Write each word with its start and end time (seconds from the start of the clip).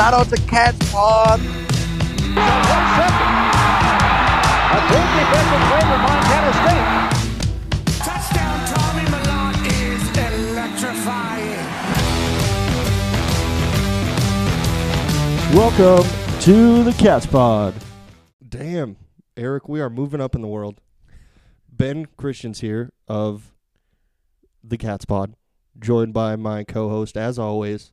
Shout 0.00 0.14
out 0.14 0.28
to 0.30 0.36
Cats 0.46 0.78
Pawd. 0.90 1.40
A 1.40 1.44
big 4.88 5.06
defensive 5.12 5.62
play 5.68 5.82
for 5.82 5.98
Montana 6.00 6.52
State. 6.56 6.88
Touchdown, 7.98 8.58
Tommy 8.64 9.04
Milan 9.10 9.52
is 9.66 10.00
electrifying. 10.16 11.66
Welcome 15.54 16.06
to 16.44 16.82
the 16.82 16.92
Cats 16.92 17.26
Pawd. 17.26 17.74
Damn, 18.48 18.96
Eric, 19.36 19.68
we 19.68 19.82
are 19.82 19.90
moving 19.90 20.22
up 20.22 20.34
in 20.34 20.40
the 20.40 20.48
world. 20.48 20.80
Ben 21.70 22.06
Christian's 22.16 22.60
here 22.60 22.90
of 23.06 23.52
the 24.64 24.78
Cats 24.78 25.04
Pawd, 25.04 25.34
joined 25.78 26.14
by 26.14 26.36
my 26.36 26.64
co-host, 26.64 27.18
as 27.18 27.38
always, 27.38 27.92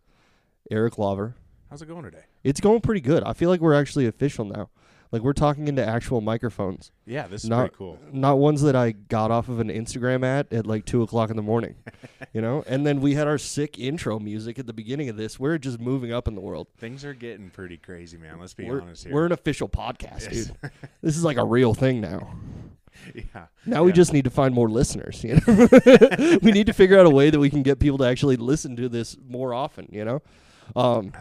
Eric 0.72 0.98
Lover. 0.98 1.36
How's 1.70 1.82
it 1.82 1.88
going 1.88 2.04
today? 2.04 2.24
It's 2.44 2.62
going 2.62 2.82
pretty 2.82 3.02
good. 3.02 3.24
I 3.24 3.34
feel 3.34 3.50
like 3.50 3.60
we're 3.62 3.74
actually 3.74 4.08
official 4.08 4.46
now. 4.46 4.70
Like 5.12 5.22
we're 5.22 5.32
talking 5.34 5.70
into 5.70 5.86
actual 5.86 6.20
microphones, 6.20 6.92
Yeah, 7.06 7.28
this 7.28 7.46
is 7.46 7.50
not 7.50 7.60
pretty 7.60 7.76
cool. 7.78 7.98
not 8.12 8.40
ones 8.40 8.62
that 8.64 8.76
I 8.76 8.92
got 8.92 9.32
off 9.32 9.48
of 9.48 9.62
an 9.62 9.70
Instagram 9.70 10.26
ad 10.26 10.48
at 10.52 10.68
like 10.68 10.84
two 10.84 11.02
o'clock 11.02 11.30
in 11.30 11.38
the 11.38 11.42
morning. 11.42 11.76
you 12.34 12.42
know, 12.42 12.62
and 12.68 12.86
then 12.86 13.00
we 13.00 13.14
had 13.16 13.26
our 13.26 13.38
sick 13.38 13.80
intro 13.80 14.20
music 14.20 14.60
at 14.60 14.68
the 14.68 14.74
beginning 14.74 15.08
of 15.08 15.16
this. 15.16 15.40
We're 15.40 15.58
just 15.60 15.80
moving 15.80 16.12
up 16.12 16.28
in 16.28 16.36
the 16.36 16.42
world. 16.42 16.68
Things 16.78 17.06
are 17.06 17.14
getting 17.14 17.50
pretty 17.50 17.78
crazy, 17.78 18.18
man. 18.18 18.38
Let's 18.38 18.54
be 18.54 18.66
We're, 18.66 18.82
honest 18.82 19.06
here. 19.06 19.14
we're 19.14 19.26
an 19.26 19.32
official 19.32 19.70
podcast, 19.70 20.24
Yes. 20.30 20.48
dude. 20.48 20.56
This 21.02 21.16
is 21.16 21.24
like 21.24 21.38
a 21.38 21.46
real 21.46 21.74
thing 21.74 22.02
now. 22.02 22.34
yeah. 23.16 23.46
Now 23.66 23.84
we 23.84 23.94
just 23.94 24.12
need 24.12 24.26
to 24.26 24.30
find 24.30 24.54
more 24.54 24.70
listeners. 24.70 25.24
You 25.24 25.36
know, 25.36 26.38
we 26.42 26.52
need 26.52 26.66
to 26.68 26.74
figure 26.74 27.00
out 27.00 27.06
a 27.06 27.10
way 27.10 27.30
that 27.30 27.40
we 27.40 27.50
can 27.50 27.64
get 27.64 27.80
people 27.80 27.98
to 28.00 28.04
actually 28.04 28.36
listen 28.36 28.76
to 28.76 28.90
this 28.90 29.16
more 29.26 29.54
often. 29.54 29.88
You 29.90 30.04
know, 30.04 30.22
um, 30.76 31.14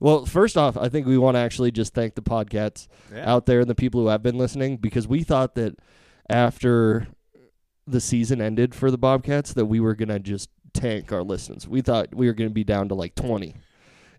well, 0.00 0.24
first 0.26 0.56
off, 0.56 0.76
I 0.76 0.88
think 0.88 1.06
we 1.06 1.16
want 1.18 1.36
to 1.36 1.38
actually 1.40 1.70
just 1.70 1.94
thank 1.94 2.14
the 2.14 2.22
podcasts 2.22 2.88
Yeah. 3.14 3.30
out 3.32 3.46
there 3.46 3.60
and 3.60 3.68
the 3.70 3.74
people 3.74 4.00
who 4.00 4.06
have 4.08 4.22
been 4.22 4.38
listening 4.38 4.78
because 4.78 5.06
we 5.06 5.22
thought 5.22 5.54
that 5.54 5.76
after 6.28 7.06
the 7.86 8.00
season 8.00 8.40
ended 8.40 8.74
for 8.74 8.90
the 8.90 8.98
Bobcats 8.98 9.52
that 9.54 9.66
we 9.66 9.80
were 9.80 9.94
gonna 9.94 10.18
just 10.18 10.48
tank 10.72 11.12
our 11.12 11.22
listens. 11.22 11.66
We 11.66 11.80
thought 11.80 12.14
we 12.14 12.26
were 12.26 12.32
gonna 12.32 12.50
be 12.50 12.64
down 12.64 12.88
to 12.88 12.94
like 12.94 13.14
twenty, 13.14 13.56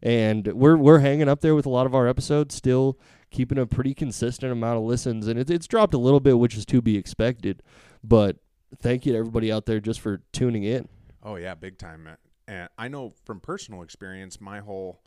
and 0.03 0.47
we're 0.47 0.75
we're 0.78 1.00
hanging 1.00 1.30
up 1.30 1.41
there 1.41 1.56
with 1.56 1.66
a 1.66 1.69
lot 1.69 1.86
of 1.86 1.95
our 1.95 2.08
episodes, 2.08 2.53
still 2.56 2.97
keeping 3.30 3.58
a 3.58 3.66
pretty 3.66 3.94
consistent 3.94 4.52
amount 4.52 4.78
of 4.78 4.84
listens, 4.84 5.28
and 5.28 5.39
it's 5.39 5.50
it's 5.50 5.67
dropped 5.67 5.94
a 5.94 5.97
little 5.97 6.19
bit, 6.19 6.38
which 6.38 6.58
is 6.58 6.66
to 6.66 6.81
be 6.81 6.97
expected. 6.97 7.63
But 8.03 8.38
thank 8.78 9.06
you 9.06 9.13
to 9.13 9.17
everybody 9.19 9.52
out 9.52 9.66
there 9.66 9.80
just 9.80 10.02
for 10.02 10.22
tuning 10.34 10.63
in. 10.63 10.89
Oh 11.23 11.36
yeah, 11.36 11.53
big 11.56 11.78
time. 11.78 12.03
man. 12.03 12.17
And 12.47 12.67
I 12.78 12.89
know 12.89 13.13
from 13.23 13.39
personal 13.39 13.84
experience, 13.84 14.41
my 14.41 14.59
whole, 14.59 15.00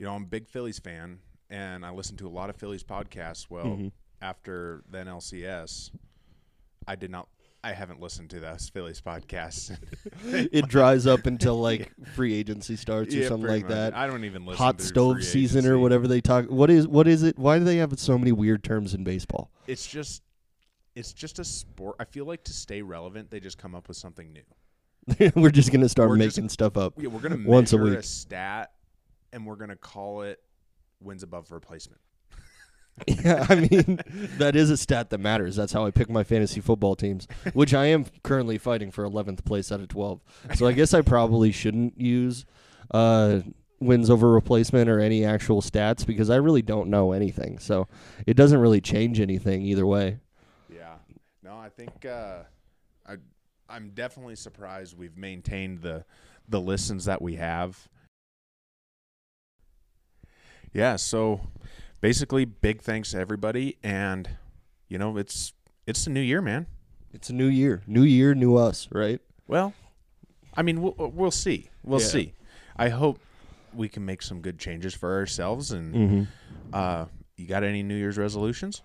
you 0.00 0.06
know, 0.06 0.14
I'm 0.14 0.22
a 0.22 0.26
big 0.26 0.48
Phillies 0.48 0.78
fan, 0.78 1.18
and 1.50 1.84
I 1.84 1.90
listen 1.90 2.16
to 2.16 2.26
a 2.26 2.30
lot 2.30 2.48
of 2.50 2.56
Phillies 2.56 2.82
podcasts. 2.82 3.46
Well, 3.50 3.66
Mm-hmm. 3.66 3.88
after 4.22 4.82
the 4.90 4.98
NLCS, 4.98 5.90
I 6.88 6.96
did 6.96 7.10
not. 7.10 7.28
I 7.62 7.72
haven't 7.74 8.00
listened 8.00 8.30
to 8.30 8.40
those 8.40 8.70
Phillies 8.70 9.02
podcasts. 9.02 9.76
It 10.24 10.66
dries 10.68 11.06
up 11.06 11.26
until 11.26 11.60
like 11.60 11.92
free 12.14 12.32
agency 12.34 12.76
starts 12.76 13.14
or 13.14 13.18
Yeah, 13.18 13.28
something 13.28 13.50
like 13.50 13.64
much. 13.64 13.70
that. 13.72 13.94
I 13.94 14.06
don't 14.06 14.24
even 14.24 14.46
listen. 14.46 14.56
Hot 14.64 14.80
stove 14.80 15.22
season 15.22 15.66
or 15.66 15.78
whatever 15.78 16.08
they 16.08 16.22
talk. 16.22 16.46
What 16.46 16.70
is 16.70 16.88
what 16.88 17.06
is 17.06 17.22
it? 17.22 17.38
Why 17.38 17.58
do 17.58 17.64
they 17.66 17.76
have 17.76 17.98
so 18.00 18.16
many 18.16 18.32
weird 18.32 18.64
terms 18.64 18.94
in 18.94 19.04
baseball? 19.04 19.50
It's 19.66 19.86
just, 19.86 20.22
it's 20.96 21.12
just 21.12 21.38
a 21.38 21.44
sport. 21.44 21.96
I 22.00 22.04
feel 22.06 22.24
like 22.24 22.44
to 22.44 22.52
stay 22.54 22.80
relevant, 22.80 23.30
they 23.30 23.40
just 23.40 23.58
come 23.58 23.74
up 23.74 23.88
with 23.88 23.98
something 23.98 24.32
new. 24.32 25.30
we're 25.36 25.50
just 25.50 25.70
gonna 25.70 25.88
start 25.90 26.08
We're 26.08 26.16
just- 26.16 26.38
making 26.38 26.48
stuff 26.48 26.78
up. 26.78 26.94
Yeah, 26.96 27.08
we're 27.08 27.20
gonna 27.20 27.46
Once 27.46 27.74
a 27.74 27.76
week. 27.78 27.98
a 27.98 28.02
stat, 28.02 28.72
and 29.32 29.46
we're 29.46 29.56
gonna 29.56 29.76
call 29.76 30.22
it 30.22 30.40
wins 31.00 31.22
above 31.22 31.50
replacement. 31.50 32.00
Yeah, 33.06 33.46
I 33.48 33.54
mean 33.54 34.00
that 34.36 34.54
is 34.54 34.68
a 34.68 34.76
stat 34.76 35.08
that 35.08 35.18
matters. 35.18 35.56
That's 35.56 35.72
how 35.72 35.86
I 35.86 35.90
pick 35.90 36.10
my 36.10 36.22
fantasy 36.22 36.60
football 36.60 36.96
teams, 36.96 37.26
which 37.54 37.72
I 37.72 37.86
am 37.86 38.04
currently 38.22 38.58
fighting 38.58 38.90
for 38.90 39.08
11th 39.08 39.42
place 39.44 39.72
out 39.72 39.80
of 39.80 39.88
12. 39.88 40.20
So 40.56 40.66
I 40.66 40.72
guess 40.72 40.92
I 40.92 41.00
probably 41.00 41.50
shouldn't 41.50 41.98
use 41.98 42.44
uh, 42.90 43.40
wins 43.80 44.10
over 44.10 44.30
replacement 44.30 44.90
or 44.90 45.00
any 45.00 45.24
actual 45.24 45.62
stats 45.62 46.06
because 46.06 46.28
I 46.28 46.36
really 46.36 46.62
don't 46.62 46.90
know 46.90 47.12
anything. 47.12 47.58
So 47.58 47.88
it 48.26 48.34
doesn't 48.34 48.58
really 48.58 48.80
change 48.82 49.18
anything 49.18 49.62
either 49.62 49.86
way. 49.86 50.18
Yeah. 50.72 50.96
No, 51.42 51.56
I 51.56 51.70
think 51.70 52.04
uh, 52.04 52.40
I 53.06 53.16
I'm 53.68 53.90
definitely 53.90 54.36
surprised 54.36 54.98
we've 54.98 55.16
maintained 55.16 55.80
the 55.80 56.04
the 56.48 56.60
listens 56.60 57.06
that 57.06 57.22
we 57.22 57.36
have. 57.36 57.88
Yeah, 60.72 60.96
so 60.96 61.40
basically 62.00 62.44
big 62.44 62.80
thanks 62.82 63.10
to 63.12 63.18
everybody 63.18 63.76
and 63.82 64.28
you 64.88 64.98
know, 64.98 65.16
it's 65.16 65.52
it's 65.86 66.04
the 66.04 66.10
new 66.10 66.20
year, 66.20 66.40
man. 66.42 66.66
It's 67.12 67.30
a 67.30 67.32
new 67.32 67.46
year, 67.46 67.82
new 67.86 68.02
year, 68.02 68.34
new 68.34 68.56
us, 68.56 68.88
right? 68.92 69.20
Well, 69.48 69.72
I 70.56 70.62
mean, 70.62 70.80
we'll, 70.82 70.94
we'll 70.96 71.30
see. 71.30 71.70
We'll 71.84 72.00
Yeah. 72.00 72.06
see. 72.06 72.34
I 72.76 72.88
hope 72.88 73.18
we 73.74 73.88
can 73.88 74.04
make 74.04 74.22
some 74.22 74.40
good 74.40 74.58
changes 74.58 74.94
for 74.94 75.14
ourselves 75.14 75.70
and 75.72 75.94
Mm-hmm. 75.94 76.22
uh 76.72 77.06
you 77.36 77.46
got 77.46 77.64
any 77.64 77.82
New 77.82 77.94
Year's 77.96 78.18
resolutions? 78.18 78.82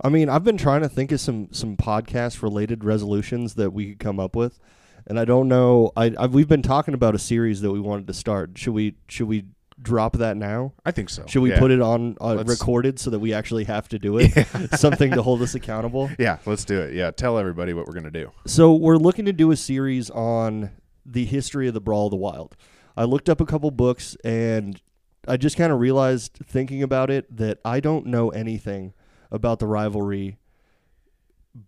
I 0.00 0.08
mean, 0.08 0.28
I've 0.28 0.44
been 0.44 0.56
trying 0.58 0.82
to 0.82 0.88
think 0.88 1.10
of 1.12 1.20
some 1.20 1.48
some 1.52 1.76
podcast 1.76 2.42
related 2.42 2.84
resolutions 2.84 3.54
that 3.54 3.72
we 3.72 3.88
could 3.90 3.98
come 3.98 4.20
up 4.20 4.36
with, 4.36 4.60
and 5.06 5.18
I 5.18 5.24
don't 5.24 5.48
know. 5.48 5.90
I 5.96 6.14
I've, 6.16 6.32
we've 6.32 6.46
been 6.48 6.62
talking 6.62 6.94
about 6.94 7.14
a 7.16 7.18
series 7.18 7.60
that 7.62 7.72
we 7.72 7.80
wanted 7.80 8.06
to 8.06 8.14
start. 8.14 8.56
Should 8.56 8.74
we 8.74 8.94
should 9.08 9.26
we 9.26 9.46
drop 9.80 10.14
that 10.16 10.36
now? 10.36 10.72
I 10.84 10.90
think 10.90 11.08
so. 11.10 11.24
Should 11.26 11.40
we 11.42 11.50
Yeah. 11.50 11.58
put 11.58 11.70
it 11.70 11.80
on 11.80 12.16
uh, 12.20 12.34
Let's- 12.34 12.48
recorded 12.50 12.98
so 12.98 13.10
that 13.10 13.18
we 13.18 13.32
actually 13.32 13.64
have 13.64 13.88
to 13.90 13.98
do 13.98 14.18
it? 14.18 14.32
Something 14.78 15.12
to 15.12 15.22
hold 15.22 15.40
us 15.42 15.54
accountable. 15.54 16.10
Yeah, 16.18 16.38
let's 16.46 16.64
do 16.64 16.80
it. 16.80 16.94
Yeah, 16.94 17.10
tell 17.12 17.38
everybody 17.38 17.72
what 17.72 17.86
we're 17.86 17.92
going 17.94 18.04
to 18.04 18.10
do. 18.10 18.30
So 18.46 18.74
we're 18.74 18.96
looking 18.96 19.24
to 19.26 19.32
do 19.32 19.50
a 19.52 19.56
series 19.56 20.10
on 20.10 20.70
the 21.06 21.24
history 21.24 21.68
of 21.68 21.74
the 21.74 21.80
Brawl 21.80 22.06
of 22.06 22.10
the 22.10 22.16
Wild. 22.16 22.56
I 22.96 23.04
looked 23.04 23.28
up 23.28 23.40
a 23.40 23.46
couple 23.46 23.70
books 23.70 24.16
and 24.24 24.80
I 25.26 25.36
just 25.36 25.56
kind 25.56 25.72
of 25.72 25.78
realized 25.78 26.38
thinking 26.44 26.82
about 26.82 27.10
it 27.10 27.34
that 27.36 27.58
I 27.64 27.80
don't 27.80 28.06
know 28.06 28.30
anything 28.30 28.92
about 29.30 29.58
the 29.60 29.66
rivalry 29.66 30.38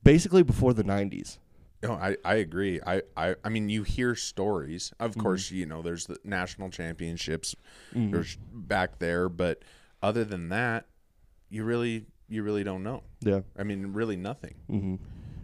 basically 0.05 0.43
before 0.43 0.73
the 0.73 0.85
90s. 0.85 1.39
No, 1.83 1.93
I, 1.93 2.17
I 2.25 2.35
agree. 2.37 2.79
I, 2.87 3.03
I 3.17 3.37
I 3.43 3.49
mean, 3.49 3.69
you 3.71 3.83
hear 3.85 4.15
stories. 4.15 4.93
Of 5.01 5.13
Mm-hmm. 5.13 5.21
course, 5.21 5.51
you 5.51 5.67
know, 5.67 5.81
there's 5.83 6.07
the 6.07 6.19
national 6.25 6.71
championships 6.71 7.55
there's 7.95 8.37
back 8.53 8.99
there, 8.99 9.29
but 9.29 9.63
other 10.03 10.25
than 10.25 10.49
that, 10.51 10.87
you 11.49 11.65
really 11.65 12.07
you 12.29 12.43
really 12.43 12.63
don't 12.65 12.83
know. 12.83 13.03
Yeah. 13.21 13.41
I 13.59 13.63
mean, 13.65 13.93
really 13.93 14.17
nothing. 14.17 14.55
hmm 14.69 14.97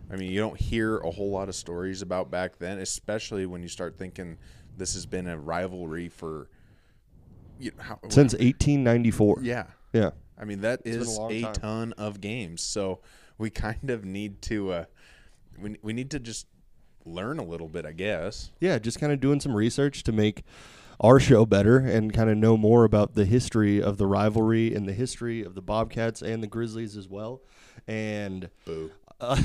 I 0.09 0.15
mean, 0.15 0.31
you 0.31 0.39
don't 0.39 0.61
hear 0.61 0.99
a 0.99 1.11
whole 1.11 1.31
lot 1.33 1.49
of 1.49 1.57
stories 1.57 2.01
about 2.01 2.31
back 2.31 2.59
then, 2.59 2.79
especially 2.79 3.45
when 3.45 3.61
you 3.63 3.69
start 3.69 3.99
thinking 3.99 4.39
this 4.77 4.95
has 4.95 5.05
been 5.05 5.27
a 5.27 5.37
rivalry 5.37 6.09
for 6.09 6.49
you 7.59 7.73
know, 7.77 7.83
how, 7.83 7.99
Since 8.09 8.35
1894. 8.35 9.39
yeah. 9.43 9.65
Yeah. 9.93 10.11
I 10.39 10.45
mean, 10.45 10.61
that 10.61 10.83
a 10.85 10.89
is 10.89 11.19
long 11.19 11.33
a, 11.33 11.43
ton 11.55 11.93
of 11.95 12.21
games. 12.21 12.63
So 12.63 13.01
we 13.39 13.51
kind 13.51 13.91
of 13.91 14.05
need 14.05 14.43
to, 14.43 14.71
uh, 14.71 14.85
we, 15.61 15.77
we 15.83 15.93
need 15.93 16.11
to 16.13 16.19
just 16.19 16.47
learn 17.05 17.39
a 17.39 17.45
little 17.45 17.69
bit, 17.69 17.87
I 17.87 17.93
guess. 17.93 18.51
Yeah, 18.61 18.79
just 18.79 19.01
kind 19.01 19.13
of 19.13 19.21
doing 19.21 19.41
some 19.41 19.55
research 19.55 20.03
to 20.05 20.13
make 20.13 20.43
our 21.01 21.21
show 21.21 21.45
better 21.45 21.79
and 21.79 22.13
kind 22.13 22.31
of 22.31 22.37
know 22.37 22.57
more 22.57 22.85
about 22.85 23.15
the 23.15 23.25
history 23.25 23.83
of 23.83 23.99
the 23.99 24.07
rivalry 24.07 24.75
and 24.75 24.89
the 24.89 24.93
history 24.93 25.43
of 25.43 25.55
the 25.55 25.63
Bobcats 25.63 26.23
and 26.23 26.43
the 26.43 26.47
Grizzlies 26.47 26.97
as 26.97 27.09
well. 27.09 27.43
And 27.87 28.51
Boo. 28.65 28.91
uh, 29.21 29.37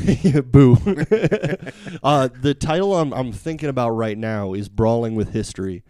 boo. 0.42 0.78
uh, 2.04 2.30
the 2.42 2.56
title 2.60 2.96
I'm, 2.96 3.14
I'm 3.14 3.32
thinking 3.32 3.70
about 3.70 3.92
right 3.92 4.18
now 4.18 4.54
is 4.54 4.68
Brawling 4.70 5.16
with 5.16 5.30
History. 5.30 5.84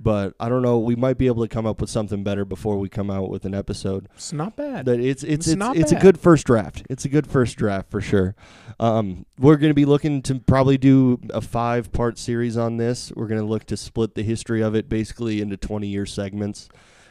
But 0.00 0.34
I 0.38 0.48
don't 0.48 0.62
know. 0.62 0.78
We 0.78 0.94
might 0.94 1.18
be 1.18 1.26
able 1.26 1.42
to 1.42 1.48
come 1.48 1.66
up 1.66 1.80
with 1.80 1.90
something 1.90 2.22
better 2.22 2.44
before 2.44 2.78
we 2.78 2.88
come 2.88 3.10
out 3.10 3.30
with 3.30 3.44
an 3.44 3.54
episode. 3.54 4.08
It's 4.14 4.32
not 4.32 4.56
bad. 4.56 4.86
That 4.86 5.00
it's 5.00 5.24
it's 5.24 5.34
It's 5.38 5.46
it's, 5.48 5.56
not 5.56 5.76
it's 5.76 5.92
a 5.92 5.96
good 5.98 6.18
first 6.18 6.46
draft. 6.46 6.84
It's 6.88 7.04
a 7.04 7.08
good 7.08 7.26
first 7.26 7.56
draft 7.56 7.90
for 7.90 8.00
sure. 8.00 8.36
Um, 8.78 9.26
we're 9.38 9.56
going 9.56 9.70
to 9.70 9.74
be 9.74 9.84
looking 9.84 10.22
to 10.22 10.36
probably 10.40 10.78
do 10.78 11.20
a 11.30 11.40
five 11.40 11.90
part 11.90 12.16
series 12.18 12.56
on 12.56 12.76
this. 12.76 13.12
We're 13.16 13.26
going 13.26 13.40
to 13.40 13.46
look 13.46 13.64
to 13.66 13.76
split 13.76 14.14
the 14.14 14.22
history 14.22 14.62
of 14.62 14.74
it 14.74 14.88
basically 14.88 15.40
into 15.40 15.56
twenty 15.56 15.88
year 15.88 16.06
segments, 16.06 16.68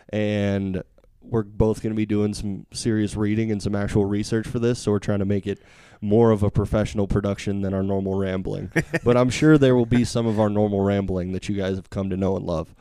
and 0.10 0.81
we're 1.29 1.44
both 1.44 1.81
going 1.81 1.91
to 1.91 1.97
be 1.97 2.06
doing 2.06 2.33
some 2.33 2.65
serious 2.71 3.15
reading 3.15 3.51
and 3.51 3.62
some 3.62 3.75
actual 3.75 4.06
research 4.06 4.47
for 4.47 4.59
this. 4.59 4.79
So 4.79 4.91
we're 4.91 5.00
trying 5.00 5.19
to 5.19 5.25
make 5.25 5.47
it 5.47 5.59
more 6.01 6.31
of 6.31 6.44
a 6.44 6.51
professional 6.51 7.07
production 7.07 7.62
than 7.62 7.74
our 7.74 7.83
normal 7.83 8.15
rambling. 8.15 8.71
but 9.03 9.18
I'm 9.18 9.29
sure 9.29 9.57
there 9.57 9.75
will 9.75 9.85
be 9.85 10.03
some 10.03 10.27
of 10.27 10.39
our 10.39 10.50
normal 10.50 10.81
rambling 10.81 11.31
that 11.31 11.50
you 11.50 11.56
guys 11.56 11.75
have 11.75 11.89
come 11.89 12.09
to 12.09 12.18
know 12.18 12.35
and 12.35 12.45
love. 12.45 12.74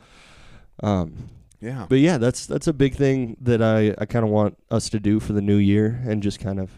Um, 0.81 1.29
yeah. 1.59 1.87
but 1.89 1.97
yeah, 1.99 2.19
that's 2.19 2.45
that's 2.45 2.67
a 2.67 2.73
big 2.73 2.93
thing 2.95 3.35
that 3.41 3.63
I, 3.63 3.95
I 3.97 4.05
kind 4.05 4.23
of 4.23 4.29
want 4.29 4.57
us 4.69 4.89
to 4.89 4.99
do 4.99 5.19
for 5.19 5.33
the 5.33 5.41
new 5.41 5.57
year 5.57 5.99
and 6.05 6.21
just 6.21 6.39
kind 6.39 6.59
of 6.59 6.69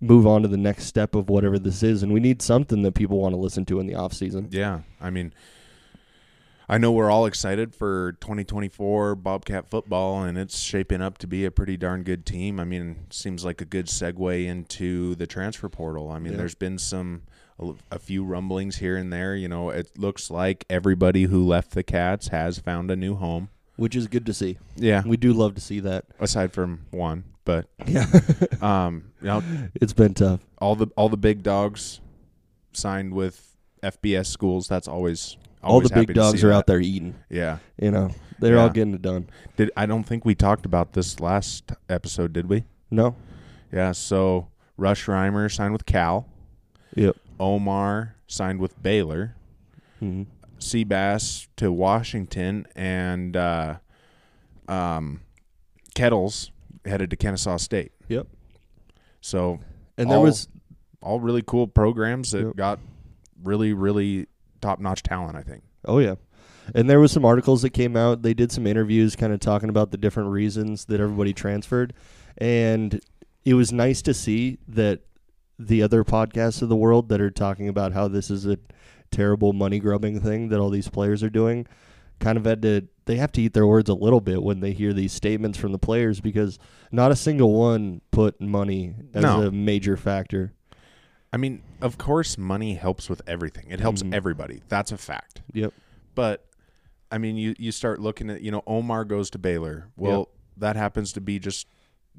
move 0.00 0.26
on 0.26 0.42
to 0.42 0.48
the 0.48 0.56
next 0.58 0.84
step 0.84 1.14
of 1.14 1.30
whatever 1.30 1.58
this 1.58 1.82
is. 1.82 2.02
And 2.02 2.12
we 2.12 2.20
need 2.20 2.42
something 2.42 2.82
that 2.82 2.92
people 2.92 3.18
want 3.20 3.34
to 3.34 3.38
listen 3.38 3.64
to 3.66 3.80
in 3.80 3.86
the 3.86 3.94
off 3.94 4.12
season. 4.12 4.48
Yeah. 4.50 4.80
I 5.00 5.10
mean, 5.10 5.32
I 6.72 6.78
know 6.78 6.90
we're 6.90 7.10
all 7.10 7.26
excited 7.26 7.74
for 7.74 8.12
2024 8.22 9.14
Bobcat 9.16 9.68
football, 9.68 10.22
and 10.22 10.38
it's 10.38 10.58
shaping 10.58 11.02
up 11.02 11.18
to 11.18 11.26
be 11.26 11.44
a 11.44 11.50
pretty 11.50 11.76
darn 11.76 12.02
good 12.02 12.24
team. 12.24 12.58
I 12.58 12.64
mean, 12.64 13.04
seems 13.10 13.44
like 13.44 13.60
a 13.60 13.66
good 13.66 13.88
segue 13.88 14.46
into 14.46 15.14
the 15.16 15.26
transfer 15.26 15.68
portal. 15.68 16.10
I 16.10 16.18
mean, 16.18 16.32
Yeah. 16.32 16.38
there's 16.38 16.54
been 16.54 16.78
some 16.78 17.24
a, 17.58 17.74
a 17.90 17.98
few 17.98 18.24
rumblings 18.24 18.76
here 18.76 18.96
and 18.96 19.12
there. 19.12 19.36
You 19.36 19.48
know, 19.48 19.68
it 19.68 19.98
looks 19.98 20.30
like 20.30 20.64
everybody 20.70 21.24
who 21.24 21.46
left 21.46 21.72
the 21.72 21.82
Cats 21.82 22.28
has 22.28 22.58
found 22.58 22.90
a 22.90 22.96
new 22.96 23.16
home. 23.16 23.50
which 23.76 23.94
is 23.94 24.06
good 24.06 24.24
to 24.24 24.32
see. 24.32 24.56
Yeah, 24.76 25.02
We 25.04 25.18
do 25.18 25.34
love 25.34 25.54
to 25.56 25.60
see 25.60 25.80
that. 25.80 26.06
aside 26.20 26.52
from 26.54 26.86
one, 26.90 27.24
but 27.44 27.66
Yeah, 27.86 28.06
um, 28.62 29.10
you 29.20 29.26
know, 29.26 29.42
it's 29.74 29.92
been 29.92 30.14
tough. 30.14 30.40
all 30.58 30.74
the 30.74 30.86
all 30.96 31.10
the 31.10 31.18
big 31.18 31.42
dogs 31.42 32.00
signed 32.72 33.12
with 33.12 33.56
FBS 33.82 34.26
schools. 34.28 34.68
That's 34.68 34.88
always, 34.88 35.36
All 35.62 35.80
the 35.80 35.88
big 35.90 36.14
dogs 36.14 36.42
are 36.44 36.48
that. 36.48 36.54
out 36.54 36.66
there 36.66 36.80
eating. 36.80 37.14
Yeah. 37.30 37.58
You 37.80 37.90
know, 37.90 38.10
they're 38.40 38.58
all 38.58 38.68
getting 38.70 38.94
it 38.94 39.02
done. 39.02 39.28
Did 39.56 39.70
I 39.76 39.86
don't 39.86 40.04
think 40.04 40.24
we 40.24 40.34
talked 40.34 40.66
about 40.66 40.92
this 40.94 41.20
last 41.20 41.72
episode, 41.88 42.32
did 42.32 42.48
we? 42.48 42.64
No. 42.90 43.14
Yeah. 43.72 43.92
So 43.92 44.48
Rush 44.76 45.06
Reimer 45.06 45.50
signed 45.52 45.72
with 45.72 45.86
Cal. 45.86 46.26
Yep. 46.94 47.16
Omar 47.38 48.16
signed 48.26 48.58
with 48.60 48.80
Baylor. 48.82 49.36
hmm 50.00 50.22
Seabass 50.58 51.48
to 51.56 51.72
Washington, 51.72 52.66
and 52.76 53.36
uh, 53.36 53.78
um, 54.68 55.22
Kettles 55.96 56.52
headed 56.84 57.10
to 57.10 57.16
Kennesaw 57.16 57.56
State. 57.56 57.90
Yep. 58.08 58.28
So 59.20 59.58
And 59.98 60.08
there 60.10 60.18
All- 60.18 60.22
was 60.24 60.48
all 61.00 61.18
really 61.20 61.42
cool 61.44 61.66
programs 61.66 62.30
that 62.30 62.44
Yep. 62.46 62.56
got 62.56 62.78
really, 63.42 63.72
really 63.72 64.26
top 64.62 64.80
notch 64.80 65.02
talent. 65.02 65.36
I 65.36 65.42
think. 65.42 65.62
Oh 65.84 65.98
yeah. 65.98 66.14
And 66.74 66.88
there 66.88 67.00
was 67.00 67.10
some 67.12 67.24
articles 67.24 67.62
that 67.62 67.70
came 67.70 67.96
out. 67.96 68.22
They 68.22 68.34
did 68.34 68.52
some 68.52 68.66
interviews 68.66 69.16
kind 69.16 69.32
of 69.32 69.40
talking 69.40 69.68
about 69.68 69.90
the 69.90 69.98
different 69.98 70.30
reasons 70.30 70.84
that 70.86 71.00
everybody 71.00 71.32
transferred. 71.34 71.92
And 72.38 73.00
it 73.44 73.54
was 73.54 73.72
nice 73.72 74.00
to 74.02 74.14
see 74.14 74.58
that 74.68 75.00
the 75.58 75.82
other 75.82 76.04
podcasts 76.04 76.62
of 76.62 76.68
the 76.68 76.76
world 76.76 77.08
that 77.08 77.20
are 77.20 77.30
talking 77.30 77.68
about 77.68 77.92
how 77.92 78.06
this 78.08 78.30
is 78.30 78.46
a 78.46 78.58
terrible 79.10 79.52
money 79.52 79.78
grubbing 79.80 80.20
thing 80.20 80.48
that 80.48 80.58
all 80.60 80.70
these 80.70 80.88
players 80.88 81.22
are 81.22 81.28
doing 81.30 81.66
kind 82.20 82.38
of 82.38 82.44
had 82.44 82.62
to 82.62 82.86
they 83.04 83.16
have 83.16 83.32
to 83.32 83.42
eat 83.42 83.52
their 83.52 83.66
words 83.66 83.90
a 83.90 83.94
little 83.94 84.20
bit 84.20 84.40
when 84.42 84.60
they 84.60 84.72
hear 84.72 84.92
these 84.92 85.12
statements 85.12 85.58
from 85.58 85.72
the 85.72 85.78
players 85.78 86.20
because 86.20 86.58
not 86.92 87.10
a 87.10 87.16
single 87.16 87.52
one 87.52 88.00
put 88.12 88.40
money 88.40 88.94
as 89.12 89.24
No. 89.24 89.42
a 89.42 89.50
major 89.50 89.96
factor. 89.96 90.52
I 91.32 91.38
mean, 91.38 91.62
of 91.80 91.96
course, 91.98 92.36
money 92.36 92.74
helps 92.74 93.08
with 93.08 93.22
everything. 93.26 93.66
It 93.70 93.80
helps 93.80 94.02
Mhm. 94.02 94.14
everybody. 94.14 94.60
That's 94.68 94.92
a 94.92 94.98
fact. 94.98 95.40
Yep. 95.52 95.72
But 96.14 96.46
I 97.10 97.18
mean, 97.18 97.36
you 97.36 97.54
you 97.58 97.72
start 97.72 98.00
looking 98.00 98.30
at 98.30 98.42
you 98.42 98.50
know 98.50 98.62
Omar 98.66 99.04
goes 99.04 99.30
to 99.30 99.38
Baylor. 99.38 99.88
Well, 99.96 100.28
that 100.56 100.76
happens 100.76 101.12
to 101.14 101.20
be 101.20 101.38
just 101.38 101.66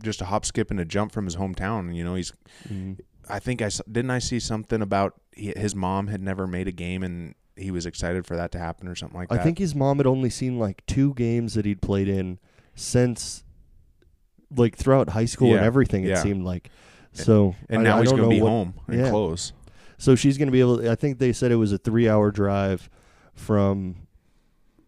just 0.01 0.21
a 0.21 0.25
hop, 0.25 0.45
skip, 0.45 0.71
and 0.71 0.79
a 0.79 0.85
jump 0.85 1.11
from 1.11 1.25
his 1.25 1.35
hometown. 1.35 1.95
You 1.95 2.03
know, 2.03 2.15
he's. 2.15 2.33
Mhm. 2.67 2.99
I 3.29 3.39
think 3.39 3.61
I 3.61 3.69
didn't 3.89 4.11
I 4.11 4.19
see 4.19 4.39
something 4.39 4.81
about 4.81 5.19
he, 5.31 5.53
his 5.55 5.75
mom 5.75 6.07
had 6.07 6.21
never 6.21 6.45
made 6.45 6.67
a 6.67 6.71
game 6.71 7.03
and 7.03 7.35
he 7.55 7.71
was 7.71 7.85
excited 7.85 8.25
for 8.25 8.35
that 8.35 8.51
to 8.51 8.59
happen 8.59 8.87
or 8.87 8.95
something 8.95 9.17
like 9.17 9.29
that. 9.29 9.39
I 9.39 9.43
think 9.43 9.59
his 9.59 9.73
mom 9.75 9.97
had 9.97 10.07
only 10.07 10.29
seen 10.29 10.59
like 10.59 10.85
two 10.87 11.13
games 11.13 11.53
that 11.53 11.65
he'd 11.65 11.81
played 11.81 12.09
in 12.09 12.39
since 12.75 13.43
like 14.55 14.75
throughout 14.75 15.09
high 15.09 15.25
school 15.25 15.53
and 15.53 15.63
everything 15.63 16.03
it 16.03 16.09
yeah. 16.09 16.21
seemed 16.21 16.43
like. 16.43 16.69
So 17.13 17.55
and 17.69 17.81
I- 17.81 17.83
now 17.83 17.97
I 17.97 18.01
he's 18.01 18.11
going 18.11 18.23
to 18.23 18.29
be 18.29 18.41
what- 18.41 18.49
home 18.49 18.73
and 18.87 18.99
yeah. 18.99 19.09
close. 19.09 19.53
So 19.97 20.15
she's 20.15 20.37
going 20.37 20.47
to 20.47 20.51
be 20.51 20.59
able 20.59 20.89
I 20.89 20.95
think 20.95 21.19
they 21.19 21.31
said 21.31 21.51
it 21.51 21.55
was 21.55 21.71
a 21.71 21.79
3-hour 21.79 22.31
drive 22.31 22.89
from 23.33 23.95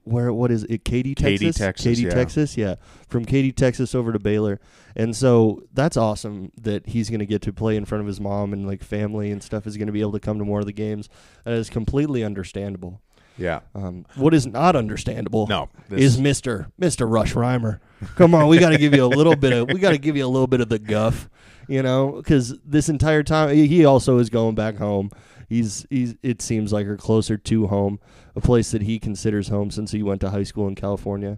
where 0.04 0.31
what 0.31 0.51
is 0.51 0.63
it 0.66 0.86
Katy 0.86 1.16
Texas? 1.16 1.39
Katy, 1.39 1.51
Texas, 1.51 1.83
Katy 1.86 2.01
yeah. 2.04 2.10
Texas, 2.10 2.57
yeah. 2.57 2.75
From 3.07 3.25
Katy 3.25 3.51
Texas 3.54 3.95
over 3.95 4.12
to 4.13 4.19
Baylor. 4.19 4.60
And 4.95 5.16
so 5.16 5.63
that's 5.74 5.98
awesome 5.98 6.51
that 6.62 6.88
he's 6.88 7.10
going 7.10 7.22
to 7.22 7.25
get 7.25 7.42
to 7.44 7.54
play 7.54 7.75
in 7.75 7.86
front 7.86 8.01
of 8.01 8.07
his 8.07 8.19
mom 8.22 8.54
and 8.54 8.68
like 8.68 8.83
family 8.83 9.31
and 9.31 9.42
stuff 9.42 9.66
is 9.66 9.78
going 9.78 9.88
to 9.88 9.92
be 9.94 10.01
able 10.01 10.12
to 10.12 10.19
come 10.19 10.38
to 10.38 10.45
more 10.45 10.60
of 10.60 10.68
the 10.68 10.74
games. 10.74 11.10
That 11.44 11.56
is 11.56 11.69
completely 11.71 12.24
understandable. 12.24 13.01
Yeah. 13.38 13.62
Um, 13.74 14.06
what 14.16 14.33
is 14.33 14.45
not 14.45 14.75
understandable 14.75 15.48
No. 15.48 15.69
is 15.89 16.19
Mister 16.21 16.68
Mister 16.78 17.06
Rush 17.07 17.33
Reimer. 17.33 17.80
Come 18.16 18.33
on, 18.36 18.48
we 18.48 18.60
got 18.60 18.69
to 18.69 18.78
give 18.78 18.94
you 18.94 19.04
a 19.04 19.07
little 19.07 19.36
bit 19.36 19.51
of 19.54 19.68
we 19.74 19.80
got 19.80 19.89
to 19.92 19.98
give 19.98 20.16
you 20.16 20.25
a 20.25 20.30
little 20.30 20.48
bit 20.48 20.62
of 20.62 20.69
the 20.69 20.80
guff, 20.80 21.30
you 21.67 21.81
know, 21.81 22.13
because 22.13 22.57
this 22.65 22.89
entire 22.89 23.23
time 23.23 23.56
he 23.56 23.85
also 23.85 24.17
is 24.17 24.29
going 24.29 24.56
back 24.56 24.77
home. 24.77 25.12
He's 25.47 25.85
he's 25.89 26.15
it 26.23 26.41
seems 26.41 26.73
like 26.73 26.88
or 26.88 26.97
closer 26.97 27.38
to 27.38 27.67
home, 27.67 28.00
a 28.35 28.41
place 28.41 28.71
that 28.71 28.81
he 28.81 29.00
considers 29.00 29.50
home 29.50 29.69
since 29.71 29.91
he 29.91 30.01
went 30.01 30.21
to 30.21 30.31
high 30.31 30.44
school 30.44 30.67
in 30.67 30.75
California. 30.75 31.38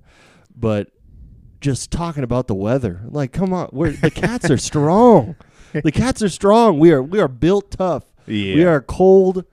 But 0.56 0.92
just 1.60 1.92
talking 1.92 2.24
about 2.24 2.48
the 2.48 2.56
weather, 2.56 3.02
like 3.06 3.32
come 3.34 3.54
on, 3.54 3.70
we're 3.74 3.92
the 3.92 4.12
cats 4.12 4.50
are 4.50 4.58
strong. 4.72 5.36
The 5.74 5.92
cats 5.92 6.22
are 6.22 6.30
strong. 6.30 6.80
We 6.80 6.92
are 6.92 7.04
we 7.04 7.20
are 7.20 7.28
built 7.28 7.72
tough. 7.72 8.06
We 8.56 8.64
are 8.66 8.82
cold 8.82 9.46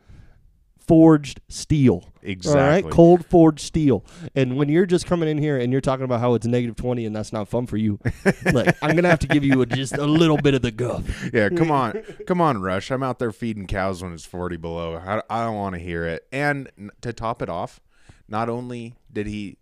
forged 0.86 1.40
steel. 1.48 1.92
All 1.94 2.02
right, 2.22 2.30
Exactly. 2.30 2.90
cold 2.92 3.26
forged 3.26 3.60
steel. 3.60 4.04
And 4.34 4.56
when 4.56 4.68
you're 4.68 4.86
just 4.86 5.06
coming 5.06 5.28
in 5.28 5.38
here 5.38 5.58
and 5.58 5.70
you're 5.72 5.80
talking 5.80 6.04
about 6.04 6.20
how 6.20 6.34
it's 6.34 6.46
negative 6.46 6.76
twenty 6.76 7.04
and 7.06 7.14
that's 7.14 7.32
not 7.32 7.48
fun 7.48 7.66
for 7.66 7.76
you, 7.76 7.98
like 8.52 8.74
I'm 8.82 8.94
gonna 8.96 9.08
have 9.10 9.18
to 9.20 9.26
give 9.26 9.44
you 9.44 9.60
a, 9.62 9.66
just 9.66 9.94
a 9.96 10.06
little 10.06 10.36
bit 10.38 10.54
of 10.54 10.62
the 10.62 10.70
guff. 10.70 11.04
Yeah, 11.32 11.48
come 11.50 11.70
on, 11.70 12.02
come 12.26 12.40
on, 12.40 12.60
Rush. 12.62 12.90
I'm 12.90 13.02
out 13.02 13.18
there 13.18 13.32
feeding 13.32 13.66
cows 13.66 14.02
when 14.02 14.12
it's 14.12 14.24
40 14.24 14.56
below. 14.56 14.96
I, 14.96 15.22
I 15.28 15.44
don't 15.44 15.56
want 15.56 15.74
to 15.74 15.80
hear 15.80 16.04
it. 16.06 16.26
And 16.32 16.70
to 17.02 17.12
top 17.12 17.42
it 17.42 17.48
off, 17.48 17.80
not 18.28 18.48
only 18.48 18.94
did 19.12 19.26
he 19.26 19.58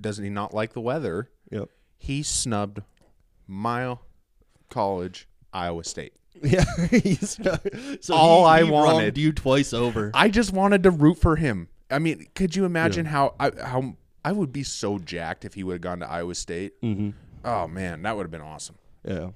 doesn't 0.00 0.22
he 0.24 0.30
not 0.30 0.52
like 0.54 0.72
the 0.74 0.80
weather, 0.80 1.30
Yep. 1.50 1.70
he 1.98 2.22
snubbed 2.22 2.82
Mile 3.48 4.02
college, 4.70 5.28
Iowa 5.52 5.84
State. 5.84 6.12
Yeah. 6.42 6.64
He's 6.90 7.38
so 8.00 8.14
All 8.14 8.44
he- 8.44 8.50
I 8.60 8.64
he 8.64 8.70
wanted- 8.70 9.00
wronged 9.02 9.18
you 9.18 9.32
twice 9.32 9.72
over. 9.72 10.10
I 10.14 10.28
just 10.28 10.52
wanted 10.52 10.82
to 10.84 10.90
root 10.90 11.18
for 11.18 11.36
him. 11.36 11.68
I 11.90 11.98
mean, 11.98 12.26
could 12.34 12.54
you 12.56 12.64
imagine 12.64 13.06
how 13.06 13.34
I, 13.40 13.52
how 13.62 13.94
I 14.24 14.32
would 14.32 14.52
be 14.52 14.62
so 14.64 14.98
jacked 14.98 15.44
if 15.44 15.54
he 15.54 15.62
would 15.64 15.74
have 15.74 15.80
gone 15.80 16.00
to 16.00 16.08
Iowa 16.10 16.34
State? 16.34 16.80
mm-hmm. 16.82 17.10
Oh 17.44 17.66
man, 17.68 18.02
that 18.02 18.16
would 18.16 18.24
have 18.24 18.30
been 18.30 18.40
awesome. 18.40 18.76
Yeah. 19.04 19.30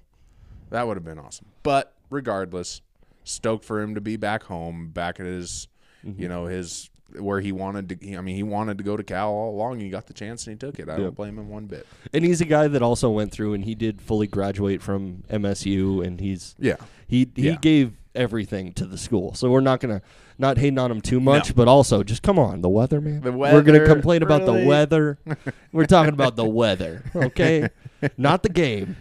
That 0.70 0.86
would 0.86 0.96
have 0.96 1.04
been 1.04 1.18
awesome. 1.18 1.46
But 1.62 1.94
regardless, 2.10 2.80
stoked 3.24 3.64
for 3.64 3.80
him 3.80 3.94
to 3.94 4.00
be 4.00 4.16
back 4.16 4.42
home, 4.44 4.88
back 4.90 5.20
at 5.20 5.26
his, 5.26 5.68
Mm-hmm. 6.04 6.22
you 6.22 6.28
know, 6.28 6.46
his 6.46 6.89
where 7.18 7.40
he 7.40 7.52
wanted 7.52 7.88
to. 7.88 8.06
he- 8.06 8.16
I 8.16 8.20
mean, 8.20 8.36
he 8.36 8.42
wanted 8.42 8.78
to 8.78 8.84
go 8.84 8.96
to 8.96 9.02
Cal 9.02 9.30
all 9.30 9.54
along. 9.54 9.80
He 9.80 9.88
got 9.90 10.06
the 10.06 10.12
chance 10.14 10.46
and 10.46 10.54
he 10.54 10.58
took 10.58 10.78
it. 10.78 10.88
I 10.88 10.92
Yeah. 10.96 11.04
don't 11.04 11.16
blame 11.16 11.38
him 11.38 11.48
one 11.48 11.66
bit. 11.66 11.86
And 12.12 12.24
he's 12.24 12.40
a 12.40 12.44
guy 12.44 12.68
that 12.68 12.82
also 12.82 13.10
went 13.10 13.32
through 13.32 13.54
and 13.54 13.64
he 13.64 13.74
did 13.74 14.00
fully 14.00 14.26
graduate 14.26 14.82
from 14.82 15.24
MSU 15.30 16.04
and 16.04 16.20
he's 16.20 16.54
Yeah, 16.58 16.76
he 17.06 17.28
he 17.34 17.48
Yeah. 17.48 17.56
gave 17.60 17.92
everything 18.14 18.72
to 18.74 18.84
the 18.86 18.98
school. 18.98 19.34
So 19.34 19.50
we're 19.50 19.60
not 19.60 19.80
gonna 19.80 20.02
not 20.38 20.56
hating 20.58 20.78
on 20.78 20.90
him 20.90 21.00
too 21.00 21.20
much, 21.20 21.50
No. 21.50 21.54
but 21.54 21.68
also 21.68 22.02
just 22.02 22.22
come 22.22 22.38
on, 22.38 22.60
the 22.62 22.68
weather, 22.68 23.00
man. 23.00 23.20
The 23.20 23.30
weather, 23.32 23.56
we're 23.56 23.62
gonna 23.62 23.86
complain 23.86 24.22
about 24.22 24.46
the 24.46 24.64
weather. 24.66 25.18
we're 25.72 25.86
talking 25.86 26.14
about 26.14 26.34
the 26.36 26.44
weather, 26.48 27.04
okay? 27.14 27.68
not 28.16 28.42
the 28.42 28.48
game. 28.48 28.96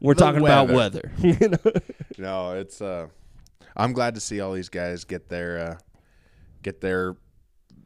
We're 0.00 0.14
The 0.14 0.20
talking 0.20 0.40
about 0.42 0.68
weather. 0.70 1.10
weather. 1.20 1.36
you 1.40 1.48
know? 1.50 1.80
no, 2.18 2.52
it's. 2.58 2.80
uh 2.82 3.06
I'm 3.76 3.92
glad 3.92 4.14
to 4.16 4.20
see 4.20 4.40
all 4.40 4.52
these 4.52 4.68
guys 4.68 5.04
get 5.04 5.28
their 5.28 5.58
uh 5.58 5.78
get 6.62 6.80
their 6.80 7.16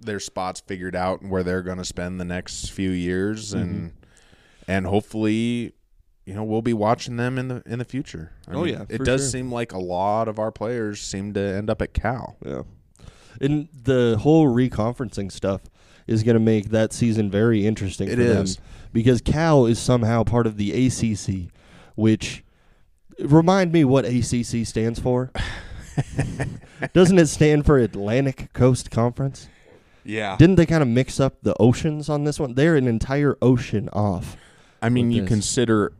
their 0.04 0.20
spots 0.20 0.60
figured 0.60 0.94
out 0.96 1.20
and 1.22 1.30
where 1.30 1.42
they're 1.42 1.62
going 1.62 1.78
to 1.78 1.84
spend 1.84 2.20
the 2.20 2.24
next 2.24 2.70
few 2.70 2.90
years 2.90 3.52
and 3.52 3.74
Mm-hmm. 3.74 4.70
and 4.70 4.86
hopefully 4.86 5.72
you 6.26 6.32
know 6.34 6.42
we'll 6.44 6.62
be 6.62 6.72
watching 6.72 7.16
them 7.16 7.38
in 7.38 7.48
the 7.48 7.62
in 7.66 7.78
the 7.78 7.84
future. 7.84 8.32
I 8.48 8.54
Oh, 8.54 8.64
mean, 8.64 8.74
yeah, 8.74 8.84
it 8.88 9.04
does 9.04 9.22
sure. 9.22 9.28
seem 9.30 9.52
like 9.52 9.72
a 9.72 9.78
lot 9.78 10.28
of 10.28 10.38
our 10.38 10.50
players 10.52 11.00
seem 11.00 11.32
to 11.34 11.40
end 11.40 11.68
up 11.70 11.82
at 11.82 11.92
Cal. 11.94 12.36
Yeah. 12.44 12.62
And 13.40 13.68
the 13.74 14.18
whole 14.22 14.46
reconferencing 14.46 15.30
stuff 15.32 15.62
is 16.06 16.22
going 16.22 16.34
to 16.36 16.40
make 16.40 16.70
that 16.70 16.92
season 16.92 17.30
very 17.30 17.66
interesting 17.66 18.08
It 18.08 18.14
for 18.16 18.20
is. 18.22 18.56
them 18.56 18.64
because 18.92 19.20
Cal 19.20 19.66
is 19.66 19.78
somehow 19.78 20.22
part 20.22 20.46
of 20.46 20.56
the 20.56 20.70
ACC, 20.86 21.50
which 21.96 22.44
remind 23.18 23.72
me 23.72 23.84
what 23.84 24.04
ACC 24.04 24.64
stands 24.66 25.00
for. 25.00 25.32
Doesn't 26.92 27.18
it 27.18 27.26
stand 27.28 27.66
for 27.66 27.78
Atlantic 27.78 28.52
Coast 28.52 28.90
Conference? 28.90 29.48
Yeah. 30.04 30.36
Didn't 30.36 30.56
they 30.56 30.66
kind 30.66 30.82
of 30.82 30.88
mix 30.88 31.18
up 31.20 31.42
the 31.42 31.54
oceans 31.60 32.08
on 32.08 32.24
this 32.24 32.38
one? 32.38 32.54
They're 32.54 32.76
an 32.76 32.86
entire 32.86 33.36
ocean 33.42 33.88
off. 33.92 34.36
I 34.82 34.88
mean, 34.90 35.10
you 35.10 35.22
this. 35.22 35.28
consider 35.28 35.92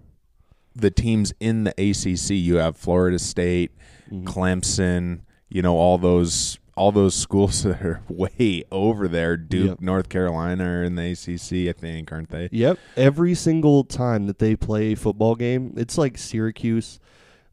the 0.76 0.90
teams 0.90 1.32
in 1.40 1.64
the 1.64 1.70
ACC. 1.78 2.30
You 2.30 2.56
have 2.56 2.76
Florida 2.76 3.18
State, 3.18 3.72
Mm-hmm. 4.10 4.26
Clemson. 4.28 5.20
You 5.48 5.62
know 5.62 5.76
all 5.78 5.96
those 5.96 6.58
all 6.76 6.92
those 6.92 7.14
schools 7.24 7.62
that 7.62 7.80
are 7.82 8.02
way 8.08 8.64
over 8.70 9.08
there. 9.08 9.36
Duke, 9.38 9.68
Yep. 9.68 9.80
North 9.80 10.08
Carolina 10.10 10.64
are 10.64 10.82
in 10.84 10.96
the 10.96 11.12
ACC, 11.12 11.68
I 11.74 11.78
think, 11.78 12.12
aren't 12.12 12.28
they? 12.28 12.48
Yep. 12.52 12.78
Every 12.96 13.34
single 13.34 13.82
time 13.84 14.26
that 14.26 14.38
they 14.40 14.56
play 14.56 14.92
a 14.92 14.96
football 14.96 15.36
game, 15.36 15.72
it's 15.76 15.96
like 15.96 16.18
Syracuse, 16.18 16.98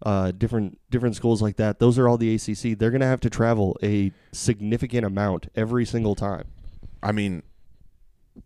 uh, 0.03 0.31
different 0.31 0.79
different 0.89 1.15
schools 1.15 1.41
like 1.41 1.57
that. 1.57 1.79
Those 1.79 1.99
are 1.99 2.07
all 2.07 2.17
the 2.17 2.33
ACC. 2.35 2.77
They're 2.77 2.91
gonna 2.91 3.05
have 3.05 3.19
to 3.21 3.29
travel 3.29 3.77
a 3.83 4.11
significant 4.31 5.05
amount 5.05 5.47
every 5.55 5.85
single 5.85 6.15
time. 6.15 6.47
I 7.03 7.11
mean, 7.11 7.43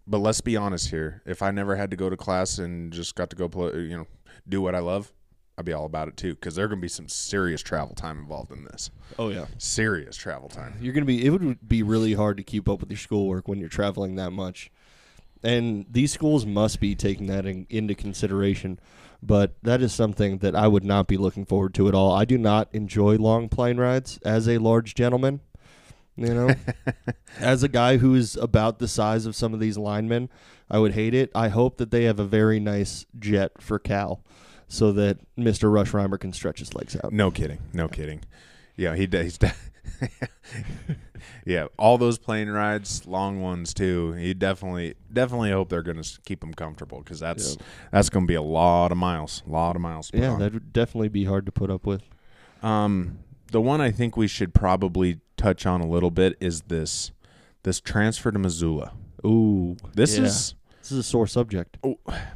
but 0.07 0.19
let's 0.19 0.41
be 0.41 0.57
honest 0.57 0.89
here. 0.89 1.21
If 1.25 1.41
I 1.41 1.51
never 1.51 1.75
had 1.75 1.91
to 1.91 1.97
go 1.97 2.09
to 2.09 2.17
class 2.17 2.57
and 2.57 2.91
just 2.91 3.15
got 3.15 3.29
to 3.29 3.35
go 3.35 3.47
play, 3.47 3.71
you 3.79 3.97
know, 3.97 4.07
do 4.47 4.62
what 4.62 4.75
I 4.75 4.79
love, 4.79 5.13
I'd 5.57 5.65
be 5.65 5.74
all 5.74 5.85
about 5.85 6.07
it 6.07 6.17
too. 6.17 6.35
Because 6.35 6.55
there 6.55 6.65
are 6.65 6.67
gonna 6.67 6.81
be 6.81 6.88
some 6.88 7.07
serious 7.07 7.62
travel 7.62 7.95
time 7.95 8.19
involved 8.19 8.51
in 8.51 8.65
this. 8.65 8.91
Oh 9.17 9.29
yeah. 9.29 9.45
Serious 9.57 10.17
travel 10.17 10.50
time. 10.50 10.75
You're 10.81 10.93
gonna 10.93 11.05
be. 11.05 11.25
It 11.25 11.29
would 11.29 11.67
be 11.67 11.83
really 11.83 12.13
hard 12.13 12.38
to 12.38 12.43
keep 12.43 12.67
up 12.67 12.81
with 12.81 12.89
your 12.89 12.97
schoolwork 12.97 13.47
when 13.47 13.59
you're 13.59 13.69
traveling 13.69 14.15
that 14.15 14.31
much, 14.31 14.71
and 15.43 15.85
these 15.89 16.12
schools 16.12 16.45
must 16.45 16.79
be 16.79 16.95
taking 16.95 17.27
that 17.27 17.45
in, 17.45 17.65
into 17.69 17.95
consideration. 17.95 18.79
But 19.25 19.55
that 19.63 19.82
is 19.82 19.94
something 19.94 20.39
that 20.39 20.55
I 20.55 20.67
would 20.67 20.84
not 20.84 21.08
be 21.08 21.17
looking 21.17 21.46
forward 21.46 21.74
to 21.75 21.88
at 21.88 21.96
all. 21.96 22.12
I 22.12 22.25
do 22.25 22.38
not 22.38 22.70
enjoy 22.74 23.15
long 23.15 23.50
plane 23.50 23.77
rides 23.77 24.20
as 24.24 24.48
a 24.48 24.60
large 24.60 24.94
gentleman. 24.94 25.39
You 26.15 26.34
know, 26.34 26.55
as 27.39 27.63
a 27.63 27.67
guy 27.67 27.98
who 27.98 28.15
is 28.15 28.36
about 28.38 28.79
the 28.79 28.88
size 28.88 29.25
of 29.25 29.36
some 29.36 29.53
of 29.53 29.60
these 29.60 29.77
linemen, 29.77 30.29
I 30.70 30.79
would 30.79 30.94
hate 30.94 31.13
it. 31.13 31.32
I 31.36 31.50
hope 31.50 31.77
that 31.77 31.91
they 31.91 32.03
have 32.03 32.20
a 32.20 32.25
very 32.25 32.60
nice 32.60 33.05
jet 33.20 33.62
for 33.62 33.79
Cal, 33.79 34.24
so 34.67 34.91
that 34.94 35.17
Mr. 35.36 35.74
Rush 35.74 35.91
Reimer 35.91 36.20
can 36.20 36.32
stretch 36.32 36.60
his 36.60 36.74
legs 36.74 36.96
out. 37.03 37.12
No 37.12 37.32
kidding. 37.32 37.60
No 37.74 37.88
kidding. 37.88 38.22
Yeah, 38.77 38.96
he 38.96 39.08
does. 39.08 39.38
yeah, 41.46 41.68
all 41.77 41.98
those 41.98 42.18
plane 42.18 42.50
rides, 42.50 43.06
long 43.06 43.42
ones 43.42 43.74
too. 43.74 44.15
You 44.18 44.34
definitely, 44.34 44.96
definitely 45.12 45.51
hope 45.51 45.70
they're 45.70 45.84
going 45.84 46.01
to 46.01 46.20
keep 46.25 46.42
them 46.42 46.54
comfortable 46.54 47.00
because 47.00 47.20
that's 47.20 47.58
that's 47.92 48.10
going 48.10 48.25
to 48.25 48.27
be 48.27 48.36
a 48.36 48.42
lot 48.42 48.92
of 48.92 48.98
miles, 48.98 49.44
a 49.48 49.51
lot 49.51 49.75
of 49.75 49.82
miles. 49.82 50.12
Yeah, 50.13 50.32
on. 50.32 50.39
that 50.39 50.54
would 50.54 50.74
definitely 50.74 51.10
be 51.10 51.25
hard 51.25 51.46
to 51.46 51.51
put 51.51 51.70
up 51.70 51.86
with. 51.86 52.04
Um, 52.63 53.20
the 53.51 53.62
one 53.62 53.82
I 53.82 53.92
think 53.92 54.18
we 54.18 54.27
should 54.27 54.54
probably 54.54 55.20
touch 55.38 55.65
on 55.65 55.82
a 55.82 55.88
little 55.88 56.12
bit 56.12 56.36
is 56.39 56.62
this 56.63 57.12
this 57.63 57.80
transfer 57.80 58.32
to 58.32 58.39
Missoula. 58.39 58.94
Ooh, 59.25 59.75
This 59.94 60.18
yeah. 60.18 60.25
is 60.25 60.56
this 60.82 60.92
is 60.92 60.98
a 61.00 61.04
sore 61.04 61.25
subject. 61.27 61.77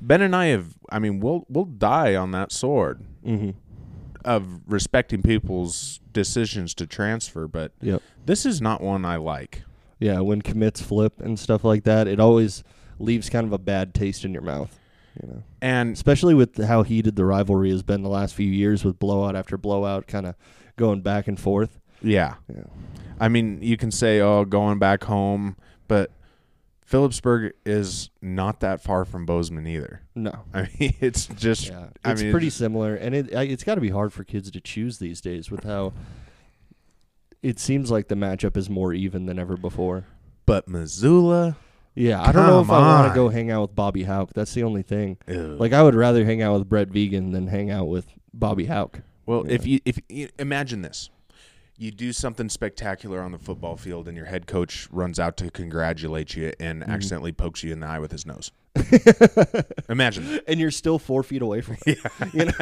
Ben 0.01 0.21
and 0.21 0.35
I 0.35 0.47
have. 0.47 0.73
I 0.91 0.99
mean, 0.99 1.19
we'll 1.19 1.45
we'll 1.49 1.65
die 1.65 2.15
on 2.15 2.31
that 2.31 2.51
sword 2.51 3.05
Mm-hmm. 3.25 3.51
Of 4.25 4.61
respecting 4.67 5.21
people's 5.21 5.99
decisions 6.13 6.73
to 6.75 6.85
transfer, 6.87 7.47
but 7.47 7.71
Yep. 7.81 8.01
this 8.25 8.45
is 8.45 8.61
not 8.61 8.81
one 8.81 9.05
I 9.05 9.15
like. 9.17 9.63
Yeah, 9.99 10.19
when 10.21 10.41
commits 10.41 10.81
flip 10.81 11.19
and 11.21 11.37
stuff 11.37 11.63
like 11.63 11.83
that, 11.83 12.07
it 12.07 12.19
always 12.19 12.63
leaves 12.99 13.29
kind 13.29 13.45
of 13.45 13.53
a 13.53 13.57
bad 13.57 13.93
taste 13.93 14.23
in 14.25 14.33
your 14.33 14.41
mouth. 14.43 14.77
You 15.21 15.27
know, 15.27 15.43
And 15.61 15.93
especially 15.93 16.33
with 16.33 16.63
how 16.63 16.83
heated 16.83 17.15
the 17.15 17.25
rivalry 17.25 17.71
has 17.71 17.83
been 17.83 18.03
the 18.03 18.09
last 18.09 18.33
few 18.35 18.49
years, 18.49 18.85
with 18.85 18.99
blowout 18.99 19.35
after 19.35 19.57
blowout, 19.57 20.07
kind 20.07 20.25
of 20.25 20.35
going 20.77 21.01
back 21.01 21.27
and 21.27 21.39
forth. 21.39 21.79
yeah, 22.01 22.35
Yeah. 22.53 22.63
I 23.19 23.27
mean, 23.27 23.59
you 23.61 23.75
can 23.75 23.91
say, 23.91 24.21
"Oh, 24.21 24.45
going 24.45 24.79
back 24.79 25.03
home," 25.03 25.57
but 25.89 26.11
Philipsburg 26.89 27.51
is 27.65 28.09
not 28.21 28.61
that 28.61 28.81
far 28.81 29.05
from 29.05 29.25
Bozeman 29.25 29.67
either. 29.67 30.01
No. 30.15 30.33
I 30.53 30.69
mean, 30.79 30.95
it's 30.99 31.27
just. 31.27 31.67
Yeah, 31.69 31.89
I 32.03 32.11
it's 32.13 32.23
mean, 32.23 32.31
pretty 32.31 32.49
similar, 32.49 32.95
and 32.95 33.13
it 33.13 33.29
it's 33.31 33.63
got 33.63 33.75
to 33.75 33.81
be 33.81 33.89
hard 33.89 34.11
for 34.11 34.23
kids 34.23 34.49
to 34.49 34.59
choose 34.59 34.97
these 34.97 35.21
days 35.21 35.51
with 35.51 35.63
how 35.65 35.93
it 37.41 37.59
seems 37.59 37.89
like 37.91 38.07
the 38.07 38.15
matchup 38.15 38.57
is 38.57 38.69
more 38.69 38.93
even 38.93 39.25
than 39.27 39.37
ever 39.39 39.55
before. 39.55 40.05
But 40.45 40.67
Missoula, 40.67 41.55
Yeah, 41.95 42.21
I 42.21 42.31
don't 42.31 42.47
know 42.47 42.61
if 42.61 42.67
Come 42.67 42.83
I 42.83 43.01
want 43.01 43.11
to 43.11 43.15
go 43.15 43.29
hang 43.29 43.51
out 43.51 43.61
with 43.61 43.75
Bobby 43.75 44.03
Hauck. 44.03 44.33
That's 44.33 44.53
the 44.53 44.63
only 44.63 44.81
thing. 44.81 45.17
ugh. 45.27 45.59
Like 45.59 45.73
I 45.73 45.83
would 45.83 45.95
rather 45.95 46.25
hang 46.25 46.41
out 46.41 46.57
with 46.57 46.67
Brent 46.67 46.91
Vigen 46.91 47.31
than 47.33 47.47
hang 47.47 47.69
out 47.69 47.85
with 47.85 48.07
Bobby 48.33 48.65
Hauck. 48.65 49.01
Well, 49.25 49.45
Yeah. 49.45 49.53
if 49.53 49.67
you 49.67 49.79
if 49.85 49.99
you, 50.09 50.29
imagine 50.39 50.81
this, 50.81 51.11
you 51.79 51.89
do 51.91 52.11
something 52.13 52.49
spectacular 52.49 53.21
on 53.21 53.31
the 53.31 53.39
football 53.39 53.75
field, 53.77 54.07
and 54.07 54.15
your 54.15 54.25
head 54.27 54.45
coach 54.47 54.87
runs 54.91 55.19
out 55.19 55.37
to 55.37 55.49
congratulate 55.49 56.35
you 56.35 56.51
and 56.59 56.81
Mm-hmm. 56.83 56.91
accidentally 56.91 57.31
pokes 57.31 57.63
you 57.63 57.71
in 57.73 57.79
the 57.79 57.87
eye 57.87 57.99
with 57.99 58.11
his 58.11 58.25
nose. 58.25 58.51
imagine 59.89 60.25
that. 60.31 60.43
And 60.47 60.59
you're 60.59 60.71
still 60.71 60.99
four 60.99 61.23
feet 61.23 61.41
away 61.41 61.61
from 61.61 61.77
him. 61.85 61.95
You 62.33 62.45
know? 62.45 62.51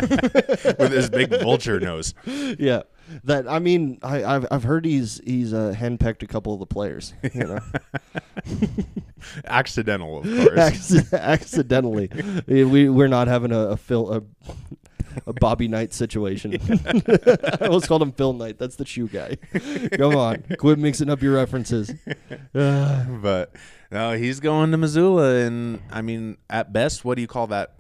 with 0.80 0.92
his 0.92 1.10
big 1.10 1.30
vulture 1.42 1.80
nose. 1.80 2.14
yeah. 2.26 2.84
That 3.24 3.48
I 3.48 3.60
mean, 3.60 4.00
I, 4.04 4.24
I've 4.24 4.46
I've 4.52 4.64
heard 4.64 4.84
he's 4.86 5.22
he's 5.26 5.54
uh, 5.54 5.74
henpecked 5.78 6.24
a 6.24 6.28
couple 6.28 6.54
of 6.54 6.60
the 6.60 6.66
players. 6.66 7.14
You 7.34 7.46
know, 7.46 7.60
Accidental, 9.46 10.20
of 10.20 10.24
course. 10.26 10.94
Acc- 10.96 11.14
accidentally. 11.14 12.10
we 12.48 12.90
we're 12.90 13.08
not 13.08 13.28
having 13.28 13.52
a, 13.52 13.78
a 13.90 13.96
a, 13.96 14.24
a 15.26 15.34
Bobby 15.34 15.68
Knight 15.68 15.94
situation. 15.94 16.54
I 16.86 17.58
almost 17.66 17.88
called 17.88 18.02
him 18.02 18.12
Phil 18.12 18.34
Knight. 18.34 18.58
That's 18.60 18.76
the 18.76 18.86
shoe 18.86 19.08
guy. 19.08 19.36
Come 19.98 20.16
on, 20.16 20.44
quit 20.60 20.78
mixing 20.80 21.10
up 21.10 21.22
your 21.22 21.34
references. 21.36 21.92
But 22.54 23.56
no, 23.92 24.14
he's 24.18 24.40
going 24.40 24.72
to 24.72 24.78
Missoula, 24.78 25.36
and 25.46 25.82
I 25.92 26.02
mean, 26.02 26.38
at 26.50 26.74
best, 26.74 27.06
what 27.06 27.16
do 27.16 27.22
you 27.22 27.28
call 27.28 27.48
that? 27.48 27.74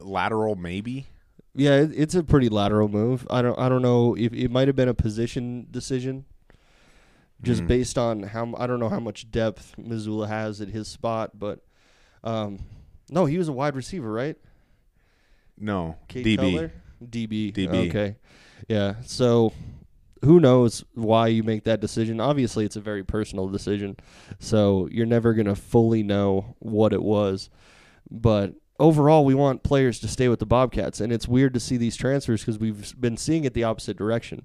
Lateral, 0.00 0.54
maybe. 0.54 1.06
yeah, 1.54 1.74
it, 1.80 1.90
it's 1.92 2.14
a 2.14 2.22
pretty 2.22 2.48
lateral 2.48 2.86
move. 2.88 3.26
I 3.28 3.42
don't 3.42 3.58
I 3.58 3.68
don't 3.68 3.82
know 3.82 4.14
if 4.16 4.32
it 4.32 4.48
might 4.50 4.68
have 4.68 4.76
been 4.76 4.88
a 4.88 4.94
position 4.94 5.66
decision. 5.70 6.24
Just 7.42 7.62
Mhm. 7.62 7.66
based 7.68 7.98
on 7.98 8.22
how 8.24 8.54
I 8.56 8.66
don't 8.68 8.78
know 8.80 8.88
how 8.88 9.00
much 9.00 9.30
depth 9.32 9.74
Missoula 9.76 10.28
has 10.28 10.60
at 10.60 10.68
his 10.68 10.86
spot, 10.88 11.38
but 11.38 11.64
um, 12.22 12.60
no, 13.10 13.26
he 13.26 13.38
was 13.38 13.48
a 13.48 13.52
wide 13.52 13.74
receiver, 13.74 14.12
right? 14.12 14.36
No, 15.60 15.96
Kate 16.08 16.24
DB. 16.24 16.36
Cutler? 16.36 16.72
DB. 17.04 17.52
DB. 17.52 17.88
Okay. 17.88 18.16
Yeah. 18.68 18.94
So 19.02 19.52
who 20.24 20.40
knows 20.40 20.84
why 20.94 21.28
you 21.28 21.42
make 21.42 21.64
that 21.64 21.80
decision? 21.80 22.20
Obviously, 22.20 22.64
it's 22.64 22.76
a 22.76 22.80
very 22.80 23.04
personal 23.04 23.48
decision. 23.48 23.96
So 24.38 24.88
you're 24.90 25.06
never 25.06 25.34
going 25.34 25.46
to 25.46 25.54
fully 25.54 26.02
know 26.02 26.56
what 26.58 26.92
it 26.92 27.02
was. 27.02 27.50
But 28.10 28.54
overall, 28.78 29.24
we 29.24 29.34
want 29.34 29.62
players 29.62 30.00
to 30.00 30.08
stay 30.08 30.28
with 30.28 30.40
the 30.40 30.46
Bobcats. 30.46 31.00
And 31.00 31.12
it's 31.12 31.28
weird 31.28 31.54
to 31.54 31.60
see 31.60 31.76
these 31.76 31.96
transfers 31.96 32.40
because 32.40 32.58
we've 32.58 32.98
been 33.00 33.16
seeing 33.16 33.44
it 33.44 33.54
the 33.54 33.64
opposite 33.64 33.96
direction 33.96 34.44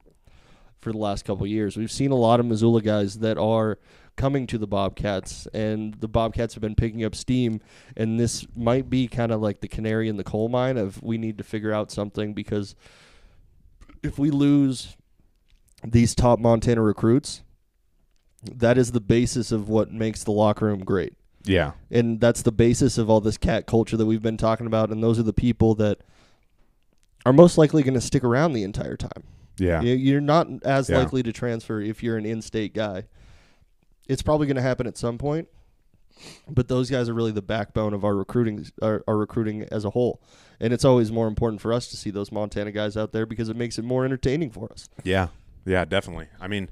for 0.80 0.92
the 0.92 0.98
last 0.98 1.26
couple 1.26 1.46
of 1.46 1.50
years. 1.50 1.78
We've 1.78 1.92
seen 1.92 2.12
a 2.12 2.16
lot 2.16 2.40
of 2.40 2.46
Missoula 2.46 2.82
guys 2.82 3.20
that 3.20 3.38
are 3.38 3.80
coming 4.16 4.46
to 4.48 4.58
the 4.58 4.68
Bobcats, 4.68 5.48
and 5.54 5.96
the 5.96 6.08
Bobcats 6.08 6.54
have 6.54 6.62
been 6.62 6.76
picking 6.76 7.04
up 7.04 7.16
steam. 7.16 7.60
And 7.98 8.20
this 8.20 8.46
might 8.56 8.90
be 8.90 9.08
kind 9.08 9.32
of 9.32 9.42
like 9.42 9.62
the 9.62 9.68
canary 9.68 10.08
in 10.08 10.18
the 10.18 10.24
coal 10.24 10.50
mine 10.50 10.78
of 10.78 11.02
we 11.02 11.18
need 11.18 11.38
to 11.40 11.44
figure 11.44 11.74
out 11.74 11.92
something 11.92 12.34
because 12.34 12.76
if 14.04 14.20
we 14.20 14.30
lose 14.32 14.96
these 15.84 16.14
top 16.16 16.40
Montana 16.40 16.82
recruits, 16.82 17.42
that 18.44 18.78
is 18.78 18.92
the 18.92 19.02
basis 19.02 19.52
of 19.52 19.70
what 19.70 19.92
makes 19.92 20.24
the 20.24 20.32
locker 20.32 20.66
room 20.66 20.84
great. 20.84 21.14
Yeah, 21.46 21.72
And 21.92 22.22
that's 22.22 22.42
the 22.42 22.54
basis 22.54 22.98
of 22.98 23.10
all 23.10 23.20
this 23.20 23.38
cat 23.38 23.66
culture 23.66 23.98
that 23.98 24.06
we've 24.06 24.22
been 24.22 24.38
talking 24.38 24.66
about. 24.66 24.92
And 24.92 25.04
those 25.04 25.20
are 25.20 25.24
the 25.24 25.34
people 25.34 25.76
that 25.76 26.00
are 27.26 27.34
most 27.34 27.58
likely 27.58 27.84
going 27.84 27.96
to 27.96 28.02
stick 28.02 28.24
around 28.24 28.54
the 28.54 28.64
entire 28.64 28.96
time. 28.96 29.24
yeah, 29.60 29.82
You- 29.82 29.96
You're 29.96 30.22
not 30.22 30.48
as 30.64 30.90
Yeah. 30.90 31.00
likely 31.00 31.22
to 31.24 31.32
transfer 31.34 31.82
if 31.82 32.02
you're 32.02 32.16
an 32.18 32.26
in-state 32.26 32.74
guy. 32.74 33.04
It's 34.08 34.22
probably 34.22 34.48
going 34.48 34.58
to 34.58 34.62
happen 34.62 34.88
at 34.88 34.98
some 34.98 35.18
point, 35.18 35.48
but 36.48 36.68
those 36.68 36.90
guys 36.90 37.10
are 37.10 37.14
really 37.14 37.32
the 37.32 37.42
backbone 37.42 37.94
of 37.94 38.04
our 38.04 38.16
recruiting, 38.16 38.66
our, 38.82 39.04
our 39.08 39.18
recruiting 39.18 39.64
as 39.72 39.86
a 39.86 39.92
whole. 39.92 40.22
And 40.60 40.74
it's 40.74 40.86
always 40.86 41.12
more 41.12 41.28
important 41.28 41.62
for 41.62 41.74
us 41.74 41.88
to 41.90 41.98
see 41.98 42.10
those 42.10 42.32
Montana 42.32 42.72
guys 42.72 42.98
out 42.98 43.12
there 43.12 43.26
because 43.26 43.50
it 43.50 43.56
makes 43.56 43.78
it 43.78 43.86
more 43.86 44.06
entertaining 44.06 44.52
for 44.52 44.72
us. 44.72 44.90
yeah, 45.04 45.30
yeah, 45.66 45.86
definitely. 45.86 46.28
I 46.40 46.48
mean, 46.48 46.70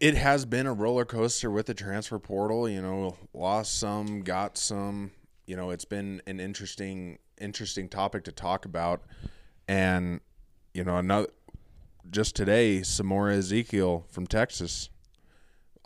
it 0.00 0.16
has 0.16 0.44
been 0.44 0.66
a 0.66 0.72
roller 0.72 1.04
coaster 1.04 1.50
with 1.50 1.66
the 1.66 1.74
transfer 1.74 2.18
portal. 2.18 2.68
You 2.68 2.82
know, 2.82 3.16
lost 3.32 3.78
some, 3.78 4.22
got 4.22 4.58
some. 4.58 5.12
You 5.46 5.56
know, 5.56 5.70
it's 5.70 5.84
been 5.84 6.20
an 6.26 6.40
interesting, 6.40 7.18
interesting 7.40 7.88
topic 7.88 8.24
to 8.24 8.32
talk 8.32 8.64
about, 8.64 9.02
and 9.68 10.20
you 10.74 10.84
know, 10.84 10.96
another. 10.96 11.28
Just 12.08 12.36
today, 12.36 12.80
Samora 12.80 13.36
Ezekiel 13.36 14.06
from 14.08 14.28
Texas, 14.28 14.90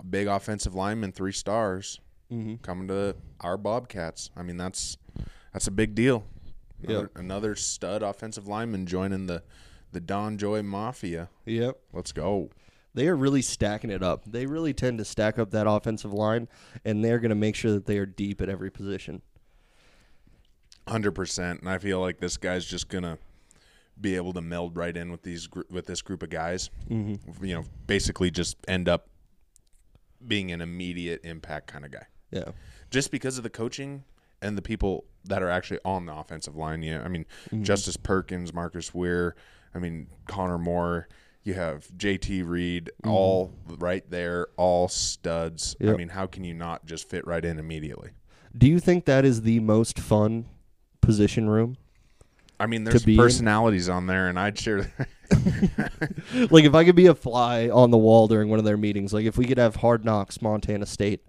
big 0.09 0.27
offensive 0.27 0.75
lineman, 0.75 1.13
three 1.13 1.33
stars, 1.33 2.01
Mm-hmm. 2.33 2.57
coming 2.63 2.87
to 2.87 3.17
our 3.41 3.57
Bobcats. 3.57 4.31
I 4.37 4.43
mean, 4.45 4.57
that's 4.57 4.97
that's 5.53 5.67
a 5.67 5.71
big 5.73 5.97
deal. 5.97 6.25
Another, 6.81 7.01
Yep. 7.03 7.11
another 7.19 7.55
stud 7.57 8.03
offensive 8.05 8.47
lineman 8.47 8.87
joining 8.87 9.27
the 9.27 9.43
the 9.91 9.99
Don 10.01 10.39
Joy 10.39 10.63
Mafia. 10.63 11.29
Yep. 11.47 11.77
Let's 11.93 12.13
go. 12.13 12.51
They 12.95 13.09
are 13.09 13.17
really 13.17 13.43
stacking 13.43 13.91
it 13.91 14.03
up. 14.05 14.25
They 14.27 14.47
really 14.47 14.73
tend 14.73 14.99
to 14.99 15.05
stack 15.05 15.39
up 15.41 15.51
that 15.51 15.67
offensive 15.69 16.13
line, 16.13 16.47
and 16.85 17.05
they're 17.05 17.19
going 17.19 17.31
to 17.31 17.35
make 17.35 17.57
sure 17.57 17.73
that 17.73 17.87
they 17.87 17.99
are 17.99 18.07
deep 18.07 18.41
at 18.41 18.49
every 18.49 18.71
position. 18.71 19.23
Hundred 20.89 21.13
percent, 21.13 21.61
and 21.61 21.69
I 21.69 21.79
feel 21.79 22.01
like 22.01 22.19
this 22.21 22.37
guy's 22.37 22.65
just 22.65 22.89
gonna 22.89 23.19
be 24.01 24.17
able 24.17 24.33
to 24.33 24.41
meld 24.41 24.77
right 24.77 24.97
in 24.97 25.11
with 25.11 25.23
these 25.23 25.49
with 25.71 25.87
this 25.87 26.01
group 26.03 26.23
of 26.23 26.31
guys. 26.31 26.71
Mm-hmm. 26.89 27.45
You 27.45 27.55
know, 27.57 27.65
basically 27.87 28.31
just 28.31 28.57
end 28.67 28.89
up 28.89 29.09
being 30.27 30.53
an 30.53 30.61
immediate 30.61 31.21
impact 31.25 31.67
kind 31.67 31.85
of 31.85 31.91
guy, 31.91 32.07
Yeah. 32.31 32.51
just 32.91 33.11
because 33.11 33.37
of 33.37 33.43
the 33.43 33.51
coaching 33.51 34.05
and 34.43 34.57
the 34.57 34.63
people 34.63 35.05
that 35.25 35.43
are 35.43 35.51
actually 35.51 35.81
on 35.85 36.07
the 36.07 36.15
offensive 36.15 36.57
line. 36.57 36.83
Yeah, 36.83 37.03
I 37.03 37.09
mean, 37.09 37.27
mm-hmm. 37.47 37.63
Justice 37.63 37.97
Perkins, 37.97 38.53
Marcus 38.53 38.91
Wehr, 38.91 39.33
I 39.75 39.79
mean 39.79 40.09
Connor 40.27 40.59
Moore, 40.59 41.09
You 41.43 41.55
have 41.55 41.89
JT 41.97 42.47
Reed, 42.47 42.91
mm-hmm. 43.03 43.11
all 43.11 43.53
right 43.79 44.09
there, 44.11 44.49
all 44.57 44.89
studs. 44.89 45.77
I 45.81 45.93
mean, 45.93 46.09
how 46.09 46.27
can 46.27 46.45
you 46.45 46.55
not 46.55 46.85
just 46.87 47.09
fit 47.09 47.27
right 47.27 47.45
in 47.45 47.59
immediately? 47.59 48.11
Do 48.57 48.67
you 48.67 48.81
think 48.81 49.05
that 49.05 49.25
is 49.25 49.43
the 49.43 49.61
most 49.61 49.99
fun 49.99 50.47
position 51.01 51.49
room? 51.49 51.77
I 52.59 52.67
mean, 52.67 52.85
there's 52.85 53.05
be 53.05 53.15
in? 53.15 53.19
personalities 53.19 53.89
on 53.89 54.07
there, 54.07 54.29
and 54.29 54.39
I'd 54.39 54.59
share. 54.59 54.93
like 56.51 56.65
if 56.65 56.75
I 56.75 56.85
could 56.85 56.97
be 56.97 57.07
a 57.07 57.15
fly 57.15 57.69
on 57.69 57.91
the 57.91 57.99
wall 57.99 58.29
during 58.29 58.49
one 58.49 58.59
of 58.59 58.65
their 58.65 58.77
meetings, 58.77 59.13
like 59.13 59.25
if 59.25 59.37
we 59.39 59.45
could 59.45 59.59
have 59.59 59.77
Hard 59.77 60.05
Knocks 60.05 60.41
Montana 60.43 60.87
State, 60.87 61.25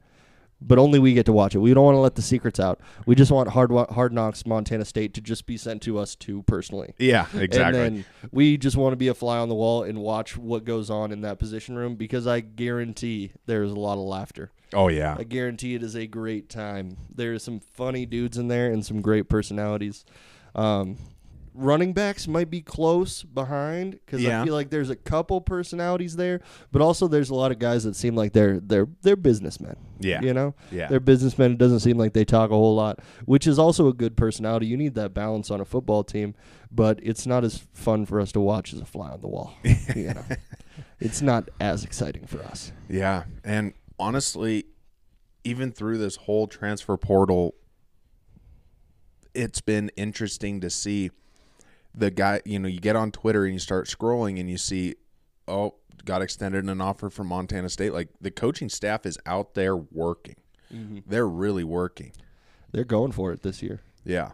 but 0.64 0.78
only 0.78 1.00
we 1.00 1.14
get 1.14 1.26
to 1.26 1.34
watch 1.34 1.56
it. 1.56 1.60
We 1.60 1.74
don't 1.74 1.84
want 1.84 1.96
to 1.96 2.00
let 2.00 2.16
the 2.16 2.22
secrets 2.22 2.60
out. 2.60 2.80
We 3.06 3.16
just 3.16 3.32
want 3.32 3.50
Hard 3.50 3.72
Hard 3.72 4.14
Knocks 4.14 4.46
Montana 4.46 4.86
State 4.86 5.14
to 5.16 5.22
just 5.22 5.46
be 5.46 5.58
sent 5.58 5.82
to 5.84 5.98
us 5.98 6.16
too 6.16 6.44
personally. 6.44 6.94
yeah, 7.00 7.26
exactly. 7.34 7.82
And 7.82 7.98
then 7.98 8.06
we 8.32 8.58
just 8.58 8.78
want 8.78 8.94
to 8.94 8.98
be 8.98 9.08
a 9.08 9.14
fly 9.14 9.40
on 9.40 9.50
the 9.50 9.56
wall 9.56 9.84
and 9.84 10.00
watch 10.00 10.38
what 10.38 10.64
goes 10.64 10.90
on 10.90 11.12
in 11.12 11.22
that 11.22 11.40
position 11.40 11.76
room 11.76 11.96
because 11.96 12.28
I 12.28 12.42
guarantee 12.42 13.32
there's 13.48 13.72
a 13.72 13.80
lot 13.80 13.94
of 13.94 14.06
laughter. 14.06 14.52
oh 14.74 14.88
yeah, 14.88 15.16
I 15.18 15.24
guarantee 15.24 15.74
it 15.74 15.84
is 15.84 15.96
a 15.96 16.06
great 16.06 16.48
time. 16.48 16.98
There's 17.14 17.44
some 17.44 17.60
funny 17.60 18.06
dudes 18.06 18.38
in 18.38 18.48
there 18.48 18.72
and 18.72 18.86
some 18.86 19.02
great 19.02 19.30
personalities. 19.30 20.06
Um, 20.54 20.98
running 21.54 21.92
backs 21.92 22.28
might 22.28 22.50
be 22.50 22.62
close 22.62 23.24
behind 23.24 23.92
because 24.06 24.22
Yeah. 24.22 24.42
I 24.42 24.46
feel 24.46 24.54
like 24.54 24.70
there's 24.70 24.90
a 24.90 24.96
couple 24.96 25.42
personalities 25.42 26.16
there, 26.16 26.40
but 26.72 26.82
also 26.82 27.08
there's 27.08 27.30
a 27.30 27.36
lot 27.36 27.52
of 27.52 27.60
guys 27.60 27.84
that 27.84 27.96
seem 27.96 28.16
like 28.16 28.32
they're 28.34 28.60
they're 28.60 28.88
they're 29.02 29.16
businessmen. 29.18 29.76
Yeah. 30.00 30.22
you 30.22 30.34
know, 30.34 30.56
Yeah. 30.72 30.88
they're 30.88 31.00
businessmen. 31.00 31.52
It 31.54 31.58
doesn't 31.58 31.82
seem 31.82 31.98
like 31.98 32.14
they 32.14 32.24
talk 32.26 32.52
a 32.52 32.56
whole 32.56 32.74
lot, 32.76 33.00
which 33.26 33.46
is 33.48 33.60
also 33.60 33.88
a 33.88 33.94
good 33.94 34.16
personality. 34.16 34.66
You 34.68 34.78
need 34.78 34.96
that 34.96 35.14
balance 35.14 35.52
on 35.52 35.60
a 35.62 35.66
football 35.66 36.04
team, 36.04 36.36
but 36.72 37.00
it's 37.04 37.28
not 37.28 37.44
as 37.44 37.58
fun 37.74 38.06
for 38.06 38.20
us 38.22 38.32
to 38.32 38.40
watch 38.40 38.74
as 38.74 38.80
a 38.80 38.86
fly 38.86 39.10
on 39.12 39.20
the 39.22 39.28
wall. 39.28 39.54
you 39.96 40.14
know, 40.14 40.24
it's 41.00 41.22
not 41.22 41.50
as 41.60 41.84
exciting 41.84 42.26
for 42.28 42.42
us. 42.44 42.72
Yeah, 42.90 43.26
and 43.44 43.74
honestly, 44.00 44.66
even 45.44 45.72
through 45.72 45.98
this 45.98 46.16
whole 46.16 46.48
transfer 46.48 46.96
portal, 46.98 47.56
it's 49.34 49.62
been 49.62 49.90
interesting 49.96 50.60
to 50.62 50.70
see 50.70 51.12
the 51.94 52.12
guy. 52.12 52.42
You 52.46 52.60
know, 52.60 52.68
you 52.68 52.80
get 52.80 52.96
on 52.96 53.12
Twitter 53.12 53.46
and 53.46 53.54
you 53.54 53.60
start 53.60 53.88
scrolling 53.88 54.40
and 54.40 54.50
you 54.50 54.58
see, 54.58 54.96
oh, 55.48 55.76
got 56.06 56.22
extended 56.22 56.66
an 56.66 56.82
offer 56.82 57.10
from 57.10 57.28
Montana 57.28 57.70
State. 57.70 57.94
Like 57.94 58.10
the 58.20 58.32
coaching 58.32 58.70
staff 58.70 59.06
is 59.06 59.18
out 59.26 59.54
there 59.54 59.76
working. 59.76 60.36
Mm-hmm. 60.74 61.00
They're 61.08 61.28
really 61.28 61.64
working. 61.64 62.14
They're 62.72 62.84
going 62.84 63.12
for 63.12 63.32
it 63.32 63.42
this 63.42 63.62
year. 63.62 63.82
Yeah. 64.04 64.32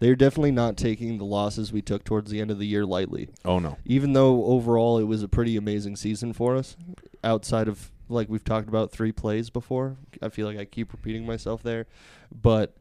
They're 0.00 0.16
definitely 0.16 0.52
not 0.52 0.76
taking 0.76 1.18
the 1.18 1.24
losses 1.24 1.72
we 1.72 1.82
took 1.82 2.04
towards 2.04 2.30
the 2.30 2.40
end 2.40 2.50
of 2.50 2.58
the 2.58 2.66
year 2.66 2.86
lightly. 2.86 3.30
Oh 3.44 3.58
no. 3.58 3.78
Even 3.84 4.12
though 4.12 4.44
overall 4.44 4.98
it 4.98 5.04
was 5.04 5.22
a 5.22 5.28
pretty 5.28 5.56
amazing 5.56 5.96
season 5.96 6.32
for 6.32 6.56
us, 6.56 6.76
outside 7.24 7.68
of 7.68 7.90
like 8.08 8.28
we've 8.28 8.44
talked 8.44 8.68
about 8.68 8.90
three 8.90 9.12
plays 9.12 9.50
before. 9.50 9.96
I 10.22 10.28
feel 10.28 10.46
like 10.46 10.58
I 10.58 10.64
keep 10.64 10.92
repeating 10.92 11.26
myself 11.26 11.62
there, 11.62 11.86
but 12.30 12.76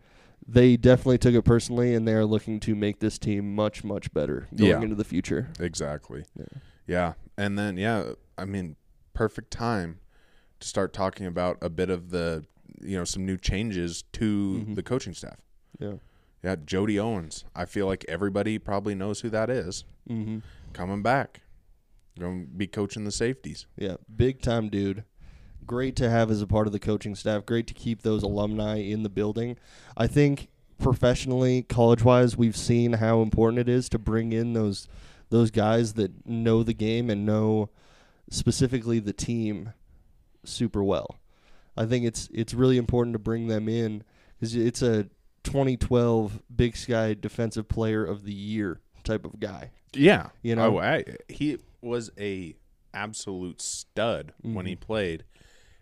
they 0.45 0.77
definitely 0.77 1.17
took 1.17 1.33
it 1.35 1.43
personally, 1.43 1.93
and 1.95 2.07
they 2.07 2.13
are 2.13 2.25
looking 2.25 2.59
to 2.61 2.75
make 2.75 2.99
this 2.99 3.17
team 3.17 3.55
much 3.55 3.83
much 3.83 4.13
better 4.13 4.47
going 4.55 4.69
Yeah. 4.69 4.81
into 4.81 4.95
the 4.95 5.03
future. 5.03 5.49
Exactly. 5.59 6.25
Yeah. 6.85 7.13
And 7.37 7.57
then 7.57 7.77
yeah, 7.77 8.13
I 8.37 8.45
mean, 8.45 8.75
perfect 9.13 9.51
time 9.51 9.99
to 10.59 10.67
start 10.67 10.93
talking 10.93 11.25
about 11.25 11.57
a 11.61 11.69
bit 11.69 11.89
of 11.89 12.09
the 12.11 12.45
you 12.81 12.97
know 12.97 13.03
some 13.03 13.25
new 13.25 13.37
changes 13.37 14.03
to 14.13 14.63
the 14.73 14.83
coaching 14.83 15.13
staff. 15.13 15.37
Yeah. 15.79 15.93
Yeah, 16.43 16.55
Jody 16.63 16.99
Owens. 16.99 17.43
I 17.55 17.65
feel 17.65 17.87
like 17.87 18.05
everybody 18.07 18.59
probably 18.59 18.93
knows 18.95 19.21
who 19.21 19.29
that 19.31 19.49
is. 19.49 19.83
Mm-hmm. 20.07 20.39
Coming 20.71 21.01
back, 21.01 21.41
going 22.19 22.43
to 22.45 22.47
be 22.47 22.67
coaching 22.67 23.03
the 23.05 23.11
safeties. 23.11 23.65
Yeah, 23.75 23.95
big 24.15 24.41
time 24.41 24.69
dude. 24.69 25.03
Great 25.67 25.95
to 25.97 26.09
have 26.09 26.31
as 26.31 26.41
a 26.41 26.47
part 26.47 26.67
of 26.67 26.73
the 26.73 26.79
coaching 26.79 27.15
staff. 27.15 27.45
Great 27.45 27.67
to 27.67 27.73
keep 27.73 28.01
those 28.01 28.23
alumni 28.23 28.77
in 28.77 29.03
the 29.03 29.09
building. 29.09 29.57
I 29.95 30.07
think 30.07 30.49
professionally, 30.79 31.63
college 31.63 32.03
wise, 32.03 32.37
we've 32.37 32.57
seen 32.57 32.93
how 32.93 33.21
important 33.21 33.59
it 33.59 33.69
is 33.69 33.89
to 33.89 33.99
bring 33.99 34.31
in 34.31 34.53
those 34.53 34.87
those 35.29 35.51
guys 35.51 35.93
that 35.93 36.25
know 36.25 36.63
the 36.63 36.73
game 36.73 37.09
and 37.09 37.25
know 37.25 37.69
specifically 38.29 38.99
the 38.99 39.13
team 39.13 39.73
super 40.45 40.83
well. 40.83 41.19
I 41.75 41.85
think 41.85 42.05
it's 42.05 42.29
it's 42.33 42.53
really 42.53 42.77
important 42.77 43.13
to 43.13 43.19
bring 43.19 43.47
them 43.47 43.67
in 43.67 44.03
because 44.39 44.55
it's 44.55 44.81
a 44.81 45.03
2012 45.43 46.41
Big 46.55 46.75
Sky 46.75 47.13
Defensive 47.13 47.67
Player 47.67 48.03
of 48.03 48.23
the 48.23 48.33
Year 48.33 48.79
type 49.03 49.25
of 49.25 49.39
guy. 49.39 49.71
Yeah, 49.93 50.29
You 50.41 50.55
know? 50.55 50.77
oh, 50.77 50.79
I, 50.79 51.05
he 51.27 51.57
was 51.81 52.11
a 52.19 52.55
absolute 52.93 53.61
stud 53.61 54.33
when 54.41 54.65
he 54.65 54.73
mm-hmm. 54.73 54.85
played, 54.85 55.23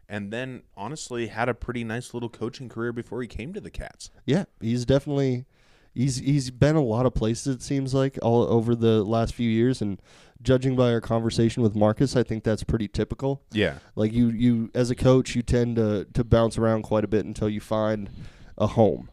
and 0.07 0.31
then 0.31 0.63
honestly 0.75 1.27
had 1.27 1.49
a 1.49 1.53
pretty 1.53 1.83
nice 1.83 2.13
little 2.13 2.29
coaching 2.29 2.69
career 2.69 2.93
before 2.93 3.21
he 3.21 3.27
came 3.27 3.53
to 3.53 3.61
the 3.61 3.71
Cats. 3.71 4.11
Yeah, 4.25 4.45
he's 4.61 4.85
definitely 4.85 5.45
he's 5.93 6.17
he's 6.17 6.51
been 6.51 6.75
a 6.75 6.83
lot 6.83 7.05
of 7.05 7.13
places 7.13 7.55
it 7.55 7.61
seems 7.61 7.93
like 7.93 8.19
all 8.21 8.43
over 8.43 8.75
the 8.75 9.03
last 9.03 9.33
few 9.33 9.49
years 9.49 9.81
and 9.81 9.99
judging 10.41 10.75
by 10.75 10.91
our 10.91 11.01
conversation 11.01 11.63
with 11.63 11.75
Marcus, 11.75 12.15
I 12.15 12.23
think 12.23 12.43
that's 12.43 12.63
pretty 12.63 12.87
typical. 12.87 13.41
Yeah, 13.51 13.79
Like 13.95 14.13
you 14.13 14.29
you 14.29 14.69
as 14.73 14.91
a 14.91 14.95
coach, 14.95 15.35
you 15.35 15.41
tend 15.41 15.77
to 15.77 16.05
to 16.13 16.23
bounce 16.23 16.57
around 16.57 16.83
quite 16.83 17.03
a 17.03 17.07
bit 17.07 17.25
until 17.25 17.49
you 17.49 17.59
find 17.59 18.09
a 18.57 18.67
home. 18.67 19.09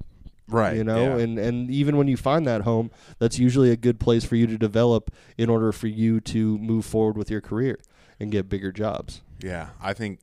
right. 0.48 0.76
You 0.76 0.84
know, 0.84 1.16
yeah. 1.16 1.22
and 1.22 1.38
and 1.38 1.70
even 1.70 1.96
when 1.96 2.08
you 2.08 2.16
find 2.16 2.46
that 2.46 2.62
home, 2.62 2.90
that's 3.18 3.38
usually 3.38 3.70
a 3.70 3.76
good 3.76 3.98
place 3.98 4.24
for 4.24 4.36
you 4.36 4.46
to 4.46 4.58
develop 4.58 5.10
in 5.38 5.48
order 5.48 5.72
for 5.72 5.86
you 5.86 6.20
to 6.20 6.58
move 6.58 6.84
forward 6.84 7.16
with 7.16 7.30
your 7.30 7.40
career 7.40 7.80
and 8.20 8.30
get 8.30 8.48
bigger 8.48 8.70
jobs. 8.70 9.22
Yeah, 9.40 9.70
I 9.80 9.92
think 9.94 10.20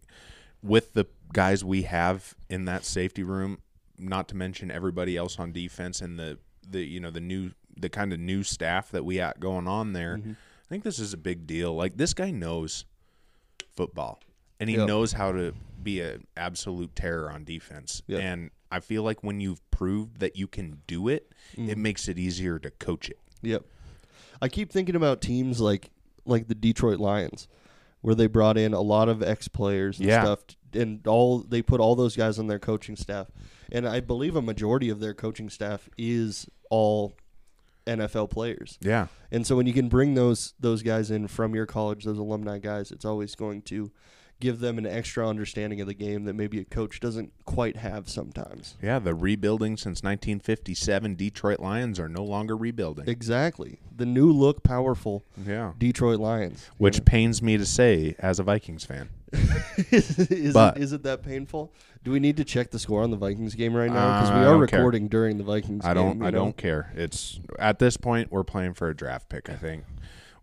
with 0.61 0.93
the 0.93 1.05
guys 1.33 1.63
we 1.63 1.83
have 1.83 2.33
in 2.49 2.65
that 2.65 2.83
safety 2.85 3.23
room, 3.23 3.59
not 3.97 4.27
to 4.29 4.35
mention 4.35 4.71
everybody 4.71 5.15
else 5.17 5.39
on 5.39 5.51
defense 5.51 6.01
and 6.01 6.17
the 6.19 6.37
the 6.69 6.81
you 6.85 6.99
know 6.99 7.11
the 7.11 7.19
new 7.21 7.51
the 7.77 7.89
kind 7.89 8.11
of 8.13 8.19
new 8.19 8.43
staff 8.43 8.91
that 8.91 9.05
we 9.05 9.15
got 9.17 9.39
going 9.39 9.67
on 9.67 9.93
there, 9.93 10.17
Mm-hmm. 10.17 10.31
I 10.31 10.67
think 10.69 10.83
this 10.83 10.99
is 10.99 11.13
a 11.13 11.17
big 11.17 11.47
deal. 11.47 11.73
Like 11.75 11.97
this 11.97 12.13
guy 12.13 12.29
knows 12.29 12.85
football 13.75 14.19
and 14.59 14.69
he 14.69 14.75
Yep. 14.75 14.87
knows 14.87 15.13
how 15.13 15.31
to 15.31 15.53
be 15.81 16.01
an 16.01 16.27
absolute 16.37 16.95
terror 16.95 17.31
on 17.31 17.43
defense. 17.43 18.01
Yep. 18.07 18.21
And 18.21 18.51
I 18.71 18.79
feel 18.81 19.03
like 19.03 19.23
when 19.23 19.39
you've 19.39 19.67
proved 19.71 20.19
that 20.19 20.35
you 20.35 20.47
can 20.47 20.81
do 20.87 21.07
it, 21.07 21.31
it 21.53 21.59
Mm-hmm. 21.61 21.81
makes 21.81 22.07
it 22.07 22.19
easier 22.19 22.59
to 22.59 22.69
coach 22.69 23.09
it. 23.09 23.17
Yep. 23.41 23.63
I 24.41 24.47
keep 24.49 24.71
thinking 24.71 24.95
about 24.95 25.21
teams 25.21 25.59
like 25.59 25.89
like 26.25 26.47
the 26.47 26.55
Detroit 26.55 26.99
Lions, 26.99 27.47
where 28.01 28.15
they 28.15 28.27
brought 28.27 28.57
in 28.57 28.73
a 28.73 28.81
lot 28.81 29.09
of 29.09 29.21
ex 29.21 29.47
players 29.47 29.99
and 29.99 30.07
Yeah. 30.07 30.23
stuff, 30.23 30.39
and 30.73 31.05
all 31.07 31.39
they 31.39 31.61
put 31.61 31.79
all 31.79 31.95
those 31.95 32.15
guys 32.15 32.39
on 32.39 32.47
their 32.47 32.59
coaching 32.59 32.95
staff, 32.95 33.27
and 33.71 33.87
I 33.87 33.99
believe 33.99 34.35
a 34.35 34.41
majority 34.41 34.89
of 34.89 34.99
their 34.99 35.13
coaching 35.13 35.49
staff 35.49 35.89
is 35.97 36.47
all 36.69 37.13
NFL 37.87 38.29
players. 38.29 38.77
Yeah. 38.81 39.07
And 39.31 39.45
so 39.47 39.55
when 39.55 39.65
you 39.65 39.73
can 39.73 39.89
bring 39.89 40.13
those 40.13 40.53
those 40.59 40.83
guys 40.83 41.09
in 41.11 41.27
from 41.27 41.55
your 41.55 41.65
college, 41.65 42.03
those 42.05 42.17
alumni 42.19 42.59
guys, 42.59 42.91
it's 42.91 43.05
always 43.05 43.35
going 43.35 43.61
to 43.63 43.91
give 44.39 44.59
them 44.59 44.77
an 44.77 44.85
extra 44.85 45.27
understanding 45.27 45.81
of 45.81 45.87
the 45.87 45.93
game 45.93 46.23
that 46.25 46.33
maybe 46.33 46.59
a 46.59 46.63
coach 46.65 46.99
doesn't 46.99 47.33
quite 47.45 47.75
have 47.77 48.07
sometimes. 48.09 48.75
Yeah, 48.81 48.99
the 48.99 49.13
rebuilding 49.13 49.75
since 49.77 50.01
1957 50.03 51.15
Detroit 51.15 51.59
Lions 51.59 51.99
are 51.99 52.09
no 52.09 52.23
longer 52.23 52.55
rebuilding. 52.55 53.07
Exactly. 53.07 53.79
The 53.95 54.05
new 54.05 54.31
look 54.31 54.63
powerful 54.63 55.23
Yeah. 55.45 55.73
Detroit 55.77 56.19
Lions. 56.19 56.69
which 56.77 57.03
pains 57.05 57.41
me 57.41 57.57
to 57.57 57.65
say 57.65 58.15
as 58.19 58.39
a 58.39 58.43
Vikings 58.43 58.85
fan. 58.85 59.09
is, 59.91 60.17
is, 60.17 60.53
But- 60.53 60.77
it, 60.77 60.83
is 60.83 60.93
it 60.93 61.03
that 61.03 61.21
painful? 61.23 61.71
Do 62.03 62.11
we 62.11 62.19
need 62.21 62.37
to 62.37 62.45
check 62.45 62.71
the 62.71 62.79
score 62.79 63.03
on 63.03 63.11
the 63.11 63.17
Vikings 63.17 63.55
game 63.55 63.73
right 63.75 63.91
now? 63.91 64.21
Because 64.21 64.33
we 64.33 64.39
are 64.39 64.45
don't 64.57 64.67
care. 64.67 64.79
recording 64.79 65.07
during 65.09 65.37
the 65.37 65.43
Vikings. 65.43 65.83
I 65.85 65.93
don't 65.93 66.13
game, 66.19 66.23
I 66.23 66.29
know? 66.29 66.37
don't 66.45 66.55
care. 66.57 66.93
It's 66.95 67.41
at 67.59 67.77
this 67.79 67.97
point 67.97 68.31
we're 68.31 68.45
playing 68.45 68.73
for 68.75 68.87
a 68.89 68.95
draft 68.95 69.27
pick, 69.27 69.49
I 69.49 69.55
think. 69.55 69.83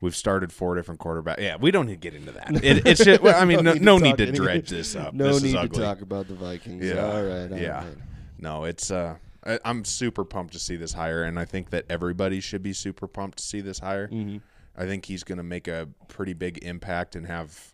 We've 0.00 0.14
started 0.16 0.52
four 0.52 0.74
different 0.74 1.00
quarterbacks. 1.00 1.38
Yeah, 1.40 1.56
we 1.56 1.70
don't 1.70 1.86
need 1.86 2.00
to 2.02 2.10
get 2.10 2.14
into 2.14 2.32
that. 2.32 2.50
It, 2.64 2.86
it's 2.86 3.04
just, 3.04 3.20
well, 3.22 3.40
I 3.40 3.44
mean, 3.44 3.62
no, 3.64 3.72
need 3.72 3.78
to 3.78 3.84
no 3.84 3.98
need 3.98 4.18
to 4.18 4.26
any- 4.28 4.36
dredge 4.36 4.68
this 4.70 4.94
up. 4.94 5.14
No 5.14 5.32
this 5.32 5.42
need 5.42 5.52
to 5.60 5.68
talk 5.68 6.00
about 6.02 6.28
the 6.28 6.34
Vikings. 6.34 6.84
Yeah. 6.84 7.04
All 7.06 7.22
right. 7.22 7.50
all 7.52 7.58
yeah. 7.58 7.84
right. 7.84 7.96
No, 8.38 8.64
it's 8.64 8.90
uh 8.90 9.16
I, 9.44 9.58
I'm 9.64 9.84
super 9.84 10.24
pumped 10.24 10.52
to 10.54 10.58
see 10.58 10.76
this 10.76 10.92
hire 10.92 11.22
and 11.24 11.38
I 11.38 11.44
think 11.44 11.70
that 11.70 11.84
everybody 11.88 12.40
should 12.40 12.62
be 12.62 12.72
super 12.72 13.06
pumped 13.06 13.38
to 13.38 13.44
see 13.44 13.60
this 13.60 13.78
hire. 13.78 14.08
Mm-hmm. 14.08 14.38
I 14.76 14.84
think 14.84 15.06
he's 15.06 15.24
going 15.24 15.38
to 15.38 15.44
make 15.44 15.68
a 15.68 15.88
pretty 16.08 16.34
big 16.34 16.58
impact 16.62 17.16
and 17.16 17.26
have 17.26 17.72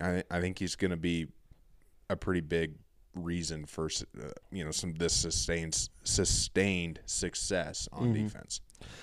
I 0.00 0.22
I 0.30 0.40
think 0.40 0.58
he's 0.58 0.76
going 0.76 0.92
to 0.92 0.96
be 0.96 1.26
a 2.08 2.16
pretty 2.16 2.40
big 2.40 2.76
reason 3.14 3.64
for 3.66 3.86
uh, 3.86 4.28
you 4.50 4.64
know 4.64 4.70
some 4.70 4.94
this 4.94 5.12
sustained 5.12 5.88
sustained 6.04 7.00
success 7.06 7.88
on 7.92 8.04
Mm-hmm. 8.14 8.24
defense. 8.24 8.60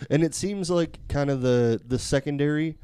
And 0.09 0.23
it 0.23 0.33
seems 0.35 0.69
like 0.69 0.99
kind 1.07 1.29
of 1.29 1.41
the 1.41 1.81
the 1.85 1.99
secondary. 1.99 2.77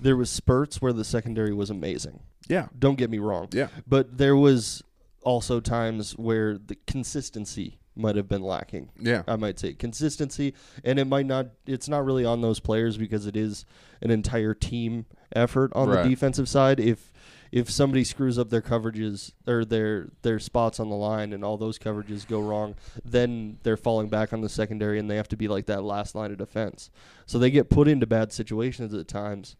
There 0.00 0.16
was 0.16 0.30
spurts 0.30 0.82
where 0.82 0.92
the 0.92 1.04
secondary 1.04 1.54
was 1.54 1.70
amazing. 1.70 2.20
Yeah. 2.48 2.68
Don't 2.78 2.96
get 2.98 3.08
me 3.10 3.18
wrong. 3.18 3.48
Yeah. 3.52 3.68
But 3.86 4.18
there 4.18 4.36
was 4.36 4.82
also 5.22 5.58
times 5.60 6.12
where 6.12 6.58
the 6.58 6.76
consistency 6.86 7.78
might 7.98 8.14
have 8.14 8.28
been 8.28 8.42
lacking. 8.42 8.90
Yeah. 9.00 9.22
I 9.26 9.36
might 9.36 9.58
say 9.58 9.72
consistency, 9.72 10.52
and 10.84 10.98
it 10.98 11.06
might 11.06 11.24
not. 11.26 11.46
It's 11.66 11.88
not 11.88 12.04
really 12.04 12.24
on 12.26 12.42
those 12.42 12.60
players 12.60 12.98
because 12.98 13.26
it 13.26 13.36
is 13.36 13.64
an 14.02 14.10
entire 14.10 14.52
team 14.52 15.06
effort 15.34 15.72
on 15.74 15.88
Right. 15.88 16.02
the 16.02 16.10
defensive 16.10 16.48
side. 16.48 16.78
If 16.78 17.10
if 17.56 17.70
somebody 17.70 18.04
screws 18.04 18.38
up 18.38 18.50
their 18.50 18.60
coverages 18.60 19.32
or 19.46 19.64
their 19.64 20.10
their 20.20 20.38
spots 20.38 20.78
on 20.78 20.90
the 20.90 20.94
line 20.94 21.32
and 21.32 21.42
all 21.42 21.56
those 21.56 21.78
coverages 21.78 22.28
go 22.28 22.38
wrong, 22.38 22.74
then 23.02 23.56
they're 23.62 23.78
falling 23.78 24.10
back 24.10 24.34
on 24.34 24.42
the 24.42 24.48
secondary 24.50 24.98
and 24.98 25.10
they 25.10 25.16
have 25.16 25.26
to 25.26 25.38
be 25.38 25.48
like 25.48 25.64
that 25.64 25.82
last 25.82 26.14
line 26.14 26.30
of 26.30 26.36
defense. 26.36 26.90
So 27.24 27.38
they 27.38 27.50
get 27.50 27.70
put 27.70 27.88
into 27.88 28.06
bad 28.06 28.30
situations 28.30 28.92
at 28.92 29.08
times, 29.08 29.56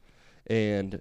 and 0.46 1.00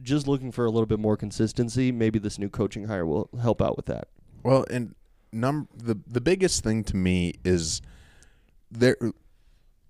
just 0.00 0.26
looking 0.26 0.50
for 0.50 0.64
a 0.64 0.70
little 0.70 0.86
bit 0.86 0.98
more 0.98 1.18
consistency. 1.18 1.92
Maybe 1.92 2.18
this 2.18 2.38
new 2.38 2.48
coaching 2.48 2.86
hire 2.86 3.04
will 3.04 3.28
help 3.38 3.60
out 3.60 3.76
with 3.76 3.84
that. 3.86 4.08
Well, 4.42 4.64
and 4.70 4.94
num 5.30 5.68
the 5.76 5.98
the 6.06 6.22
biggest 6.22 6.64
thing 6.64 6.84
to 6.84 6.96
me 6.96 7.34
is 7.44 7.82
there 8.70 8.96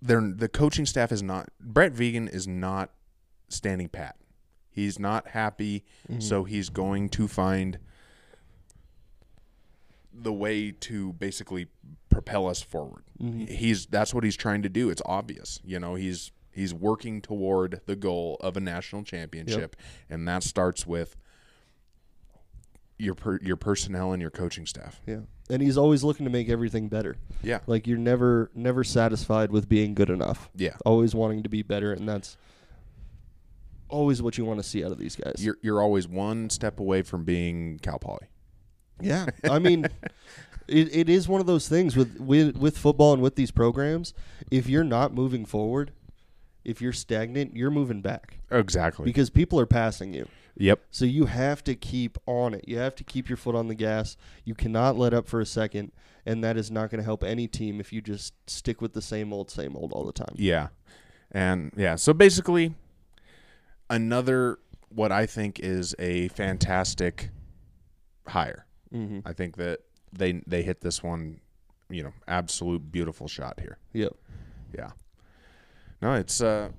there 0.00 0.20
the 0.20 0.48
coaching 0.48 0.84
staff 0.84 1.12
is 1.12 1.22
not 1.22 1.48
Brent 1.60 1.94
Vigen 1.94 2.28
is 2.28 2.48
not 2.48 2.90
standing 3.48 3.88
pat. 3.88 4.16
He's 4.72 4.98
not 4.98 5.28
happy, 5.28 5.84
mm-hmm. 6.10 6.20
so 6.20 6.44
he's 6.44 6.70
going 6.70 7.10
to 7.10 7.28
find 7.28 7.78
the 10.12 10.32
way 10.32 10.72
to 10.72 11.12
basically 11.14 11.68
propel 12.10 12.46
us 12.46 12.62
forward. 12.62 13.04
Mm-hmm. 13.20 13.46
He's 13.46 13.86
that's 13.86 14.14
what 14.14 14.24
he's 14.24 14.36
trying 14.36 14.62
to 14.62 14.68
do. 14.68 14.90
It's 14.90 15.02
obvious. 15.04 15.60
You 15.64 15.78
know, 15.78 15.94
he's 15.94 16.32
he's 16.50 16.72
working 16.72 17.20
toward 17.20 17.80
the 17.86 17.96
goal 17.96 18.38
of 18.40 18.56
a 18.56 18.60
national 18.60 19.04
championship 19.04 19.74
and 20.10 20.28
that 20.28 20.42
starts 20.42 20.86
with 20.86 21.16
your 22.98 23.14
per, 23.14 23.38
your 23.42 23.56
personnel 23.56 24.12
and 24.12 24.20
your 24.20 24.30
coaching 24.30 24.64
staff. 24.66 25.00
Yeah, 25.06 25.20
and 25.50 25.60
he's 25.60 25.76
always 25.76 26.04
looking 26.04 26.24
to 26.24 26.30
make 26.30 26.48
everything 26.48 26.88
better. 26.88 27.16
Yeah. 27.42 27.58
Like 27.66 27.86
you're 27.86 27.98
never 27.98 28.50
never 28.54 28.84
satisfied 28.84 29.50
with 29.50 29.68
being 29.68 29.94
good 29.94 30.10
enough. 30.10 30.50
Yeah. 30.54 30.76
Always 30.84 31.14
wanting 31.14 31.42
to 31.42 31.48
be 31.48 31.62
better, 31.62 31.92
and 31.92 32.08
that's 32.08 32.36
always 33.92 34.20
what 34.22 34.36
you 34.38 34.44
want 34.44 34.58
to 34.58 34.64
see 34.68 34.84
out 34.84 34.90
of 34.92 34.98
these 34.98 35.14
guys. 35.16 35.36
You're 35.38 35.58
you're 35.62 35.80
always 35.82 36.08
one 36.08 36.50
step 36.50 36.80
away 36.80 37.02
from 37.02 37.24
being 37.24 37.78
Cal 37.80 37.98
Poly. 37.98 38.26
yeah, 39.00 39.26
I 39.44 39.58
mean, 39.58 39.84
it, 40.68 40.94
it 40.94 41.08
is 41.08 41.28
one 41.28 41.40
of 41.40 41.46
those 41.46 41.68
things 41.68 41.96
with, 41.96 42.18
with 42.20 42.56
with 42.56 42.76
football 42.78 43.12
and 43.12 43.22
with 43.22 43.36
these 43.36 43.50
programs. 43.50 44.14
If 44.50 44.68
you're 44.68 44.84
not 44.84 45.14
moving 45.14 45.44
forward, 45.44 45.92
if 46.64 46.80
you're 46.80 46.92
stagnant, 46.92 47.56
you're 47.56 47.70
moving 47.70 48.00
back 48.02 48.38
Exactly. 48.50 49.04
because 49.04 49.30
people 49.30 49.58
are 49.60 49.66
passing 49.66 50.12
you. 50.14 50.26
yep. 50.56 50.80
So 50.90 51.04
you 51.04 51.26
have 51.26 51.64
to 51.64 51.74
keep 51.74 52.18
on 52.26 52.54
it. 52.54 52.64
You 52.68 52.78
have 52.78 52.94
to 52.96 53.04
keep 53.04 53.28
your 53.28 53.36
foot 53.36 53.54
on 53.54 53.68
the 53.68 53.74
gas. 53.74 54.16
You 54.44 54.54
cannot 54.54 54.96
let 54.96 55.12
up 55.14 55.26
for 55.26 55.40
a 55.40 55.46
second, 55.46 55.92
and 56.26 56.42
that 56.44 56.56
is 56.56 56.70
not 56.70 56.90
going 56.90 57.00
to 57.00 57.04
help 57.04 57.24
any 57.24 57.48
team 57.48 57.80
if 57.80 57.92
you 57.92 58.00
just 58.00 58.34
stick 58.48 58.80
with 58.80 58.92
the 58.92 59.02
same 59.02 59.32
old, 59.32 59.50
same 59.50 59.74
old 59.76 59.92
all 59.92 60.04
the 60.04 60.12
time. 60.12 60.34
Yeah. 60.36 60.68
And 61.32 61.72
yeah, 61.76 61.96
so 61.96 62.12
basically 62.12 62.74
another 63.92 64.58
what 64.88 65.12
I 65.12 65.26
think 65.26 65.60
is 65.60 65.94
a 65.98 66.28
fantastic 66.28 67.30
hire. 68.26 68.66
Mm-hmm. 68.92 69.20
I 69.24 69.32
think 69.32 69.56
that 69.56 69.80
they 70.12 70.42
they 70.46 70.62
hit 70.62 70.80
this 70.80 71.02
one, 71.02 71.40
you 71.88 72.02
know, 72.02 72.12
absolute 72.26 72.90
beautiful 72.90 73.28
shot 73.28 73.60
here. 73.60 73.78
Yep. 73.92 74.14
Yeah. 74.76 74.90
No, 76.00 76.14
it's 76.14 76.42
uh 76.42 76.70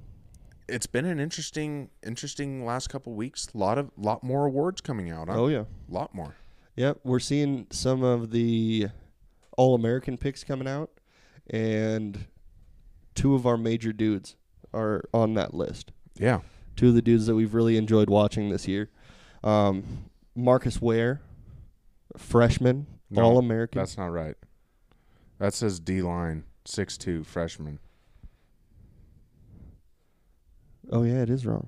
it's 0.67 0.87
been 0.87 1.05
an 1.05 1.19
interesting 1.19 1.89
interesting 2.05 2.65
last 2.65 2.89
couple 2.89 3.13
weeks. 3.13 3.47
A 3.53 3.57
lot 3.57 3.77
of 3.77 3.91
lot 3.95 4.23
more 4.23 4.45
awards 4.45 4.81
coming 4.81 5.11
out. 5.11 5.29
Huh? 5.29 5.35
Oh 5.41 5.47
yeah. 5.47 5.65
A 5.89 5.93
lot 5.93 6.13
more. 6.13 6.35
Yep. 6.75 6.99
We're 7.03 7.19
seeing 7.19 7.67
some 7.69 8.03
of 8.03 8.31
the 8.31 8.87
All 9.57 9.75
American 9.75 10.17
picks 10.17 10.43
coming 10.43 10.67
out, 10.67 10.89
and 11.47 12.25
two 13.13 13.35
of 13.35 13.45
our 13.45 13.57
major 13.57 13.93
dudes 13.93 14.35
are 14.73 15.03
on 15.13 15.35
that 15.35 15.53
list. 15.53 15.91
Yeah. 16.17 16.39
Two 16.75 16.89
of 16.89 16.95
the 16.95 17.01
dudes 17.01 17.27
that 17.27 17.35
we've 17.35 17.53
really 17.53 17.77
enjoyed 17.77 18.09
watching 18.09 18.49
this 18.49 18.67
year. 18.67 18.89
Um, 19.43 20.09
Marcus 20.35 20.79
Wehr, 20.79 21.19
freshman, 22.17 22.87
No, 23.09 23.23
All 23.23 23.37
American. 23.37 23.79
That's 23.79 23.97
not 23.97 24.07
right. 24.07 24.35
That 25.39 25.53
says 25.53 25.79
D 25.79 26.01
line, 26.01 26.45
six 26.65 26.97
two 26.97 27.23
freshman. 27.23 27.79
Oh 30.91 31.03
yeah, 31.03 31.21
it 31.21 31.29
is 31.29 31.45
wrong. 31.45 31.67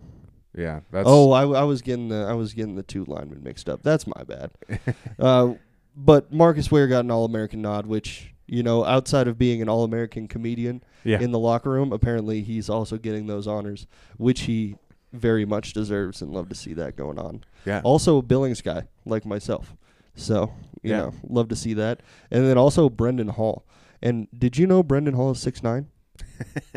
Yeah, 0.58 0.82
that's 0.92 1.08
oh, 1.08 1.32
I, 1.32 1.42
I 1.42 1.64
was 1.64 1.82
getting 1.82 2.10
the 2.10 2.26
I 2.30 2.34
was 2.34 2.54
getting 2.54 2.76
the 2.76 2.84
two 2.84 3.06
linemen 3.06 3.44
mixed 3.44 3.68
up. 3.68 3.84
That's 3.84 4.08
my 4.08 4.24
bad. 4.24 4.52
uh, 5.20 5.54
but 5.96 6.32
Marcus 6.32 6.70
Wehr 6.70 6.88
got 6.88 7.04
an 7.04 7.12
All 7.12 7.26
American 7.26 7.62
nod, 7.62 7.86
which 7.86 8.34
you 8.48 8.64
know, 8.64 8.86
outside 8.86 9.28
of 9.28 9.38
being 9.38 9.62
an 9.62 9.70
All 9.70 9.84
American 9.84 10.28
comedian 10.28 10.84
yeah. 11.04 11.20
in 11.20 11.32
the 11.32 11.40
locker 11.40 11.72
room, 11.72 11.92
apparently 11.92 12.42
he's 12.42 12.70
also 12.70 12.98
getting 12.98 13.28
those 13.28 13.48
honors, 13.48 13.88
which 14.18 14.42
he 14.42 14.76
very 15.16 15.46
much 15.46 15.74
deserves, 15.74 16.22
and 16.22 16.32
love 16.32 16.50
to 16.50 16.56
see 16.56 16.74
that 16.74 16.96
going 16.96 17.18
on. 17.20 17.44
yeah. 17.66 17.82
Also, 17.84 18.18
a 18.18 18.22
Billings 18.22 18.62
guy 18.62 18.88
like 19.06 19.26
myself, 19.26 19.76
so 20.16 20.52
you 20.84 20.92
Yeah. 20.92 20.98
know, 20.98 21.14
love 21.28 21.48
to 21.50 21.56
see 21.56 21.74
that. 21.74 22.02
And 22.32 22.46
then 22.46 22.58
also 22.58 22.90
Brendan 22.90 23.30
Hall. 23.30 23.66
And 24.02 24.28
did 24.38 24.58
you 24.58 24.68
know 24.68 24.84
Brendan 24.84 25.14
Hall 25.16 25.32
is 25.32 25.40
six 25.40 25.64
nine? 25.64 25.88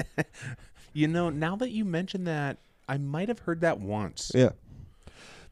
You 0.94 1.06
know, 1.06 1.30
now 1.30 1.54
that 1.56 1.70
you 1.70 1.84
mention 1.84 2.24
that, 2.24 2.56
I 2.88 2.96
might 2.98 3.28
have 3.28 3.40
heard 3.40 3.60
that 3.60 3.78
once. 3.78 4.32
Yeah. 4.34 4.50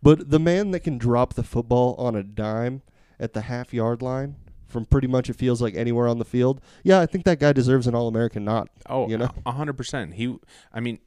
But 0.03 0.31
the 0.31 0.41
man 0.41 0.71
that 0.73 0.81
can 0.81 0.99
drop 0.99 1.35
the 1.35 1.43
football 1.45 1.95
on 1.97 2.17
a 2.17 2.23
dime 2.23 2.83
at 3.21 3.33
the 3.33 3.43
half 3.43 3.73
yard 3.73 4.03
line 4.03 4.37
from 4.67 4.87
pretty 4.87 5.07
much 5.07 5.31
it 5.31 5.35
feels 5.37 5.63
like 5.63 5.75
anywhere 5.77 6.09
on 6.09 6.19
the 6.19 6.25
field, 6.25 6.61
yeah, 6.83 7.01
I 7.01 7.07
think 7.07 7.25
that 7.27 7.39
guy 7.39 7.53
deserves 7.53 7.87
an 7.87 7.95
All 7.95 8.09
American 8.09 8.45
nod. 8.45 8.69
Oh, 8.89 9.09
you 9.09 9.17
know, 9.19 9.31
a 9.45 9.53
hundred 9.53 9.75
percent. 9.77 10.15
He, 10.15 10.37
I 10.73 10.81
mean, 10.81 10.99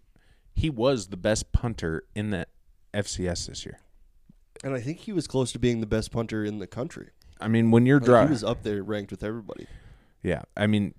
he 0.59 0.69
was 0.69 1.07
the 1.07 1.17
best 1.17 1.51
punter 1.51 2.03
in 2.15 2.29
the 2.31 2.45
FCS 2.93 3.47
this 3.47 3.65
year. 3.65 3.79
and 4.63 4.73
I 4.73 4.79
think 4.81 4.99
he 4.99 5.11
was 5.13 5.27
close 5.27 5.51
to 5.53 5.59
being 5.59 5.79
the 5.79 5.87
best 5.87 6.11
punter 6.11 6.43
in 6.43 6.59
the 6.59 6.67
country. 6.67 7.09
I 7.39 7.47
mean, 7.47 7.71
when 7.71 7.85
you're 7.85 7.99
dry, 7.99 8.25
he 8.25 8.29
was 8.31 8.43
up 8.43 8.63
there 8.63 8.83
ranked 8.83 9.11
with 9.11 9.23
everybody. 9.23 9.67
yeah. 10.21 10.41
I 10.57 10.67
mean, 10.67 10.93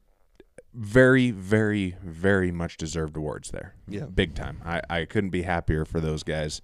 very, 0.73 1.31
very, 1.31 1.97
very 2.03 2.51
much 2.53 2.77
deserved 2.77 3.17
awards 3.17 3.51
there. 3.51 3.75
Yeah. 3.89 4.07
big 4.07 4.35
time. 4.35 4.63
I, 4.65 4.81
I 4.89 5.05
couldn't 5.05 5.31
be 5.31 5.43
happier 5.43 5.85
for 5.85 6.01
those 6.01 6.23
guys. 6.23 6.63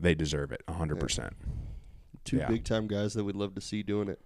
They 0.00 0.14
deserve 0.14 0.50
it, 0.52 0.62
a 0.68 0.72
hundred 0.72 0.98
percent. 1.00 1.32
Two 2.24 2.38
Yeah. 2.38 2.48
big 2.48 2.64
time 2.64 2.88
guys 2.88 3.14
that 3.14 3.24
we'd 3.24 3.36
love 3.36 3.54
to 3.54 3.60
see 3.60 3.82
doing 3.82 4.08
it 4.08 4.20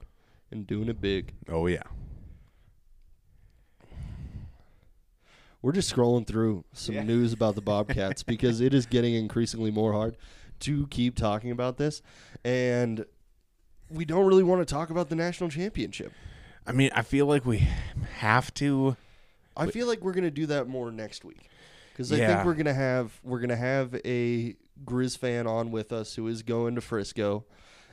and 0.50 0.66
doing 0.66 0.88
it 0.88 1.00
big. 1.00 1.34
Oh 1.48 1.66
yeah, 1.66 1.82
We're 5.60 5.72
just 5.72 5.92
scrolling 5.94 6.26
through 6.26 6.64
some 6.72 6.94
news 7.06 7.32
about 7.32 7.54
the 7.56 7.60
Bobcats 7.62 8.22
because 8.22 8.60
it 8.60 8.72
is 8.74 8.86
getting 8.86 9.14
increasingly 9.14 9.70
more 9.70 9.92
hard 9.92 10.16
to 10.60 10.86
keep 10.88 11.16
talking 11.16 11.50
about 11.50 11.78
this. 11.78 12.00
And 12.44 13.04
we 13.90 14.04
don't 14.04 14.26
really 14.26 14.42
want 14.44 14.60
to 14.66 14.72
talk 14.72 14.90
about 14.90 15.08
the 15.08 15.16
national 15.16 15.50
championship. 15.50 16.12
I 16.66 16.72
mean, 16.72 16.90
I 16.94 17.02
feel 17.02 17.26
like 17.26 17.44
we 17.46 17.66
have 18.18 18.52
to. 18.54 18.96
I 19.56 19.66
feel 19.70 19.86
like 19.88 20.00
we're 20.02 20.12
gonna 20.12 20.30
do 20.30 20.46
that 20.46 20.68
more 20.68 20.92
next 20.92 21.24
week 21.24 21.48
because 21.92 22.12
I 22.12 22.16
Yeah. 22.16 22.26
think 22.28 22.44
we're 22.46 22.54
gonna 22.54 22.74
have 22.74 23.18
we're 23.24 23.40
gonna 23.40 23.56
have 23.56 23.94
a 24.04 24.54
Grizz 24.84 25.18
fan 25.18 25.46
on 25.48 25.70
with 25.72 25.92
us 25.92 26.14
who 26.14 26.28
is 26.28 26.42
going 26.44 26.74
to 26.76 26.80
Frisco, 26.80 27.44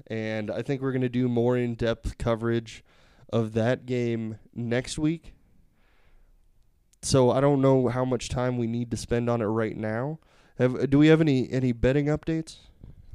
and 0.08 0.52
I 0.52 0.62
think 0.62 0.82
we're 0.82 0.92
gonna 0.92 1.10
do 1.10 1.28
more 1.28 1.58
in 1.58 1.74
depth 1.74 2.18
coverage 2.20 2.84
of 3.34 3.54
that 3.54 3.86
game 3.88 4.38
next 4.54 5.00
week. 5.00 5.34
So 7.06 7.30
I 7.30 7.40
don't 7.40 7.62
know 7.62 7.88
how 7.88 8.04
much 8.04 8.30
time 8.30 8.58
we 8.58 8.66
need 8.66 8.90
to 8.90 8.98
spend 8.98 9.30
on 9.30 9.40
it 9.40 9.46
right 9.46 9.78
now. 9.78 10.18
Have 10.58 10.90
do 10.90 10.98
we 10.98 11.08
have 11.08 11.22
any 11.22 11.48
any 11.52 11.72
betting 11.72 12.08
updates? 12.08 12.58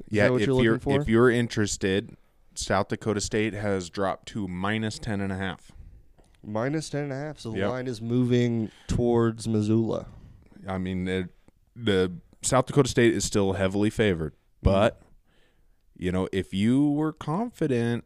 Yeah, 0.09 0.29
what 0.31 0.43
if 0.43 0.47
you're 0.47 0.63
you're, 0.63 0.79
for? 0.79 1.01
if 1.01 1.09
you're 1.09 1.29
interested, 1.29 2.17
South 2.55 2.87
Dakota 2.87 3.21
State 3.21 3.53
has 3.53 3.91
dropped 3.91 4.29
to 4.29 4.47
minus 4.47 5.01
ten 5.01 5.21
and 5.21 5.33
a 5.33 5.37
half. 5.37 5.73
Minus 6.47 6.89
ten 6.89 7.05
and 7.05 7.13
a 7.13 7.17
half, 7.17 7.41
so 7.41 7.51
the 7.51 7.59
Yep. 7.59 7.69
line 7.71 7.87
is 7.89 8.01
moving 8.01 8.71
towards 8.87 9.49
Missoula. 9.49 10.07
I 10.69 10.79
mean, 10.79 11.09
it, 11.09 11.31
the 11.75 12.13
South 12.43 12.67
Dakota 12.67 12.89
State 12.89 13.13
is 13.13 13.25
still 13.25 13.55
heavily 13.55 13.91
favored, 13.91 14.35
Mm-hmm. 14.35 14.71
but 14.71 15.03
you 15.97 16.13
know, 16.13 16.29
if 16.33 16.55
you 16.55 16.91
were 16.93 17.13
confident, 17.13 18.05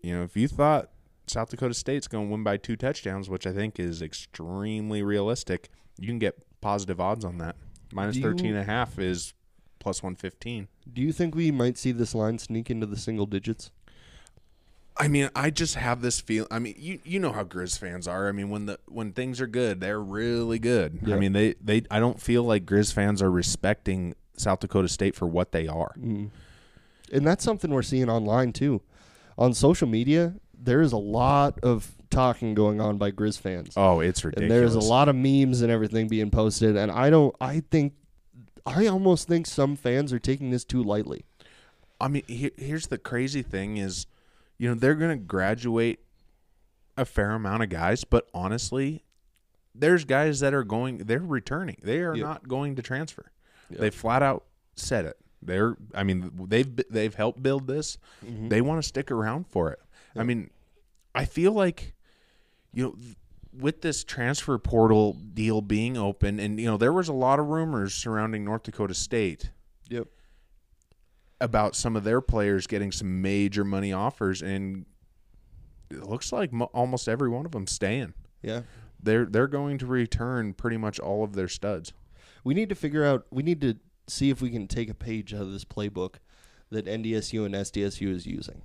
you 0.00 0.14
know, 0.16 0.22
if 0.22 0.36
you 0.36 0.46
thought 0.46 0.90
South 1.26 1.50
Dakota 1.50 1.74
State's 1.74 2.06
going 2.06 2.26
to 2.26 2.32
win 2.32 2.42
by 2.42 2.56
two 2.56 2.76
touchdowns, 2.76 3.30
which 3.30 3.46
I 3.46 3.52
think 3.52 3.78
is 3.78 4.02
extremely 4.02 5.02
realistic, 5.02 5.70
you 5.98 6.06
can 6.06 6.18
get 6.18 6.36
positive 6.60 7.00
odds 7.00 7.24
on 7.24 7.38
that. 7.38 7.56
Minus 7.92 8.16
you- 8.16 8.22
13 8.22 8.46
and 8.46 8.58
a 8.58 8.64
half 8.64 8.98
is 8.98 9.34
plus 9.78 10.02
115. 10.02 10.68
Do 10.92 11.02
you 11.02 11.12
think 11.12 11.34
we 11.34 11.50
might 11.50 11.78
see 11.78 11.92
this 11.92 12.14
line 12.14 12.38
sneak 12.38 12.70
into 12.70 12.86
the 12.86 12.96
single 12.96 13.26
digits? 13.26 13.70
I 14.96 15.08
mean, 15.08 15.28
I 15.34 15.50
just 15.50 15.74
have 15.74 16.02
this 16.02 16.20
feel. 16.20 16.46
I 16.50 16.60
mean, 16.60 16.76
you 16.78 17.00
you 17.04 17.18
know 17.18 17.32
how 17.32 17.42
Grizz 17.42 17.78
fans 17.78 18.06
are. 18.06 18.28
I 18.28 18.32
mean, 18.32 18.48
when 18.48 18.66
the 18.66 18.78
when 18.86 19.12
things 19.12 19.40
are 19.40 19.48
good, 19.48 19.80
they're 19.80 20.00
really 20.00 20.60
good. 20.60 21.00
I 21.10 21.16
mean, 21.16 21.32
they 21.32 21.54
they. 21.60 21.82
I 21.90 21.98
don't 21.98 22.20
feel 22.20 22.44
like 22.44 22.64
Grizz 22.64 22.92
fans 22.92 23.20
are 23.20 23.30
respecting 23.30 24.14
South 24.36 24.60
Dakota 24.60 24.88
State 24.88 25.16
for 25.16 25.26
what 25.26 25.50
they 25.50 25.66
are. 25.66 25.94
Mm. 25.98 26.30
And 27.12 27.26
that's 27.26 27.44
something 27.44 27.70
we're 27.72 27.82
seeing 27.82 28.08
online 28.08 28.52
too. 28.52 28.82
On 29.36 29.52
social 29.52 29.88
media, 29.88 30.34
there 30.64 30.80
is 30.80 30.92
a 30.92 30.96
lot 30.98 31.58
of 31.62 31.90
talking 32.10 32.54
going 32.54 32.80
on 32.80 32.96
by 32.98 33.10
Grizz 33.10 33.38
fans. 33.38 33.74
Oh, 33.76 34.00
it's 34.00 34.24
ridiculous. 34.24 34.50
and 34.50 34.60
there's 34.60 34.74
a 34.74 34.80
lot 34.80 35.08
of 35.08 35.16
memes 35.16 35.60
and 35.62 35.70
everything 35.70 36.08
being 36.08 36.30
posted 36.30 36.76
and 36.76 36.90
I 36.90 37.10
don't 37.10 37.34
I 37.40 37.60
think 37.60 37.94
I 38.66 38.86
almost 38.86 39.28
think 39.28 39.46
some 39.46 39.76
fans 39.76 40.12
are 40.12 40.18
taking 40.18 40.50
this 40.50 40.64
too 40.64 40.82
lightly. 40.82 41.24
I 42.00 42.08
mean, 42.08 42.22
here, 42.26 42.50
here's 42.56 42.86
the 42.86 42.98
crazy 42.98 43.42
thing 43.42 43.76
is, 43.76 44.06
you 44.58 44.68
know, 44.68 44.74
they're 44.74 44.94
going 44.94 45.10
to 45.18 45.22
graduate 45.24 46.00
a 46.96 47.04
fair 47.04 47.32
amount 47.32 47.62
of 47.62 47.68
guys, 47.68 48.04
but 48.04 48.28
honestly, 48.32 49.04
there's 49.74 50.04
guys 50.04 50.40
that 50.40 50.54
are 50.54 50.64
going, 50.64 50.98
they're 50.98 51.18
returning. 51.20 51.76
They 51.82 51.98
are 52.00 52.14
Yep. 52.14 52.24
not 52.26 52.48
going 52.48 52.76
to 52.76 52.82
transfer. 52.82 53.30
They 53.70 53.90
flat 53.90 54.22
out 54.22 54.44
said 54.76 55.04
it. 55.04 55.16
They're, 55.42 55.76
I 55.94 56.04
mean, 56.04 56.30
they've 56.48 56.70
they've 56.88 57.14
helped 57.14 57.42
build 57.42 57.66
this. 57.66 57.98
Mm-hmm. 58.24 58.48
They 58.48 58.60
want 58.60 58.80
to 58.82 58.88
stick 58.88 59.10
around 59.10 59.46
for 59.50 59.70
it. 59.72 59.80
I 60.16 60.22
mean, 60.22 60.50
I 61.14 61.24
feel 61.24 61.52
like, 61.52 61.94
you 62.72 62.82
know, 62.84 62.96
with 63.56 63.82
this 63.82 64.02
transfer 64.04 64.58
portal 64.58 65.12
deal 65.12 65.60
being 65.60 65.96
open, 65.96 66.40
and 66.40 66.58
you 66.58 66.66
know, 66.66 66.76
there 66.76 66.92
was 66.92 67.08
a 67.08 67.12
lot 67.12 67.38
of 67.38 67.46
rumors 67.46 67.94
surrounding 67.94 68.44
North 68.44 68.64
Dakota 68.64 68.94
State 68.94 69.50
Yep. 69.90 70.08
about 71.40 71.76
some 71.76 71.96
of 71.96 72.04
their 72.04 72.20
players 72.20 72.66
getting 72.66 72.90
some 72.92 73.22
major 73.22 73.64
money 73.64 73.92
offers, 73.92 74.42
and 74.42 74.86
it 75.90 76.02
looks 76.02 76.32
like 76.32 76.52
mo- 76.52 76.70
almost 76.72 77.08
every 77.08 77.28
one 77.28 77.44
of 77.46 77.52
them 77.52 77.66
staying. 77.66 78.14
Yeah. 78.42 78.62
They're 79.02 79.26
they're 79.26 79.46
going 79.48 79.78
to 79.78 79.86
return 79.86 80.54
pretty 80.54 80.78
much 80.78 80.98
all 80.98 81.22
of 81.22 81.34
their 81.34 81.48
studs. 81.48 81.92
We 82.42 82.54
need 82.54 82.70
to 82.70 82.74
figure 82.74 83.04
out. 83.04 83.26
We 83.30 83.42
need 83.42 83.60
to 83.60 83.76
see 84.08 84.30
if 84.30 84.40
we 84.42 84.50
can 84.50 84.66
take 84.66 84.88
a 84.90 84.94
page 84.94 85.32
out 85.34 85.42
of 85.42 85.52
this 85.52 85.64
playbook 85.64 86.14
that 86.70 86.86
NDSU 86.86 87.44
and 87.44 87.54
SDSU 87.54 88.08
is 88.10 88.26
using. 88.26 88.62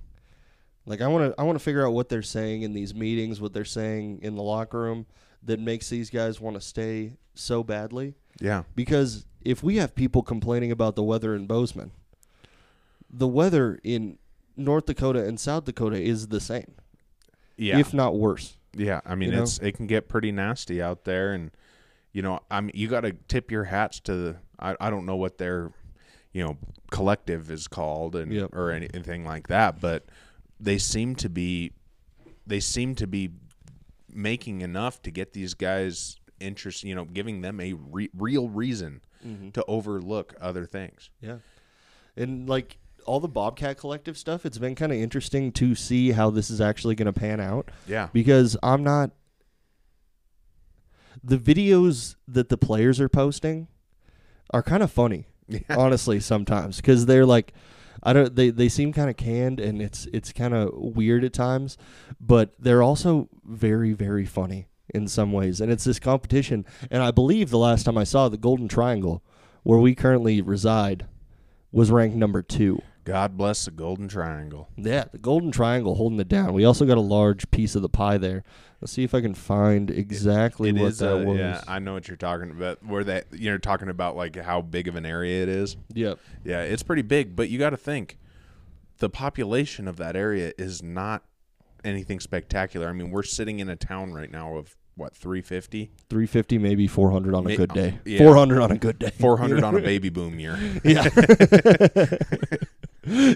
Like 0.86 1.00
I 1.00 1.08
want 1.08 1.34
to, 1.34 1.40
I 1.40 1.44
want 1.44 1.58
to 1.58 1.64
figure 1.64 1.86
out 1.86 1.92
what 1.92 2.08
they're 2.08 2.22
saying 2.22 2.62
in 2.62 2.72
these 2.72 2.94
meetings, 2.94 3.40
what 3.40 3.52
they're 3.52 3.64
saying 3.64 4.20
in 4.22 4.34
the 4.34 4.42
locker 4.42 4.78
room 4.80 5.06
that 5.42 5.60
makes 5.60 5.88
these 5.88 6.10
guys 6.10 6.40
want 6.40 6.56
to 6.56 6.60
stay 6.60 7.14
so 7.34 7.62
badly. 7.62 8.14
Yeah, 8.40 8.62
Because 8.74 9.26
if 9.42 9.62
we 9.62 9.76
have 9.76 9.94
people 9.94 10.22
complaining 10.22 10.70
about 10.72 10.96
the 10.96 11.02
weather 11.02 11.34
in 11.34 11.46
Bozeman, 11.46 11.92
the 13.10 13.28
weather 13.28 13.78
in 13.84 14.18
North 14.56 14.86
Dakota 14.86 15.24
and 15.26 15.38
South 15.38 15.64
Dakota 15.64 16.00
is 16.00 16.28
the 16.28 16.40
same, 16.40 16.74
yeah, 17.56 17.78
if 17.78 17.92
not 17.92 18.16
worse. 18.16 18.56
yeah. 18.74 19.00
I 19.04 19.14
mean, 19.14 19.30
you 19.30 19.36
know? 19.36 19.42
it's 19.42 19.58
it 19.58 19.72
can 19.72 19.86
get 19.86 20.08
pretty 20.08 20.32
nasty 20.32 20.80
out 20.80 21.04
there, 21.04 21.32
and 21.32 21.50
you 22.12 22.22
know, 22.22 22.40
I 22.50 22.60
mean, 22.60 22.72
you 22.74 22.88
got 22.88 23.02
to 23.02 23.12
tip 23.28 23.50
your 23.50 23.64
hats 23.64 24.00
to 24.00 24.14
the. 24.14 24.36
I, 24.58 24.76
I 24.80 24.90
don't 24.90 25.06
know 25.06 25.16
what 25.16 25.38
their, 25.38 25.72
you 26.32 26.44
know, 26.44 26.56
collective 26.90 27.50
is 27.50 27.66
called, 27.68 28.14
and 28.16 28.32
Yep. 28.32 28.54
or 28.54 28.70
anything 28.70 29.24
like 29.24 29.48
that, 29.48 29.80
but 29.80 30.04
they 30.60 30.78
seem 30.78 31.14
to 31.16 31.28
be, 31.28 31.72
they 32.46 32.60
seem 32.60 32.94
to 32.96 33.06
be 33.06 33.30
making 34.12 34.60
enough 34.60 35.00
to 35.02 35.10
get 35.10 35.32
these 35.32 35.54
guys 35.54 36.16
interest. 36.38 36.84
You 36.84 36.94
know, 36.94 37.04
giving 37.04 37.40
them 37.40 37.60
a 37.60 37.72
re- 37.74 38.10
real 38.14 38.48
reason 38.48 39.00
Mm-hmm. 39.26 39.50
to 39.50 39.62
overlook 39.68 40.34
other 40.40 40.64
things. 40.64 41.10
Yeah. 41.20 41.40
And 42.16 42.48
like 42.48 42.78
all 43.04 43.20
the 43.20 43.28
Bobcat 43.28 43.76
collective 43.76 44.16
stuff, 44.16 44.46
it's 44.46 44.56
been 44.56 44.74
kind 44.74 44.90
of 44.92 44.96
interesting 44.98 45.52
to 45.52 45.74
see 45.74 46.12
how 46.12 46.30
this 46.30 46.48
is 46.48 46.58
actually 46.58 46.94
going 46.94 47.04
to 47.04 47.12
pan 47.12 47.38
out 47.38 47.70
Yeah, 47.86 48.08
because 48.14 48.56
I'm 48.62 48.82
not 48.82 49.10
the 51.22 51.36
videos 51.36 52.16
that 52.26 52.48
the 52.48 52.56
players 52.56 52.98
are 52.98 53.10
posting 53.10 53.68
are 54.54 54.62
kind 54.62 54.82
of 54.82 54.90
funny. 54.90 55.26
Honestly, 55.68 56.18
sometimes 56.18 56.80
cuz 56.80 57.04
they're 57.04 57.26
like 57.26 57.52
I 58.02 58.12
don't 58.12 58.34
they 58.34 58.50
they 58.50 58.68
seem 58.68 58.92
kind 58.92 59.10
of 59.10 59.16
canned 59.16 59.60
and 59.60 59.80
it's 59.80 60.06
it's 60.12 60.32
kind 60.32 60.54
of 60.54 60.70
weird 60.74 61.24
at 61.24 61.32
times, 61.32 61.76
but 62.20 62.54
they're 62.58 62.82
also 62.82 63.28
very 63.44 63.92
very 63.92 64.26
funny 64.26 64.68
in 64.92 65.06
some 65.06 65.32
ways. 65.32 65.60
And 65.60 65.70
it's 65.70 65.84
this 65.84 65.98
competition 65.98 66.64
and 66.90 67.02
I 67.02 67.10
believe 67.10 67.50
the 67.50 67.58
last 67.58 67.84
time 67.84 67.98
I 67.98 68.04
saw 68.04 68.28
the 68.28 68.36
Golden 68.36 68.68
Triangle 68.68 69.22
where 69.62 69.78
we 69.78 69.94
currently 69.94 70.40
reside 70.40 71.06
was 71.72 71.90
ranked 71.90 72.16
number 72.16 72.42
2. 72.42 72.80
God 73.04 73.36
bless 73.36 73.64
the 73.64 73.70
Golden 73.70 74.08
Triangle. 74.08 74.68
Yeah, 74.76 75.04
the 75.10 75.18
Golden 75.18 75.50
Triangle 75.50 75.94
holding 75.94 76.20
it 76.20 76.28
down. 76.28 76.52
We 76.52 76.64
also 76.64 76.84
got 76.84 76.98
a 76.98 77.02
large 77.02 77.50
piece 77.50 77.74
of 77.74 77.82
the 77.82 77.88
pie 77.88 78.18
there. 78.18 78.44
Let's 78.80 78.92
see 78.92 79.04
if 79.04 79.14
I 79.14 79.20
can 79.20 79.34
find 79.34 79.90
exactly 79.90 80.70
It 80.70 80.76
what 80.76 80.88
is, 80.88 80.98
that 80.98 81.16
uh, 81.22 81.24
was. 81.24 81.38
yeah. 81.38 81.62
I 81.66 81.78
know 81.78 81.94
what 81.94 82.08
you're 82.08 82.16
talking 82.16 82.50
about. 82.50 82.84
Where 82.84 83.04
that 83.04 83.26
you're 83.32 83.58
talking 83.58 83.88
about, 83.88 84.16
like 84.16 84.36
how 84.36 84.62
big 84.62 84.86
of 84.88 84.96
an 84.96 85.04
area 85.06 85.42
it 85.42 85.48
is. 85.48 85.76
Yep. 85.94 86.18
Yeah, 86.44 86.62
it's 86.62 86.82
pretty 86.82 87.02
big, 87.02 87.34
but 87.36 87.48
you 87.50 87.58
got 87.58 87.70
to 87.70 87.76
think 87.76 88.18
the 88.98 89.10
population 89.10 89.88
of 89.88 89.96
that 89.96 90.14
area 90.16 90.52
is 90.58 90.82
not 90.82 91.24
anything 91.84 92.20
spectacular. 92.20 92.88
I 92.88 92.92
mean, 92.92 93.10
we're 93.10 93.22
sitting 93.22 93.58
in 93.60 93.68
a 93.68 93.76
town 93.76 94.12
right 94.12 94.30
now 94.30 94.56
of 94.56 94.76
what 95.00 95.16
350, 95.16 95.90
350 96.08 96.58
maybe 96.58 96.86
400 96.86 97.34
on 97.34 97.46
a 97.46 97.48
Ma- 97.48 97.56
good 97.56 97.72
day. 97.72 97.98
yeah. 98.04 98.18
400 98.18 98.60
on 98.60 98.70
a 98.70 98.78
good 98.78 98.98
day. 98.98 99.10
400 99.18 99.64
on 99.64 99.76
a 99.76 99.80
baby 99.92 100.10
boom 100.10 100.38
year. 100.38 100.58
Yeah. 100.84 101.08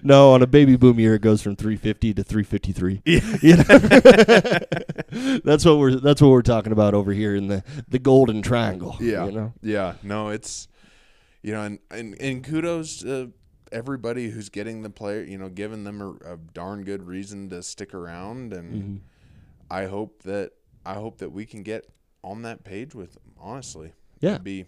no, 0.05 0.33
on 0.33 0.43
a 0.43 0.47
baby 0.47 0.77
boom 0.77 1.01
year 1.01 1.15
it 1.15 1.23
goes 1.23 1.43
from 1.43 1.57
350 1.57 2.15
to 2.15 2.23
353. 2.23 3.03
You 3.43 3.57
know? 3.57 3.65
that's 5.45 5.65
what 5.65 5.79
we're 5.79 5.97
that's 5.97 6.21
what 6.21 6.29
we're 6.29 6.43
talking 6.43 6.73
about 6.73 6.95
over 6.95 7.13
here 7.13 7.35
in 7.35 7.49
the 7.49 7.65
the 7.89 7.99
Golden 7.99 8.43
Triangle. 8.43 8.97
Yeah, 9.01 9.27
You 9.27 9.33
know. 9.33 9.53
yeah. 9.63 9.95
No, 10.03 10.29
it's 10.29 10.69
you 11.43 11.53
know, 11.53 11.63
and 11.63 11.79
and, 11.91 12.15
and 12.21 12.45
kudos 12.45 12.99
to 13.01 13.33
everybody 13.73 14.31
who's 14.31 14.49
getting 14.51 14.83
the 14.83 14.91
player. 14.91 15.23
You 15.23 15.39
know, 15.39 15.49
giving 15.49 15.85
them 15.85 16.01
a, 16.01 16.35
a 16.35 16.37
darn 16.37 16.85
good 16.85 17.07
reason 17.07 17.49
to 17.51 17.63
stick 17.63 17.95
around, 17.95 18.53
and 18.53 18.75
Mm-hmm. 18.75 18.97
I 19.71 19.87
hope 19.87 20.23
that 20.25 20.53
I 20.87 20.95
hope 20.95 21.19
that 21.19 21.31
we 21.33 21.47
can 21.47 21.63
get 21.63 21.89
on 22.23 22.43
that 22.43 22.65
page 22.65 22.95
with 22.95 23.15
them. 23.15 23.23
Honestly, 23.39 23.93
Yeah. 24.21 24.33
it'd 24.33 24.45
be 24.45 24.67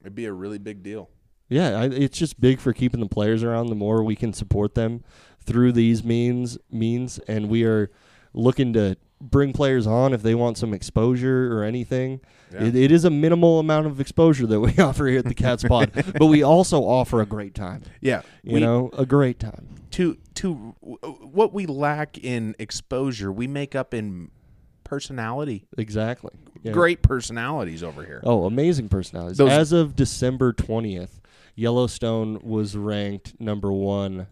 it'd 0.00 0.14
be 0.14 0.26
a 0.26 0.32
really 0.32 0.58
big 0.58 0.82
deal. 0.82 1.08
Yeah, 1.48 1.78
I, 1.80 1.84
it's 1.86 2.18
just 2.18 2.40
big 2.40 2.58
for 2.58 2.72
keeping 2.72 3.00
the 3.00 3.06
players 3.06 3.42
around. 3.42 3.68
The 3.68 3.74
more 3.74 4.02
we 4.02 4.16
can 4.16 4.32
support 4.32 4.74
them 4.74 5.02
through 5.44 5.72
these 5.72 6.02
means, 6.04 6.56
means, 6.70 7.18
and 7.28 7.48
we 7.48 7.64
are 7.64 7.90
looking 8.32 8.72
to 8.74 8.96
bring 9.20 9.52
players 9.52 9.86
on 9.86 10.12
if 10.12 10.22
they 10.22 10.34
want 10.34 10.58
some 10.58 10.74
exposure 10.74 11.56
or 11.56 11.62
anything. 11.64 12.20
Yeah. 12.52 12.64
It, 12.64 12.76
it 12.76 12.92
is 12.92 13.04
a 13.04 13.10
minimal 13.10 13.58
amount 13.60 13.86
of 13.86 14.00
exposure 14.00 14.46
that 14.46 14.60
we 14.60 14.72
offer 14.78 15.06
here 15.06 15.18
at 15.20 15.26
the 15.26 15.34
Cats 15.34 15.62
Pawd, 15.64 16.14
but 16.18 16.26
we 16.26 16.42
also 16.42 16.82
offer 16.82 17.20
a 17.20 17.26
great 17.26 17.54
time. 17.54 17.82
Yeah, 18.00 18.22
You 18.42 18.60
know, 18.60 18.90
a 18.96 19.06
great 19.06 19.38
time. 19.38 19.68
to 19.92 20.16
to 20.34 20.54
what 20.82 21.52
we 21.54 21.66
lack 21.66 22.18
in 22.18 22.54
exposure, 22.58 23.30
we 23.32 23.46
make 23.46 23.74
up 23.74 23.94
in 23.94 24.30
personality. 24.84 25.66
Exactly. 25.76 26.30
Yeah. 26.62 26.72
Great 26.72 27.02
personalities 27.02 27.82
over 27.82 28.04
here. 28.04 28.20
Oh, 28.24 28.44
amazing 28.46 28.88
personalities. 28.88 29.38
Those- 29.38 29.50
As 29.50 29.72
of 29.72 29.96
December 29.96 30.52
20th, 30.52 31.20
Yellowstone 31.56 32.40
was 32.42 32.76
ranked 32.76 33.38
number 33.40 33.72
one, 33.72 34.26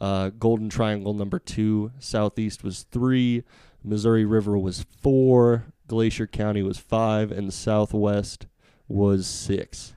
uh, 0.00 0.30
Golden 0.38 0.68
Triangle 0.68 1.14
number 1.14 1.38
two, 1.38 1.92
Southeast 1.98 2.64
was 2.64 2.84
three, 2.90 3.44
Missouri 3.84 4.24
River 4.24 4.56
was 4.58 4.84
four, 5.00 5.64
Glacier 5.86 6.26
County 6.26 6.62
was 6.62 6.78
five, 6.78 7.30
and 7.32 7.52
Southwest 7.52 8.46
was 8.88 9.26
six. 9.26 9.94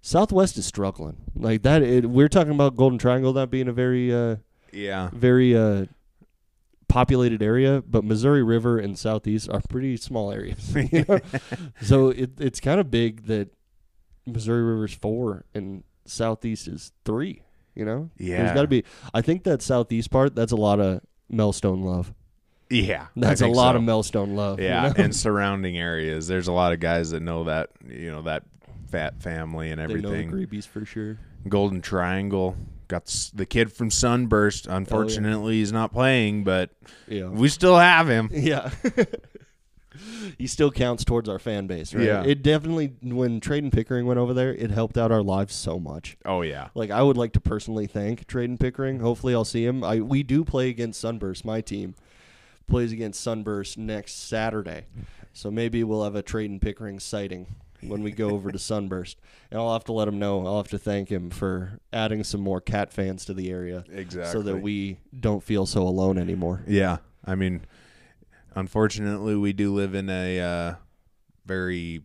Southwest 0.00 0.56
is 0.58 0.66
struggling 0.66 1.16
like 1.34 1.62
that. 1.62 1.82
It, 1.82 2.06
we're 2.06 2.28
talking 2.28 2.52
about 2.52 2.76
Golden 2.76 2.98
Triangle 2.98 3.32
not 3.32 3.50
being 3.50 3.68
a 3.68 3.72
very, 3.72 4.12
uh, 4.12 4.36
Yeah, 4.72 5.10
very 5.12 5.56
uh, 5.56 5.86
populated 6.92 7.42
area, 7.42 7.82
but 7.88 8.04
Missouri 8.04 8.42
River 8.42 8.78
and 8.78 8.98
Southeast 8.98 9.48
are 9.50 9.62
pretty 9.70 9.96
small 9.96 10.30
areas. 10.30 10.74
you 10.92 11.04
know? 11.08 11.18
so 11.82 12.10
it, 12.10 12.32
it's 12.38 12.60
kind 12.60 12.78
of 12.78 12.90
big 12.90 13.26
that 13.28 13.48
Missouri 14.26 14.62
River's 14.62 14.92
four 14.92 15.46
and 15.54 15.84
Southeast 16.04 16.68
is 16.68 16.92
three. 17.06 17.42
You 17.74 17.86
know, 17.86 18.10
there's 18.18 18.28
Yeah. 18.30 18.54
got 18.54 18.62
to 18.62 18.68
be. 18.68 18.84
I 19.14 19.22
think 19.22 19.44
that 19.44 19.62
Southeast 19.62 20.10
part 20.10 20.34
that's 20.34 20.52
a 20.52 20.56
lot 20.56 20.80
of 20.80 21.00
Melstone 21.32 21.82
love. 21.82 22.12
yeah. 22.68 23.06
That's 23.16 23.40
a 23.40 23.46
lot 23.48 23.72
so. 23.72 23.78
of 23.78 23.82
Melstone 23.84 24.34
love. 24.34 24.60
you 24.60 24.66
Yeah, 24.66 24.88
know? 24.88 24.94
and 25.04 25.16
surrounding 25.16 25.78
areas. 25.78 26.26
There's 26.28 26.48
a 26.48 26.52
lot 26.52 26.74
of 26.74 26.80
guys 26.80 27.10
that 27.12 27.20
know 27.22 27.44
that 27.44 27.70
you 27.88 28.10
know 28.10 28.20
that 28.22 28.42
fat 28.90 29.22
family 29.22 29.70
and 29.70 29.80
they 29.80 29.86
know 29.86 30.10
the 30.10 30.18
everything. 30.18 30.30
Greebies 30.30 30.66
for 30.68 30.84
sure. 30.84 31.18
Golden 31.48 31.80
Triangle 31.80 32.54
got 32.92 33.06
the 33.34 33.46
kid 33.46 33.72
from 33.72 33.90
Sunburst. 33.90 34.68
Oh, 34.68 34.76
unfortunately, 34.76 35.54
he's 35.54 35.72
not 35.72 35.92
playing, 35.92 36.44
but 36.44 36.70
Yeah, 37.08 37.28
we 37.28 37.48
still 37.48 37.78
have 37.78 38.08
him. 38.08 38.28
Yeah. 38.42 38.70
he 40.38 40.46
still 40.46 40.70
counts 40.70 41.04
towards 41.04 41.28
our 41.28 41.38
fan 41.38 41.66
base, 41.66 41.94
right? 41.94 42.04
Yeah. 42.04 42.22
It 42.22 42.42
definitely 42.42 42.92
when 43.02 43.40
Trade 43.40 43.62
and 43.62 43.72
Pickering 43.72 44.04
went 44.06 44.18
over 44.18 44.34
there, 44.34 44.54
it 44.54 44.70
helped 44.70 44.98
out 44.98 45.10
our 45.10 45.22
lives 45.22 45.54
so 45.54 45.78
much. 45.78 46.16
Oh 46.24 46.42
yeah, 46.42 46.68
Like 46.74 46.90
I 46.90 47.02
would 47.02 47.16
like 47.16 47.32
to 47.32 47.40
personally 47.40 47.86
thank 47.86 48.26
Trade 48.26 48.50
and 48.50 48.60
Pickering. 48.60 49.00
Hopefully 49.00 49.34
I'll 49.34 49.44
see 49.44 49.64
him. 49.64 49.82
I 49.82 50.00
we 50.00 50.22
do 50.22 50.44
play 50.44 50.68
against 50.68 51.00
Sunburst. 51.00 51.44
My 51.44 51.60
team 51.60 51.94
plays 52.66 52.92
against 52.92 53.20
Sunburst 53.20 53.78
next 53.78 54.28
Saturday. 54.28 54.84
So 55.32 55.50
maybe 55.50 55.82
we'll 55.82 56.04
have 56.04 56.14
a 56.14 56.22
Trade 56.22 56.50
and 56.50 56.60
Pickering 56.60 57.00
sighting 57.00 57.46
when 57.86 58.02
we 58.02 58.10
go 58.12 58.30
over 58.30 58.50
to 58.52 58.58
Sunburst. 58.70 59.18
And 59.50 59.60
I'll 59.60 59.72
have 59.72 59.84
to 59.84 59.92
let 59.92 60.08
him 60.08 60.18
know. 60.18 60.46
I'll 60.46 60.56
have 60.58 60.68
to 60.68 60.78
thank 60.78 61.08
him 61.08 61.30
for 61.30 61.78
adding 61.92 62.24
some 62.24 62.40
more 62.40 62.60
cat 62.60 62.92
fans 62.92 63.24
to 63.26 63.34
the 63.34 63.50
area. 63.50 63.84
exactly, 63.90 64.32
So 64.32 64.42
that 64.42 64.60
we 64.62 64.98
don't 65.18 65.42
feel 65.42 65.66
so 65.66 65.82
alone 65.82 66.18
anymore. 66.18 66.62
yeah. 66.66 66.98
I 67.24 67.34
mean, 67.36 67.62
unfortunately, 68.54 69.36
we 69.36 69.52
do 69.52 69.72
live 69.74 69.94
in 69.94 70.08
a 70.10 70.40
uh, 70.40 70.74
very 71.46 72.02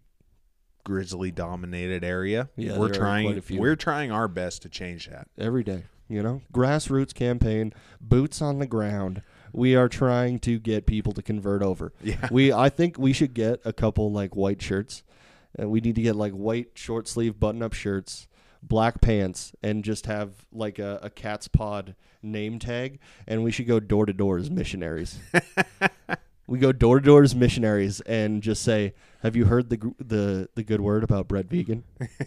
grizzly 0.84 1.32
dominated 1.32 2.04
area. 2.04 2.50
Yeah, 2.56 2.78
we're 2.78 2.94
trying 2.94 3.26
quite 3.28 3.38
a 3.38 3.42
few. 3.42 3.60
we're 3.60 3.76
trying 3.76 4.12
our 4.12 4.28
best 4.28 4.62
to 4.64 4.70
change 4.70 5.10
that. 5.10 5.28
every 5.38 5.64
day. 5.64 5.84
You 6.10 6.24
know, 6.24 6.42
grassroots 6.54 7.14
campaign, 7.14 7.74
boots 8.00 8.42
on 8.42 8.60
the 8.60 8.68
ground. 8.68 9.22
We 9.52 9.76
are 9.76 9.90
trying 9.90 10.40
to 10.40 10.58
get 10.60 10.86
people 10.86 11.12
to 11.14 11.22
convert 11.22 11.62
over. 11.62 11.92
Yeah. 12.02 12.28
We 12.32 12.54
I 12.54 12.70
think 12.70 12.98
we 12.98 13.12
should 13.12 13.34
get 13.34 13.60
a 13.66 13.74
couple 13.74 14.12
like 14.12 14.34
white 14.36 14.62
shirts. 14.62 15.04
Uh, 15.62 15.68
we 15.70 15.80
need 15.82 15.96
to 15.96 16.02
get 16.02 16.16
like 16.16 16.34
white 16.34 16.70
short 16.76 17.08
sleeve 17.08 17.40
button 17.40 17.62
up 17.64 17.74
shirts, 17.74 18.28
black 18.62 19.02
pants, 19.02 19.54
and 19.64 19.84
just 19.84 20.06
have 20.06 20.46
like 20.52 20.80
a, 20.80 21.00
a 21.04 21.10
Cats 21.10 21.48
Pawd 21.48 21.96
name 22.22 22.60
tag. 22.60 23.00
And 23.28 23.44
we 23.44 23.52
should 23.52 23.68
go 23.68 23.80
door 23.80 24.06
to 24.06 24.14
door 24.14 24.38
as 24.38 24.50
missionaries. 24.52 25.20
we 26.48 26.60
go 26.60 26.72
door 26.72 27.00
to 27.00 27.06
door 27.06 27.24
as 27.24 27.36
missionaries 27.36 28.02
and 28.02 28.42
just 28.44 28.64
say, 28.64 28.94
"Have 29.22 29.36
you 29.36 29.46
heard 29.46 29.70
the 29.70 29.94
the 30.00 30.50
the 30.56 30.64
good 30.64 30.82
word 30.82 31.04
about 31.04 31.28
Brent 31.28 31.50
Vigen?" 31.50 31.84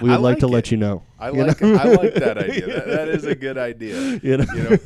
We 0.00 0.08
would 0.08 0.12
I 0.12 0.16
like, 0.18 0.38
to 0.38 0.46
like 0.46 0.52
let 0.54 0.70
you 0.70 0.76
know. 0.76 1.02
I 1.18 1.30
You 1.30 1.44
like 1.44 1.60
know? 1.60 1.74
I 1.74 1.84
like 1.94 2.14
that 2.14 2.38
idea. 2.44 2.66
That, 2.68 2.86
that 2.86 3.08
is 3.08 3.24
a 3.24 3.34
good 3.34 3.58
idea. 3.58 4.20
you 4.22 4.36
know, 4.36 4.44
You 4.54 4.62
know, 4.62 4.76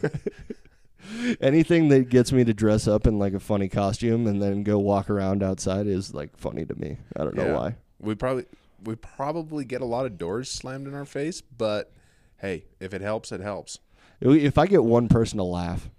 anything 1.40 1.88
that 1.88 2.08
gets 2.08 2.32
me 2.32 2.44
to 2.44 2.54
dress 2.54 2.86
up 2.88 3.06
in 3.06 3.18
like 3.18 3.34
a 3.34 3.40
funny 3.40 3.68
costume 3.68 4.26
and 4.26 4.40
then 4.42 4.62
go 4.62 4.78
walk 4.78 5.08
around 5.10 5.42
outside 5.42 5.86
is 5.86 6.14
like 6.14 6.36
funny 6.36 6.64
to 6.64 6.74
me. 6.74 6.98
I 7.16 7.24
don't 7.24 7.34
know 7.36 7.46
Yeah. 7.46 7.56
why. 7.56 7.76
We 8.00 8.14
probably 8.14 8.44
we 8.84 8.96
probably 8.96 9.64
get 9.64 9.80
a 9.80 9.86
lot 9.86 10.04
of 10.06 10.18
doors 10.18 10.50
slammed 10.50 10.86
in 10.86 10.94
our 10.94 11.06
face, 11.06 11.40
but 11.40 11.90
hey, 12.38 12.64
if 12.80 12.92
it 12.92 13.00
helps, 13.00 13.32
it 13.32 13.40
helps. 13.40 13.78
If 14.20 14.58
I 14.58 14.66
get 14.66 14.84
one 14.84 15.08
person 15.08 15.38
to 15.38 15.44
laugh, 15.44 15.90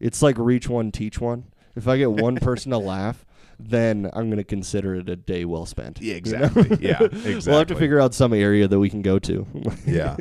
it's 0.00 0.22
like 0.22 0.38
reach 0.38 0.68
one, 0.68 0.90
teach 0.92 1.20
one. 1.20 1.44
If 1.76 1.86
I 1.86 1.96
get 1.98 2.10
one 2.10 2.36
person 2.36 2.70
to 2.72 2.78
laugh, 2.94 3.24
then 3.58 4.08
I'm 4.14 4.30
gonna 4.30 4.44
consider 4.44 4.94
it 4.94 5.08
a 5.08 5.16
day 5.16 5.44
well 5.44 5.66
spent. 5.66 6.00
Yeah, 6.00 6.14
exactly. 6.14 6.76
Yeah, 6.80 7.02
exactly. 7.02 7.40
We'll 7.50 7.58
have 7.58 7.66
to 7.68 7.74
figure 7.76 8.00
out 8.00 8.14
some 8.14 8.32
area 8.32 8.68
that 8.68 8.78
we 8.78 8.88
can 8.88 9.02
go 9.02 9.18
to. 9.18 9.46
yeah. 9.86 10.16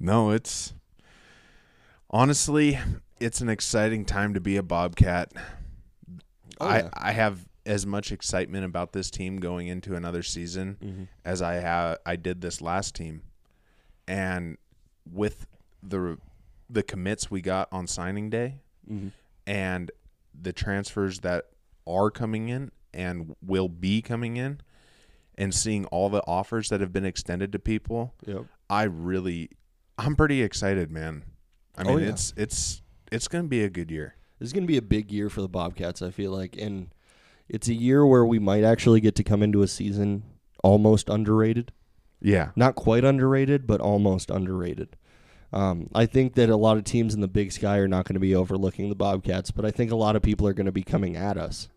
No, 0.00 0.30
it's 0.30 0.72
honestly, 2.10 2.78
it's 3.20 3.40
an 3.40 3.48
exciting 3.48 4.04
time 4.04 4.34
to 4.34 4.40
be 4.40 4.56
a 4.56 4.62
Bobcat. 4.62 5.32
Oh, 6.60 6.66
I 6.66 6.78
yeah. 6.78 6.88
I 6.94 7.12
have 7.12 7.46
as 7.66 7.86
much 7.86 8.12
excitement 8.12 8.64
about 8.64 8.92
this 8.92 9.10
team 9.10 9.38
going 9.38 9.66
into 9.68 9.94
another 9.94 10.22
season 10.22 10.76
Mm-hmm. 10.82 11.02
as 11.24 11.42
I 11.42 11.54
have 11.54 11.98
I 12.06 12.16
did 12.16 12.40
this 12.40 12.60
last 12.60 12.94
team. 12.94 13.22
And 14.06 14.56
with 15.10 15.46
the 15.82 16.18
the 16.70 16.82
commits 16.82 17.30
we 17.30 17.40
got 17.40 17.68
on 17.72 17.86
signing 17.86 18.30
day 18.30 18.60
Mm-hmm. 18.90 19.08
and 19.46 19.90
the 20.40 20.52
transfers 20.52 21.20
that 21.20 21.46
are 21.86 22.10
coming 22.10 22.48
in 22.48 22.70
and 22.94 23.34
will 23.44 23.68
be 23.68 24.00
coming 24.00 24.36
in 24.38 24.60
and 25.36 25.54
seeing 25.54 25.84
all 25.86 26.08
the 26.08 26.22
offers 26.26 26.68
that 26.70 26.80
have 26.80 26.92
been 26.92 27.04
extended 27.04 27.52
to 27.52 27.58
people, 27.58 28.14
Yep. 28.26 28.44
I 28.70 28.84
really 28.84 29.50
I'm 29.98 30.16
pretty 30.16 30.42
excited, 30.42 30.90
man. 30.90 31.24
I 31.76 31.82
Oh, 31.82 31.96
mean, 31.96 32.04
yeah. 32.04 32.10
it's 32.10 32.32
it's 32.36 32.82
it's 33.10 33.28
going 33.28 33.44
to 33.44 33.48
be 33.48 33.62
a 33.62 33.70
good 33.70 33.90
year. 33.90 34.14
This 34.38 34.48
is 34.48 34.52
going 34.52 34.64
to 34.64 34.72
be 34.72 34.76
a 34.76 34.82
big 34.82 35.10
year 35.10 35.28
for 35.28 35.40
the 35.42 35.48
Bobcats, 35.48 36.02
I 36.02 36.10
feel 36.10 36.30
like. 36.30 36.56
And 36.56 36.90
it's 37.48 37.68
a 37.68 37.74
year 37.74 38.06
where 38.06 38.24
we 38.24 38.38
might 38.38 38.64
actually 38.64 39.00
get 39.00 39.14
to 39.16 39.24
come 39.24 39.42
into 39.42 39.62
a 39.62 39.68
season 39.68 40.22
almost 40.62 41.08
underrated. 41.08 41.72
Yeah. 42.20 42.50
Not 42.56 42.74
quite 42.74 43.04
underrated, 43.04 43.66
but 43.66 43.80
almost 43.80 44.30
underrated. 44.30 44.96
Um, 45.52 45.88
I 45.94 46.06
think 46.06 46.34
that 46.34 46.50
a 46.50 46.56
lot 46.56 46.76
of 46.76 46.84
teams 46.84 47.14
in 47.14 47.20
the 47.20 47.28
Big 47.28 47.52
Sky 47.52 47.78
are 47.78 47.88
not 47.88 48.04
going 48.04 48.14
to 48.14 48.20
be 48.20 48.34
overlooking 48.34 48.88
the 48.88 48.94
Bobcats, 48.94 49.50
but 49.50 49.64
I 49.64 49.70
think 49.70 49.90
a 49.90 49.96
lot 49.96 50.14
of 50.14 50.22
people 50.22 50.46
are 50.46 50.52
going 50.52 50.66
to 50.66 50.72
be 50.72 50.82
coming 50.82 51.16
at 51.16 51.38
us. 51.38 51.68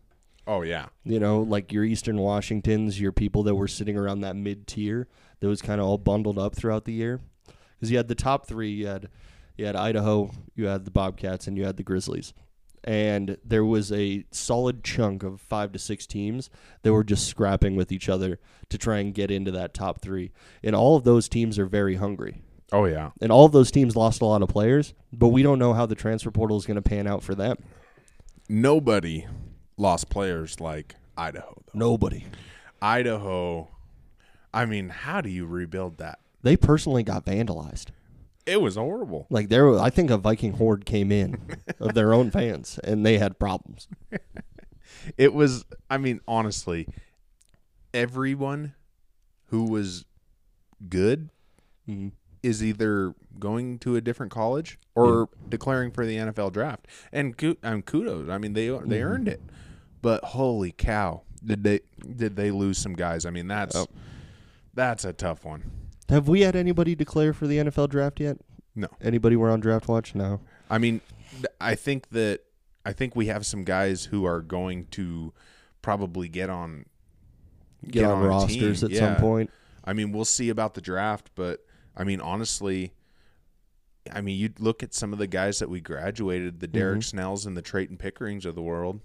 Oh 0.45 0.63
yeah. 0.63 0.87
You 1.05 1.19
know, 1.19 1.41
like 1.41 1.71
your 1.71 1.85
Eastern 1.85 2.17
Washingtons, 2.17 2.99
your 2.99 3.11
people 3.11 3.43
that 3.43 3.55
were 3.55 3.67
sitting 3.67 3.97
around 3.97 4.21
that 4.21 4.35
mid 4.35 4.67
tier, 4.67 5.07
that 5.39 5.47
was 5.47 5.61
kind 5.61 5.79
of 5.79 5.87
all 5.87 5.97
bundled 5.97 6.37
up 6.37 6.55
throughout 6.55 6.85
the 6.85 6.93
year. 6.93 7.21
Because 7.45 7.91
you 7.91 7.97
had 7.97 8.07
the 8.07 8.15
top 8.15 8.47
three, 8.47 8.71
you 8.71 8.87
had 8.87 9.07
you 9.57 9.65
had 9.65 9.75
Idaho, 9.75 10.31
you 10.55 10.67
had 10.67 10.85
the 10.85 10.91
Bobcats, 10.91 11.47
and 11.47 11.57
you 11.57 11.65
had 11.65 11.77
the 11.77 11.83
Grizzlies. 11.83 12.33
And 12.83 13.37
there 13.45 13.63
was 13.63 13.91
a 13.91 14.25
solid 14.31 14.83
chunk 14.83 15.21
of 15.21 15.39
five 15.39 15.71
to 15.73 15.79
six 15.79 16.07
teams 16.07 16.49
that 16.81 16.91
were 16.91 17.03
just 17.03 17.27
scrapping 17.27 17.75
with 17.75 17.91
each 17.91 18.09
other 18.09 18.39
to 18.69 18.77
try 18.77 18.97
and 18.97 19.13
get 19.13 19.29
into 19.29 19.51
that 19.51 19.73
top 19.73 20.01
three. 20.01 20.31
And 20.63 20.75
all 20.75 20.95
of 20.95 21.03
those 21.03 21.29
teams 21.29 21.59
are 21.59 21.67
very 21.67 21.95
hungry. 21.95 22.41
Oh 22.71 22.85
yeah. 22.85 23.11
And 23.21 23.31
all 23.31 23.45
of 23.45 23.51
those 23.51 23.69
teams 23.69 23.95
lost 23.95 24.21
a 24.21 24.25
lot 24.25 24.41
of 24.41 24.49
players, 24.49 24.95
but 25.13 25.27
we 25.27 25.43
don't 25.43 25.59
know 25.59 25.73
how 25.73 25.85
the 25.85 25.93
transfer 25.93 26.31
portal 26.31 26.57
is 26.57 26.65
going 26.65 26.75
to 26.75 26.81
pan 26.81 27.05
out 27.05 27.21
for 27.21 27.35
them. 27.35 27.57
Nobody 28.49 29.27
lost 29.77 30.09
players 30.09 30.59
like 30.59 30.95
Idaho 31.15 31.61
though. 31.65 31.77
Nobody. 31.77 32.25
Idaho 32.81 33.69
I 34.53 34.65
mean, 34.65 34.89
how 34.89 35.21
do 35.21 35.29
you 35.29 35.45
rebuild 35.45 35.97
that? 35.97 36.19
They 36.43 36.57
personally 36.57 37.03
got 37.03 37.25
vandalized. 37.25 37.87
It 38.45 38.61
was 38.61 38.75
horrible. 38.75 39.27
Like 39.29 39.49
there, 39.49 39.77
I 39.79 39.89
think 39.89 40.09
a 40.09 40.17
Viking 40.17 40.53
horde 40.53 40.85
came 40.85 41.11
in 41.11 41.39
of 41.79 41.93
their 41.93 42.13
own 42.13 42.31
fans, 42.37 42.79
and 42.83 43.05
they 43.05 43.17
had 43.17 43.39
problems. 43.39 43.87
It 45.17 45.33
was 45.33 45.65
I 45.89 45.97
mean, 45.97 46.21
honestly, 46.27 46.87
everyone 47.93 48.75
who 49.47 49.65
was 49.65 50.05
good 50.89 51.29
Mhm. 51.89 52.11
is 52.43 52.63
either 52.63 53.15
going 53.39 53.79
to 53.79 53.95
a 53.95 54.01
different 54.01 54.31
college 54.31 54.77
or 54.93 55.29
declaring 55.49 55.91
for 55.91 56.05
the 56.05 56.17
NFL 56.17 56.51
draft. 56.53 56.87
And 57.11 57.33
um, 57.63 57.81
kudos. 57.81 58.29
I 58.29 58.37
mean, 58.37 58.53
they 58.53 58.69
they 58.85 59.01
earned 59.01 59.27
it. 59.27 59.41
But 60.01 60.23
holy 60.23 60.71
cow, 60.71 61.23
did 61.43 61.63
they 61.63 61.79
did 62.15 62.35
they 62.35 62.51
lose 62.51 62.77
some 62.77 62.93
guys? 62.93 63.25
I 63.25 63.31
mean, 63.31 63.47
that's 63.47 63.87
that's 64.73 65.03
a 65.05 65.13
tough 65.13 65.43
one. 65.43 65.63
Have 66.11 66.27
we 66.27 66.41
had 66.41 66.55
anybody 66.55 66.93
declare 66.93 67.33
for 67.33 67.47
the 67.47 67.57
NFL 67.57 67.89
draft 67.89 68.19
yet? 68.19 68.37
No. 68.75 68.87
Anybody 69.01 69.35
we're 69.35 69.49
on 69.49 69.59
draft 69.59 69.87
watch? 69.87 70.13
No. 70.13 70.41
I 70.69 70.77
mean, 70.77 71.01
I 71.59 71.75
think 71.75 72.09
that 72.09 72.41
I 72.85 72.93
think 72.93 73.15
we 73.15 73.27
have 73.27 73.45
some 73.45 73.63
guys 73.63 74.05
who 74.05 74.25
are 74.25 74.41
going 74.41 74.85
to 74.91 75.33
probably 75.81 76.27
get 76.27 76.49
on 76.49 76.85
Get, 77.89 78.03
on, 78.05 78.23
a 78.23 78.27
rosters 78.27 78.83
at 78.83 78.93
some 78.93 79.15
point. 79.15 79.49
I 79.83 79.93
mean, 79.93 80.11
we'll 80.11 80.25
see 80.25 80.49
about 80.49 80.75
the 80.75 80.81
draft, 80.81 81.31
but 81.33 81.65
I 81.97 82.03
mean, 82.03 82.21
honestly, 82.21 82.93
I 84.11 84.21
mean, 84.21 84.37
you 84.37 84.51
look 84.59 84.83
at 84.83 84.93
some 84.93 85.13
of 85.13 85.19
the 85.19 85.25
guys 85.27 85.59
that 85.59 85.69
we 85.69 85.81
graduated, 85.81 86.59
the 86.59 86.67
Derek 86.67 86.99
Mm-hmm. 86.99 87.01
Snells 87.17 87.45
and 87.45 87.57
the 87.57 87.61
Trayton 87.63 87.97
Pickerings 87.97 88.45
of 88.45 88.53
the 88.55 88.61
world. 88.61 88.99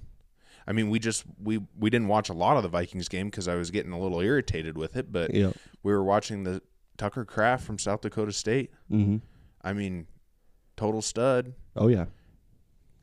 I 0.67 0.73
mean, 0.73 0.91
we 0.91 0.99
just 0.99 1.25
we 1.43 1.63
we 1.79 1.89
didn't 1.91 2.09
watch 2.09 2.29
a 2.29 2.33
lot 2.35 2.57
of 2.57 2.63
the 2.65 2.69
Vikings 2.69 3.09
game 3.09 3.29
because 3.31 3.47
I 3.49 3.55
was 3.55 3.71
getting 3.71 3.93
a 3.93 3.99
little 4.01 4.21
irritated 4.21 4.77
with 4.77 4.97
it, 4.97 5.13
but 5.13 5.33
Yeah. 5.33 5.53
we 5.83 5.93
were 5.93 6.03
watching 6.05 6.43
the 6.45 6.61
Tucker 6.97 7.25
Kraft 7.25 7.65
from 7.65 7.79
South 7.79 8.01
Dakota 8.01 8.33
State. 8.33 8.71
Mm-hmm. 8.91 9.17
I 9.63 9.73
mean, 9.73 10.07
total 10.77 11.03
stud. 11.03 11.55
Oh 11.77 11.89
yeah. 11.89 12.07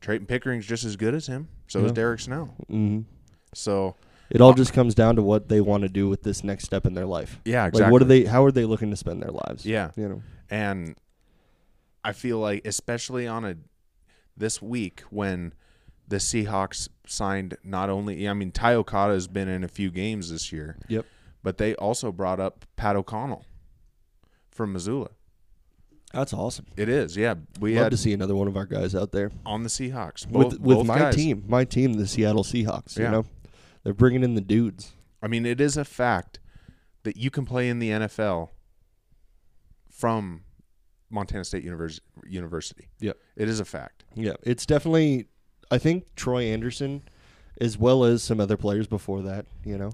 Trayton 0.02 0.28
Pickering's 0.28 0.66
just 0.66 0.84
as 0.84 0.96
good 0.96 1.14
as 1.16 1.28
him. 1.28 1.48
So 1.68 1.84
is 1.86 1.92
Derek 1.94 2.20
Snell. 2.20 2.54
Mm-hmm. 2.70 3.02
So 3.54 3.96
It 4.30 4.42
all 4.42 4.54
just 4.54 4.74
comes 4.74 4.94
down 4.96 5.16
to 5.16 5.22
what 5.22 5.48
they 5.48 5.62
want 5.62 5.84
to 5.84 5.90
do 5.90 6.10
with 6.10 6.24
this 6.24 6.44
next 6.44 6.66
step 6.66 6.86
in 6.86 6.94
their 6.94 7.06
life. 7.06 7.40
yeah, 7.46 7.70
Like, 7.72 7.92
what 7.92 8.02
are 8.02 8.06
they? 8.06 8.26
How 8.26 8.44
are 8.44 8.52
they 8.52 8.66
looking 8.66 8.90
to 8.90 8.98
spend 8.98 9.22
their 9.22 9.32
lives? 9.32 9.66
Yeah. 9.66 9.92
You 9.96 10.10
know. 10.10 10.22
And 10.50 10.96
I 12.04 12.12
feel 12.12 12.40
like, 12.40 12.66
especially 12.68 13.28
on 13.28 13.46
a 13.46 13.56
this 14.36 14.62
week 14.62 15.02
when 15.10 15.54
the 16.08 16.18
Seahawks 16.18 16.90
signed 17.08 17.58
not 17.64 17.90
only, 17.90 18.28
I 18.28 18.34
mean, 18.34 18.52
Ty 18.52 18.74
Okada 18.76 19.14
has 19.14 19.28
been 19.28 19.48
in 19.48 19.64
a 19.64 19.68
few 19.70 19.90
games 19.90 20.30
this 20.30 20.52
year, 20.52 20.78
Yep. 20.90 21.06
but 21.44 21.58
they 21.58 21.76
also 21.76 22.12
brought 22.12 22.40
up 22.42 22.66
Pat 22.76 22.96
O'Connell 22.98 23.46
from 24.54 24.74
Missoula. 24.74 25.10
That's 26.14 26.32
awesome. 26.34 26.68
It 26.78 26.90
is, 26.90 27.18
yeah. 27.18 27.34
We 27.60 27.74
Love 27.76 27.86
had 27.86 27.92
to 27.92 27.98
see 27.98 28.14
another 28.14 28.36
one 28.36 28.48
of 28.48 28.56
our 28.56 28.66
guys 28.68 28.94
out 28.94 29.12
there 29.12 29.32
on 29.48 29.64
the 29.64 29.70
Seahawks 29.70 30.26
with 30.28 30.34
both- 30.34 30.60
with 30.60 30.78
both 30.78 30.86
my 30.88 31.00
guys. 31.00 31.16
team. 31.16 31.44
My 31.48 31.66
team, 31.66 31.94
the 31.94 32.06
Seattle 32.08 32.44
Seahawks. 32.44 32.98
You 32.98 33.10
know, 33.10 33.26
they're 33.84 33.94
bringing 33.96 34.24
in 34.24 34.36
the 34.36 34.42
dudes. 34.42 34.94
I 35.24 35.28
mean, 35.28 35.46
it 35.46 35.60
is 35.60 35.76
a 35.76 35.84
fact 35.86 36.40
that 37.02 37.18
you 37.18 37.32
can 37.32 37.46
play 37.46 37.68
in 37.68 37.80
the 37.80 37.90
NFL 37.90 38.50
from 39.90 40.44
Montana 41.10 41.44
State 41.44 41.64
Univers- 41.64 42.00
University. 42.28 42.90
Yep. 43.00 43.18
It 43.36 43.50
is 43.50 43.60
a 43.60 43.66
fact. 43.66 44.06
Yeah, 44.16 44.34
it's 44.44 44.66
definitely. 44.66 45.28
I 45.72 45.78
think 45.80 46.06
Troy 46.16 46.44
Andersen, 46.46 47.04
as 47.62 47.78
well 47.78 48.04
as 48.04 48.24
some 48.24 48.40
other 48.40 48.58
players 48.58 48.88
before 48.88 49.22
that. 49.24 49.46
You 49.64 49.78
know, 49.78 49.92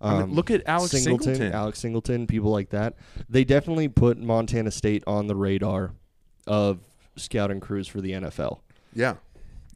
I 0.00 0.12
mean, 0.14 0.22
Um, 0.22 0.32
look 0.34 0.50
at 0.50 0.62
Alex 0.66 0.92
Singleton. 0.92 1.52
Alex 1.52 1.78
Singleton, 1.78 2.26
people 2.26 2.50
like 2.50 2.70
that. 2.70 2.94
They 3.28 3.44
definitely 3.44 3.88
put 3.88 4.18
Montana 4.18 4.70
State 4.70 5.04
on 5.06 5.26
the 5.26 5.36
radar 5.36 5.92
of 6.46 6.80
scouting 7.16 7.60
crews 7.60 7.86
for 7.88 8.00
the 8.00 8.12
NFL. 8.12 8.60
Yeah. 8.94 9.14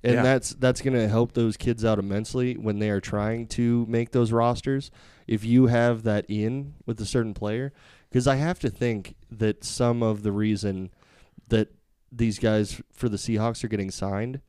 And 0.03 0.14
Yeah. 0.14 0.22
that's 0.22 0.51
that's 0.55 0.82
going 0.82 0.95
to 0.95 1.09
help 1.09 1.32
those 1.32 1.57
kids 1.57 1.84
out 1.84 1.99
immensely 1.99 2.55
when 2.55 2.78
they 2.78 2.91
are 2.91 3.01
trying 3.01 3.47
to 3.49 3.87
make 3.89 4.12
those 4.12 4.30
rosters. 4.32 4.91
If 5.26 5.45
you 5.45 5.66
have 5.66 6.03
that 6.05 6.24
in 6.28 6.74
with 6.87 7.01
a 7.01 7.07
certain 7.07 7.34
player, 7.34 7.72
because 8.09 8.26
I 8.26 8.37
have 8.37 8.59
to 8.61 8.70
think 8.70 9.16
that 9.30 9.64
some 9.64 10.03
of 10.03 10.22
the 10.22 10.30
reason 10.32 10.91
that 11.49 11.68
these 12.12 12.39
guys 12.39 12.80
for 12.93 13.09
the 13.09 13.16
Seahawks 13.16 13.64
are 13.64 13.68
getting 13.68 13.91
signed 13.91 14.41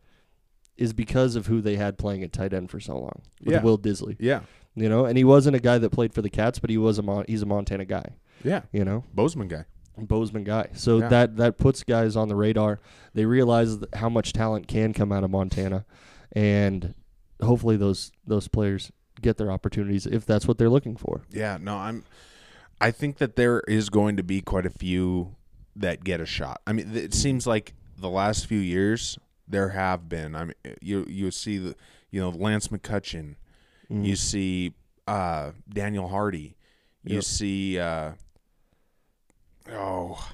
is 0.78 0.94
because 0.94 1.36
of 1.36 1.48
who 1.48 1.62
they 1.62 1.76
had 1.76 1.98
playing 1.98 2.24
at 2.24 2.32
tight 2.32 2.54
end 2.54 2.70
for 2.70 2.80
so 2.80 2.94
long 2.98 3.22
with 3.44 3.54
Yeah. 3.54 3.62
Will 3.62 3.78
Dissly. 3.78 4.16
Yeah. 4.20 4.42
You 4.76 4.90
know, 4.90 5.06
and 5.06 5.18
he 5.18 5.24
wasn't 5.24 5.56
a 5.56 5.60
guy 5.60 5.78
that 5.80 5.90
played 5.92 6.14
for 6.14 6.22
the 6.22 6.30
Cats, 6.30 6.60
but 6.60 6.70
he 6.70 6.78
was 6.78 7.00
a 7.00 7.02
Mon- 7.02 7.26
he's 7.28 7.42
a 7.42 7.46
Montana 7.48 7.86
guy. 7.86 8.06
Yeah. 8.44 8.62
You 8.72 8.86
know, 8.86 9.04
Bozeman 9.14 9.48
guy. 9.48 9.66
Bozeman 9.98 10.44
guy. 10.44 10.70
So 10.74 11.00
Yeah. 11.00 11.08
that 11.10 11.38
that 11.38 11.58
puts 11.58 11.84
guys 11.84 12.16
on 12.16 12.28
the 12.28 12.36
radar. 12.36 12.80
They 13.16 13.26
realize 13.26 13.78
how 13.96 14.10
much 14.10 14.34
talent 14.34 14.68
can 14.68 14.94
come 14.94 15.12
out 15.12 15.24
of 15.24 15.32
Montana, 15.32 15.86
and 16.34 16.94
hopefully 17.42 17.78
those 17.78 18.12
those 18.26 18.48
players 18.48 18.92
get 19.22 19.38
their 19.38 19.52
opportunities 19.52 20.06
if 20.06 20.26
that's 20.26 20.48
what 20.48 20.60
they're 20.60 20.70
looking 20.70 20.96
for. 20.96 21.22
Yeah, 21.32 21.58
no, 21.60 21.76
I'm. 21.78 22.04
I 22.80 22.92
think 22.92 23.18
that 23.18 23.36
there 23.36 23.62
is 23.68 23.90
going 23.90 24.18
to 24.18 24.24
be 24.24 24.42
quite 24.42 24.68
a 24.68 24.70
few 24.70 25.36
that 25.76 26.04
get 26.04 26.22
a 26.22 26.28
shot. 26.28 26.62
I 26.68 26.74
mean, 26.74 26.96
it 26.96 27.16
seems 27.16 27.48
like 27.48 27.74
the 28.00 28.10
last 28.10 28.46
few 28.46 28.60
years 28.60 29.18
there 29.48 29.70
have 29.70 30.10
been. 30.10 30.36
I 30.36 30.46
mean, 30.46 30.54
you 30.82 31.06
you 31.10 31.32
see 31.32 31.58
the 31.58 31.76
you 32.12 32.20
know 32.22 32.30
Lance 32.30 32.68
McCutcheon, 32.70 33.36
you 33.90 34.16
see 34.16 34.74
uh, 35.08 35.52
Daniel 35.70 36.08
Hardy, 36.10 36.56
you 37.04 37.16
Yep. 37.16 37.24
see 37.24 37.80
uh, 37.80 38.12
oh 39.72 40.30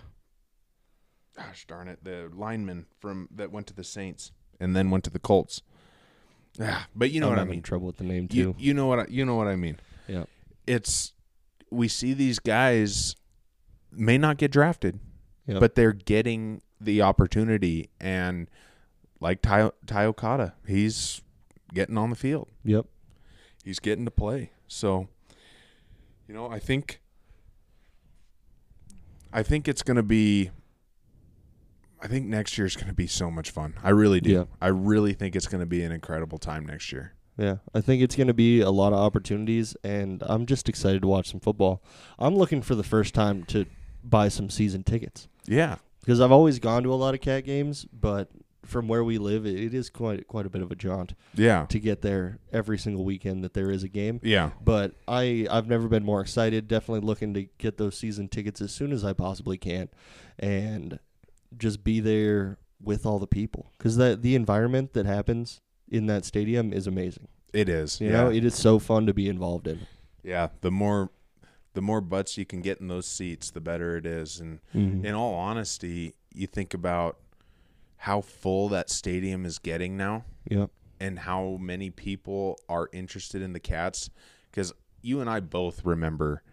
gosh 1.35 1.65
darn 1.67 1.87
it 1.87 2.03
the 2.03 2.29
lineman 2.33 2.85
from 2.99 3.27
that 3.33 3.51
went 3.51 3.67
to 3.67 3.73
the 3.73 3.83
Saints 3.83 4.31
and 4.59 4.75
then 4.75 4.89
went 4.89 5.03
to 5.05 5.09
the 5.09 5.19
Colts. 5.19 5.61
Yeah, 6.59 6.83
but 6.95 7.09
you 7.11 7.19
know 7.19 7.27
I'm 7.29 7.33
what 7.37 7.39
I 7.39 7.45
mean. 7.45 7.61
trouble 7.63 7.87
with 7.87 7.97
the 7.97 8.03
name 8.03 8.27
too. 8.27 8.37
You, 8.37 8.55
you 8.59 8.73
know 8.73 8.85
what 8.85 8.99
I, 8.99 9.05
you 9.09 9.25
know 9.25 9.35
what 9.35 9.47
I 9.47 9.55
mean 9.55 9.79
yeah. 10.07 10.25
it's 10.67 11.13
we 11.71 11.87
see 11.87 12.13
these 12.13 12.37
guys 12.39 13.15
may 13.91 14.17
not 14.17 14.37
get 14.37 14.51
drafted, 14.51 14.99
Yep. 15.47 15.59
but 15.59 15.75
they're 15.75 15.93
getting 15.93 16.61
the 16.79 17.01
opportunity 17.01 17.89
and 17.99 18.47
like 19.23 19.41
Ty, 19.41 19.71
Ty 19.87 20.05
Okada, 20.05 20.53
he's 20.67 21.21
getting 21.73 21.97
on 21.97 22.09
the 22.09 22.15
field. 22.15 22.49
Yep. 22.65 22.85
He's 23.63 23.79
getting 23.79 24.05
to 24.05 24.11
play. 24.11 24.51
So 24.67 25.07
you 26.27 26.33
know, 26.35 26.51
I 26.51 26.59
think 26.59 26.99
I 29.31 29.41
think 29.41 29.67
it's 29.67 29.81
going 29.81 29.97
to 29.97 30.03
be 30.03 30.51
I 32.01 32.07
think 32.07 32.27
next 32.27 32.57
year's 32.57 32.75
going 32.75 32.87
to 32.89 32.93
be 32.93 33.07
so 33.07 33.31
much 33.31 33.49
fun. 33.49 33.75
I 33.81 33.91
really 33.91 34.19
do. 34.19 34.31
Yeah. 34.31 34.43
I 34.61 34.67
really 34.67 35.13
think 35.13 35.37
it's 35.37 35.47
going 35.47 35.61
to 35.61 35.65
be 35.65 35.83
an 35.83 35.91
incredible 35.93 36.37
time 36.37 36.65
next 36.65 36.91
year. 36.91 37.13
Yeah, 37.37 37.55
I 37.73 37.79
think 37.81 38.03
it's 38.03 38.15
going 38.15 38.27
to 38.27 38.33
be 38.33 38.59
a 38.61 38.69
lot 38.69 38.93
of 38.93 38.99
opportunities, 38.99 39.75
and 39.83 40.21
I'm 40.27 40.45
just 40.45 40.69
excited 40.69 41.01
to 41.01 41.07
watch 41.07 41.31
some 41.31 41.39
football. 41.39 41.81
I'm 42.19 42.35
looking 42.35 42.61
for 42.61 42.75
the 42.75 42.83
first 42.83 43.15
time 43.15 43.43
to 43.45 43.65
buy 44.03 44.27
some 44.27 44.51
season 44.51 44.83
tickets 44.83 45.27
Yeah. 45.47 45.77
because 46.01 46.19
I've 46.21 46.31
always 46.31 46.59
gone 46.59 46.83
to 46.83 46.93
a 46.93 46.95
lot 46.95 47.15
of 47.15 47.21
cat 47.21 47.43
games, 47.45 47.85
but 47.85 48.29
from 48.65 48.87
where 48.87 49.03
we 49.03 49.17
live, 49.17 49.45
it, 49.45 49.59
it 49.59 49.73
is 49.73 49.89
quite 49.89 50.27
quite 50.27 50.45
a 50.45 50.49
bit 50.49 50.61
of 50.61 50.71
a 50.71 50.75
jaunt 50.75 51.13
Yeah. 51.35 51.65
to 51.67 51.79
get 51.79 52.01
there 52.01 52.39
every 52.51 52.77
single 52.77 53.03
weekend 53.03 53.43
that 53.43 53.53
there 53.53 53.71
is 53.71 53.83
a 53.83 53.87
game. 53.87 54.19
Yeah. 54.23 54.51
But 54.63 54.95
I 55.07 55.47
I've 55.49 55.67
never 55.67 55.87
been 55.87 56.03
more 56.03 56.21
excited. 56.21 56.67
Definitely 56.67 57.05
looking 57.05 57.33
to 57.33 57.47
get 57.57 57.77
those 57.77 57.97
season 57.97 58.27
tickets 58.27 58.61
as 58.61 58.71
soon 58.71 58.91
as 58.91 59.03
I 59.03 59.13
possibly 59.13 59.57
can, 59.57 59.89
and 60.39 60.99
just 61.57 61.83
be 61.83 61.99
there 61.99 62.57
with 62.81 63.05
all 63.05 63.19
the 63.19 63.27
people 63.27 63.71
because 63.77 63.95
that 63.97 64.21
the 64.21 64.35
environment 64.35 64.93
that 64.93 65.05
happens 65.05 65.61
in 65.89 66.07
that 66.07 66.25
stadium 66.25 66.73
is 66.73 66.87
amazing. 66.87 67.27
It 67.53 67.69
is. 67.69 68.01
You 68.01 68.07
yeah. 68.07 68.13
know, 68.13 68.29
it 68.31 68.43
is 68.43 68.55
so 68.55 68.79
fun 68.79 69.05
to 69.05 69.13
be 69.13 69.29
involved 69.29 69.67
in. 69.67 69.87
Yeah, 70.23 70.49
the 70.61 70.71
more 70.71 71.11
the 71.73 71.81
more 71.81 72.01
butts 72.01 72.37
you 72.37 72.45
can 72.45 72.61
get 72.61 72.79
in 72.79 72.87
those 72.87 73.07
seats, 73.07 73.51
the 73.51 73.61
better 73.61 73.97
it 73.97 74.05
is. 74.05 74.39
And 74.39 74.59
mm-hmm. 74.75 75.05
in 75.05 75.13
all 75.15 75.33
honesty, 75.33 76.13
you 76.33 76.47
think 76.47 76.73
about 76.73 77.17
how 78.03 78.19
full 78.19 78.67
that 78.67 78.89
stadium 78.89 79.45
is 79.45 79.59
getting 79.59 79.95
now 79.95 80.25
Yep. 80.49 80.69
and 80.99 81.19
how 81.19 81.57
many 81.61 81.89
people 81.89 82.59
are 82.67 82.89
interested 82.91 83.41
in 83.41 83.53
the 83.53 83.59
Cats 83.61 84.09
cuz 84.51 84.73
you 85.01 85.21
and 85.21 85.29
I 85.29 85.39
both 85.39 85.85
remember 85.85 86.43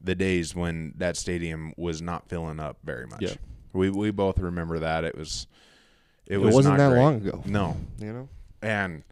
the 0.00 0.14
days 0.16 0.54
when 0.56 0.94
that 0.96 1.16
stadium 1.16 1.72
was 1.76 2.00
not 2.02 2.28
filling 2.28 2.58
up 2.60 2.78
very 2.82 3.06
much. 3.06 3.22
Yeah. 3.22 3.34
We 3.72 3.90
we 3.90 4.10
both 4.10 4.38
remember 4.40 4.78
that 4.80 5.04
it 5.04 5.16
was 5.16 5.46
it, 6.26 6.34
It 6.34 6.38
was 6.38 6.54
wasn't 6.54 6.78
not 6.78 6.84
that 6.84 6.90
great. 6.90 7.00
long 7.00 7.14
ago. 7.16 7.42
No 7.46 7.76
You 8.00 8.12
know. 8.12 8.28
and 8.60 9.04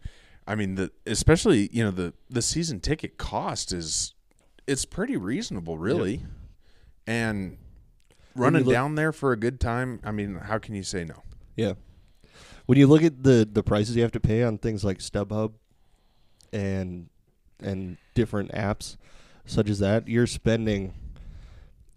I 0.45 0.55
mean 0.55 0.75
the 0.75 0.91
especially 1.05 1.69
you 1.71 1.83
know 1.85 1.91
the 1.91 2.13
the 2.29 2.41
season 2.41 2.79
ticket 2.81 3.17
cost 3.17 3.71
is 3.71 4.13
it's 4.67 4.83
pretty 4.83 5.15
reasonable 5.15 5.77
really, 5.77 6.23
and 7.05 7.57
running 8.35 8.63
look- 8.65 8.73
down 8.73 8.95
there 8.95 9.13
for 9.13 9.31
a 9.31 9.37
good 9.37 9.59
time. 9.61 10.01
I 10.03 10.11
mean, 10.11 10.35
how 10.35 10.57
can 10.59 10.75
you 10.75 10.83
say 10.83 11.05
no? 11.05 11.23
Yeah. 11.57 11.73
When 12.67 12.77
you 12.77 12.87
look 12.87 13.03
at 13.03 13.23
the 13.23 13.47
the 13.51 13.63
prices 13.63 13.95
you 13.97 14.01
have 14.03 14.11
to 14.13 14.19
pay 14.21 14.43
on 14.43 14.57
things 14.57 14.83
like 14.85 14.99
StubHub 14.99 15.53
and 16.53 17.09
and 17.61 17.97
different 18.13 18.51
apps 18.51 18.95
such 19.45 19.69
as 19.69 19.79
that, 19.79 20.07
you're 20.07 20.27
spending 20.27 20.93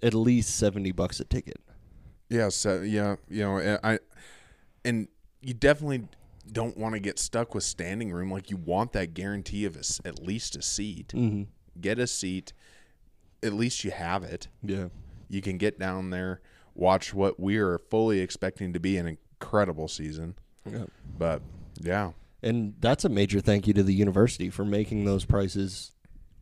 at 0.03 0.15
least 0.15 0.57
70 0.57 0.93
bucks 0.93 1.21
a 1.21 1.25
ticket. 1.25 1.61
Yeah, 2.29 2.49
so 2.49 2.81
yeah, 2.81 3.17
you 3.29 3.43
know, 3.43 3.79
I 3.83 3.99
and 4.85 5.09
you 5.43 5.53
definitely 5.55 6.07
don't 6.51 6.77
want 6.77 6.95
to 6.95 7.01
get 7.01 7.19
stuck 7.19 7.55
with 7.55 7.65
standing 7.65 8.13
room. 8.13 8.31
Like 8.31 8.51
you 8.51 8.57
want 8.57 8.93
that 8.93 9.15
guarantee 9.15 9.65
of 9.65 9.77
a 9.77 10.09
at 10.09 10.23
least 10.23 10.57
a 10.57 10.63
seat. 10.63 11.09
Mhm. 11.09 11.47
Get 11.81 11.99
a 11.99 12.07
seat. 12.07 12.53
At 13.43 13.53
least 13.53 13.85
you 13.85 13.91
have 13.91 14.23
it. 14.23 14.49
Yeah. 14.63 14.89
You 15.29 15.43
can 15.43 15.59
get 15.59 15.79
down 15.79 16.11
there, 16.11 16.41
watch 16.75 17.13
what 17.13 17.39
we 17.41 17.57
are 17.59 17.79
fully 17.79 18.21
expecting 18.21 18.73
to 18.73 18.81
be 18.81 18.97
an 18.97 19.19
incredible 19.41 19.89
season. 19.89 20.35
Yeah. 20.71 20.85
But 21.19 21.43
yeah, 21.81 22.13
And 22.43 22.75
that's 22.81 23.05
a 23.05 23.09
major 23.09 23.41
thank 23.41 23.67
you 23.67 23.73
to 23.75 23.83
the 23.83 23.95
university 23.95 24.51
for 24.51 24.65
making 24.65 25.05
those 25.05 25.25
prices 25.25 25.93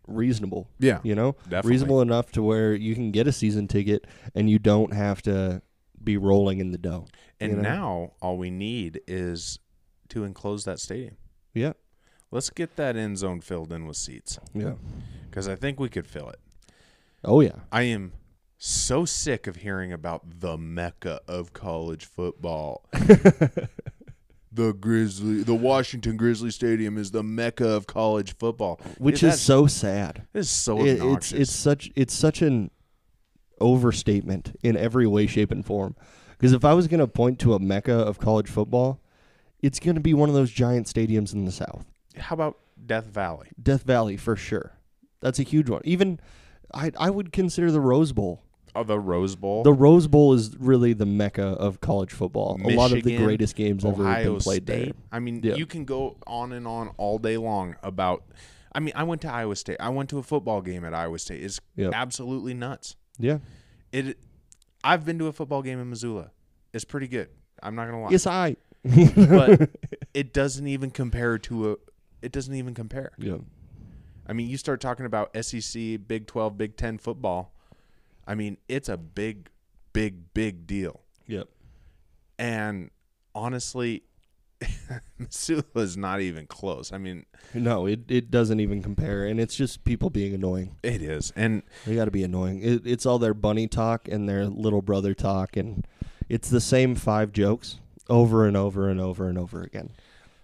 reasonable. 0.07 0.69
Yeah, 0.79 0.99
You 1.05 1.15
know? 1.15 1.33
definitely. 1.45 1.71
Reasonable 1.73 2.01
enough 2.03 2.33
to 2.33 2.43
where 2.43 2.75
you 2.75 2.95
can 2.95 3.11
get 3.13 3.27
a 3.27 3.33
season 3.33 3.69
ticket 3.69 4.07
and 4.35 4.51
you 4.51 4.59
don't 4.59 4.93
have 4.93 5.23
to 5.23 5.63
be 6.03 6.17
rolling 6.17 6.59
in 6.61 6.71
the 6.73 6.79
dough. 6.79 7.07
and 7.41 7.51
you 7.53 7.57
know? 7.57 7.63
now 7.63 8.13
all 8.21 8.37
we 8.39 8.51
need 8.51 9.01
is 9.07 9.59
to 10.09 10.25
enclose 10.25 10.65
that 10.65 10.81
stadium. 10.81 11.17
Yeah. 11.55 11.75
Let's 12.31 12.51
get 12.51 12.77
that 12.77 12.97
end 12.97 13.19
zone 13.19 13.41
filled 13.41 13.73
in 13.73 13.87
with 13.87 13.97
seats 13.97 14.39
Yeah. 14.55 14.75
because 15.31 15.47
I 15.49 15.55
think 15.57 15.79
we 15.79 15.89
could 15.89 16.07
fill 16.07 16.29
it. 16.31 16.41
Oh 17.25 17.41
yeah. 17.41 17.61
I 17.71 17.83
am 17.83 18.13
so 18.59 19.05
sick 19.05 19.47
of 19.47 19.57
hearing 19.57 19.93
about 19.93 20.41
the 20.41 20.59
mecca 20.59 21.21
of 21.29 21.53
college 21.53 22.05
football. 22.05 22.85
the 24.53 24.73
Grizzly, 24.73 25.43
the 25.43 25.55
Washington 25.55 26.17
Grizzly 26.17 26.51
Stadium 26.51 26.97
is 26.99 27.11
the 27.13 27.23
mecca 27.23 27.69
of 27.69 27.87
college 27.87 28.37
football, 28.37 28.81
Which 28.99 29.23
Yeah, 29.23 29.31
is 29.31 29.41
so 29.41 29.67
sad. 29.67 30.27
is 30.35 30.51
so 30.51 30.85
It- 30.85 31.01
obnoxious. 31.01 31.33
it's 31.33 31.41
it's 31.51 31.53
such 31.59 31.91
it's 31.95 32.15
such 32.15 32.43
an 32.43 32.71
overstatement 33.61 34.57
in 34.63 34.77
every 34.77 35.07
way, 35.07 35.27
shape, 35.27 35.51
and 35.51 35.65
form. 35.65 35.95
Because 36.31 36.53
if 36.53 36.65
I 36.65 36.75
was 36.75 36.87
going 36.87 37.01
to 37.01 37.09
point 37.09 37.39
to 37.41 37.55
a 37.55 37.59
mecca 37.59 37.93
of 37.95 38.19
college 38.21 38.49
football, 38.49 39.01
it's 39.61 39.81
going 39.81 39.97
to 39.97 40.01
be 40.01 40.15
one 40.15 40.29
of 40.29 40.35
those 40.37 40.51
giant 40.53 40.87
stadiums 40.87 41.33
in 41.35 41.45
the 41.45 41.51
South, 41.53 41.85
How 42.17 42.35
about 42.35 42.59
Death 42.87 43.07
Valley? 43.07 43.49
Death 43.61 43.83
Valley 43.83 44.17
for 44.17 44.37
sure. 44.37 44.73
That's 45.21 45.41
a 45.41 45.43
huge 45.43 45.69
one. 45.69 45.83
Even 45.85 46.21
I 46.73 46.93
I 46.99 47.11
would 47.11 47.33
consider 47.33 47.71
the 47.73 47.81
Rose 47.81 48.13
Bowl. 48.13 48.43
Oh, 48.79 48.85
the 48.85 48.99
Rose 49.01 49.35
Bowl. 49.37 49.63
The 49.65 49.73
Rose 49.73 50.07
Bowl 50.07 50.33
is 50.35 50.57
really 50.59 50.93
the 50.93 51.07
mecca 51.07 51.43
of 51.47 51.81
college 51.81 52.13
football. 52.13 52.59
a 52.65 52.75
lot 52.75 52.93
of 52.93 53.03
the 53.03 53.17
greatest 53.17 53.57
games 53.57 53.85
ever 53.85 54.05
have 54.07 54.25
been 54.25 54.39
played 54.39 54.63
State. 54.65 54.85
there. 54.85 54.93
I 55.11 55.19
mean, 55.19 55.41
Yeah. 55.43 55.55
you 55.55 55.67
can 55.67 55.85
go 55.85 56.17
on 56.27 56.53
and 56.53 56.67
on 56.67 56.89
all 56.97 57.19
day 57.19 57.37
long 57.37 57.77
about. 57.83 58.25
I 58.73 58.81
mean, 58.81 58.93
I 58.95 59.03
went 59.05 59.23
to 59.23 59.33
Iowa 59.33 59.57
State. 59.57 59.79
I 59.81 59.89
went 59.89 60.11
to 60.11 60.19
a 60.19 60.23
football 60.23 60.61
game 60.61 60.85
at 60.85 60.95
Iowa 60.95 61.19
State. 61.19 61.43
It's 61.43 61.61
Yep. 61.77 61.93
absolutely 61.95 62.55
nuts. 62.55 62.95
Yeah. 63.19 63.39
It. 63.93 64.19
I've 64.85 65.05
been 65.05 65.19
to 65.19 65.27
a 65.27 65.33
football 65.33 65.63
game 65.63 65.81
in 65.81 65.91
Missoula. 65.91 66.31
It's 66.73 66.85
pretty 66.85 67.09
good. 67.09 67.29
I'm 67.63 67.75
not 67.75 67.87
gonna 67.87 68.03
lie. 68.03 68.11
Yes, 68.11 68.27
I. 68.27 68.57
but 68.85 69.71
it 70.15 70.33
doesn't 70.33 70.67
even 70.69 70.91
compare 70.91 71.39
to 71.39 71.73
a. 71.73 71.77
It 72.23 72.31
doesn't 72.33 72.55
even 72.55 72.75
compare. 72.75 73.13
yeah. 73.19 73.39
I 74.27 74.35
mean, 74.35 74.49
you 74.49 74.59
start 74.59 74.81
talking 74.83 75.07
about 75.07 75.35
SEC, 75.43 75.97
Big 76.07 76.27
12, 76.27 76.59
Big 76.59 76.77
10 76.77 76.99
football. 76.99 77.55
I 78.29 78.35
mean, 78.35 78.59
it's 78.69 78.91
a 78.91 78.99
big, 78.99 79.49
big, 79.95 80.35
big 80.35 80.67
deal. 80.67 81.01
Yep. 81.27 81.49
And 82.39 82.91
honestly, 83.35 84.03
Missoula 85.19 85.65
is 85.77 85.97
not 85.97 86.21
even 86.21 86.47
close. 86.47 86.93
I 86.93 86.99
mean, 86.99 87.25
No, 87.55 87.87
it, 87.87 88.01
it 88.11 88.31
doesn't 88.31 88.61
even 88.61 88.83
compare, 88.83 89.25
and 89.25 89.41
it's 89.41 89.57
just 89.57 89.83
people 89.85 90.11
being 90.11 90.35
annoying. 90.35 90.77
it 90.83 91.01
is. 91.01 91.33
And 91.37 91.63
They 91.87 91.95
got 91.95 92.05
to 92.05 92.11
be 92.11 92.23
annoying. 92.23 92.61
It, 92.63 92.87
it's 92.87 93.07
all 93.07 93.19
their 93.19 93.35
bunny 93.35 93.67
talk 93.67 94.09
and 94.09 94.29
their 94.29 94.47
little 94.47 94.83
brother 94.83 95.15
talk, 95.15 95.57
and 95.57 95.87
it's 96.29 96.51
the 96.51 96.61
same 96.61 96.95
five 96.95 97.33
jokes 97.33 97.81
over 98.11 98.47
and 98.47 98.57
over 98.57 98.91
and 98.91 99.01
over 99.01 99.29
and 99.29 99.39
over 99.39 99.63
again. 99.63 99.91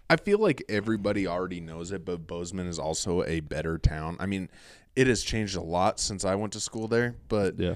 I 0.08 0.16
feel 0.16 0.38
like 0.38 0.62
everybody 0.68 1.26
already 1.26 1.60
knows 1.60 1.90
it, 1.90 2.04
but 2.04 2.26
Bozeman 2.26 2.66
is 2.66 2.78
also 2.78 3.24
a 3.24 3.40
better 3.40 3.78
town. 3.78 4.16
I 4.20 4.26
mean, 4.26 4.48
it 4.96 5.06
has 5.06 5.22
changed 5.22 5.56
a 5.56 5.60
lot 5.62 5.98
since 6.00 6.24
I 6.24 6.34
went 6.34 6.52
to 6.54 6.60
school 6.60 6.88
there, 6.88 7.16
but 7.28 7.58
Yeah. 7.58 7.74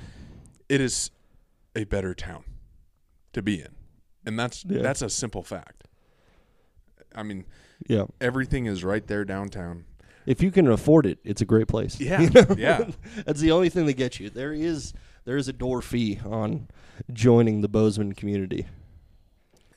it 0.69 0.81
is 0.81 1.11
a 1.75 1.85
better 1.85 2.15
town 2.15 2.45
to 3.33 3.43
be 3.43 3.61
in. 3.61 3.69
And 4.27 4.39
that's 4.39 4.65
Yeah. 4.65 4.83
that's 4.83 5.03
a 5.03 5.11
simple 5.11 5.43
fact. 5.43 5.85
I 7.15 7.23
mean, 7.23 7.45
Yeah. 7.89 8.05
everything 8.21 8.67
is 8.67 8.85
right 8.85 9.07
there 9.07 9.25
downtown. 9.25 9.85
If 10.27 10.43
you 10.43 10.51
can 10.51 10.67
afford 10.69 11.07
it, 11.07 11.19
it's 11.25 11.41
a 11.41 11.47
great 11.47 11.69
place. 11.69 11.99
Yeah, 12.01 12.21
You 12.23 12.31
know? 12.31 12.55
yeah. 12.59 12.91
That's 13.25 13.41
the 13.41 13.51
only 13.51 13.71
thing 13.71 13.87
that 13.87 13.95
gets 13.95 14.21
you. 14.21 14.29
There 14.29 14.53
is 14.53 14.93
there 15.25 15.37
is 15.39 15.49
a 15.49 15.53
door 15.53 15.81
fee 15.83 16.21
on 16.25 16.69
joining 17.13 17.61
the 17.63 17.69
Bozeman 17.69 18.13
community. 18.15 18.67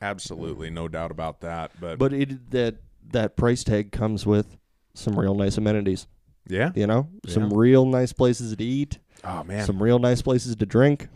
Absolutely, 0.02 0.70
no 0.70 0.88
doubt 0.88 1.12
about 1.12 1.42
that. 1.42 1.72
But, 1.80 2.00
But 2.00 2.14
it 2.14 2.52
that 2.52 2.78
that 3.12 3.36
price 3.38 3.64
tag 3.64 3.92
comes 3.92 4.26
with 4.26 4.58
some 4.94 5.18
real 5.18 5.36
nice 5.36 5.58
amenities. 5.58 6.08
Yeah, 6.48 6.72
You 6.76 6.88
know? 6.88 7.08
Some 7.28 7.44
Yeah. 7.44 7.58
real 7.58 7.86
nice 7.86 8.14
places 8.14 8.56
to 8.56 8.64
eat. 8.64 9.00
oh 9.24 9.44
man, 9.44 9.66
Some 9.66 9.82
real 9.82 10.00
nice 10.00 10.22
places 10.22 10.56
to 10.58 10.66
drink. 10.66 11.08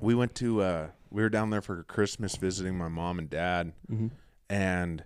we 0.00 0.14
went 0.14 0.34
to 0.36 0.62
uh 0.62 0.86
we 1.10 1.22
were 1.22 1.28
down 1.30 1.50
there 1.50 1.62
for 1.62 1.82
Christmas 1.84 2.36
visiting 2.36 2.76
my 2.76 2.88
mom 2.88 3.18
and 3.18 3.30
dad, 3.30 3.72
and 4.50 5.04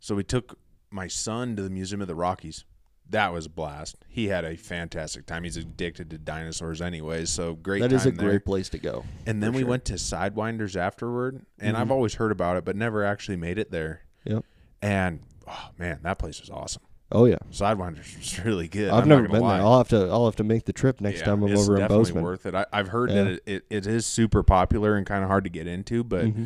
so 0.00 0.14
we 0.14 0.24
took 0.24 0.58
my 0.90 1.06
son 1.06 1.54
to 1.56 1.62
the 1.62 1.70
Museum 1.70 2.00
of 2.00 2.08
the 2.08 2.14
Rockies. 2.14 2.64
That 3.10 3.32
was 3.32 3.46
a 3.46 3.48
blast. 3.48 3.96
He 4.08 4.26
had 4.28 4.44
a 4.44 4.56
fantastic 4.56 5.24
time. 5.26 5.44
He's 5.44 5.56
addicted 5.56 6.10
to 6.10 6.18
dinosaurs, 6.18 6.82
anyway, 6.82 7.24
So 7.24 7.54
great. 7.54 7.80
That 7.80 7.92
is 7.92 8.04
a 8.04 8.10
there. 8.10 8.28
great 8.28 8.44
place 8.44 8.68
to 8.70 8.78
go. 8.78 9.04
And 9.26 9.42
then 9.42 9.52
we 9.52 9.60
sure. 9.60 9.62
Mm-hmm. 9.62 9.70
went 9.70 9.84
to 9.86 9.94
Sidewinders 9.94 10.76
afterward, 10.76 11.46
and 11.58 11.76
I've 11.76 11.90
always 11.90 12.14
heard 12.14 12.32
about 12.32 12.56
it, 12.58 12.64
but 12.66 12.76
never 12.76 13.04
actually 13.04 13.36
made 13.36 13.58
it 13.58 13.70
there. 13.70 14.02
Yep. 14.24 14.44
And 14.82 15.20
oh 15.46 15.68
man, 15.78 16.00
that 16.02 16.18
place 16.18 16.40
was 16.40 16.50
awesome. 16.50 16.82
Oh 17.10 17.24
yeah. 17.24 17.38
Sidewinders 17.50 18.16
was 18.18 18.38
really 18.44 18.68
good. 18.68 18.90
I've 18.90 19.04
I'm 19.04 19.08
never 19.08 19.28
been 19.28 19.40
lie. 19.40 19.58
there. 19.58 19.66
I'll 19.66 19.78
have 19.78 19.88
to 19.88 20.08
I'll 20.08 20.26
have 20.26 20.36
to 20.36 20.44
make 20.44 20.64
the 20.66 20.72
trip 20.72 21.00
next 21.00 21.20
Yeah, 21.20 21.24
time 21.26 21.42
I'm 21.42 21.56
over 21.56 21.74
in 21.74 21.80
definitely 21.80 22.04
Bozeman. 22.04 22.22
worth 22.24 22.46
it. 22.46 22.54
I, 22.54 22.66
I've 22.72 22.88
heard 22.88 23.10
Yeah. 23.10 23.24
that 23.24 23.26
it, 23.32 23.42
it, 23.46 23.64
it 23.70 23.86
is 23.86 24.04
super 24.06 24.42
popular 24.42 24.94
and 24.96 25.06
kind 25.06 25.22
of 25.24 25.28
hard 25.30 25.44
to 25.44 25.50
get 25.50 25.66
into, 25.66 26.04
but 26.04 26.26
Mm-hmm. 26.26 26.44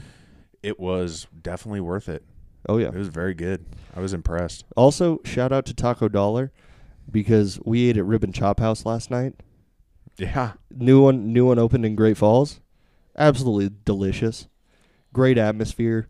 it 0.62 0.78
was 0.78 1.26
definitely 1.42 1.80
worth 1.80 2.08
it. 2.08 2.24
Oh 2.68 2.78
yeah. 2.78 2.88
It 2.88 2.94
was 2.94 3.08
very 3.08 3.34
good. 3.34 3.64
I 3.96 4.00
was 4.00 4.12
impressed. 4.14 4.64
Also, 4.76 5.20
shout 5.24 5.52
out 5.52 5.66
to 5.66 5.74
Taco 5.74 6.08
Dowler 6.08 6.52
because 7.10 7.58
we 7.64 7.88
ate 7.90 7.96
at 7.96 8.04
Rib 8.04 8.22
and 8.22 8.32
Chop 8.34 8.60
House 8.60 8.86
last 8.86 9.10
night. 9.10 9.34
Yeah, 10.18 10.52
New 10.70 11.02
one 11.02 11.32
new 11.32 11.46
one 11.46 11.58
opened 11.58 11.84
in 11.86 11.96
Great 11.96 12.16
Falls. 12.18 12.60
Absolutely 13.16 13.74
delicious. 13.84 14.46
Great 15.12 15.38
atmosphere. 15.38 16.06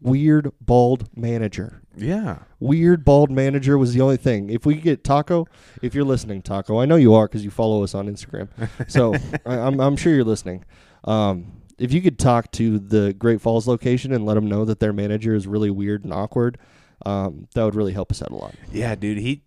Weird 0.00 0.50
bald 0.60 1.08
manager. 1.16 1.82
Yeah. 1.96 2.38
Weird 2.60 3.04
bald 3.04 3.30
manager 3.30 3.76
was 3.78 3.94
the 3.94 4.00
only 4.00 4.16
thing. 4.16 4.50
If 4.50 4.66
we 4.66 4.74
could 4.74 4.84
get 4.84 5.04
Taco, 5.04 5.46
if 5.82 5.94
you're 5.94 6.04
listening, 6.04 6.42
Taco, 6.42 6.80
I 6.80 6.86
know 6.86 6.96
you 6.96 7.14
are 7.14 7.26
because 7.26 7.44
you 7.44 7.50
follow 7.50 7.82
us 7.82 7.94
on 7.94 8.08
Instagram. 8.08 8.48
So 8.88 9.14
I, 9.46 9.58
I'm 9.58 9.80
I'm 9.80 9.96
sure 9.96 10.14
you're 10.14 10.24
listening. 10.24 10.64
Um, 11.04 11.62
if 11.78 11.92
you 11.92 12.00
could 12.00 12.18
talk 12.18 12.50
to 12.52 12.78
the 12.78 13.12
Great 13.14 13.40
Falls 13.40 13.66
location 13.66 14.12
and 14.12 14.24
let 14.24 14.34
them 14.34 14.46
know 14.46 14.64
that 14.64 14.80
their 14.80 14.92
manager 14.92 15.34
is 15.34 15.46
really 15.46 15.70
weird 15.70 16.04
and 16.04 16.12
awkward, 16.12 16.58
um, 17.04 17.48
that 17.54 17.64
would 17.64 17.74
really 17.74 17.92
help 17.92 18.10
us 18.10 18.22
out 18.22 18.30
a 18.30 18.36
lot. 18.36 18.54
Yeah, 18.72 18.94
dude. 18.94 19.18
He 19.18 19.42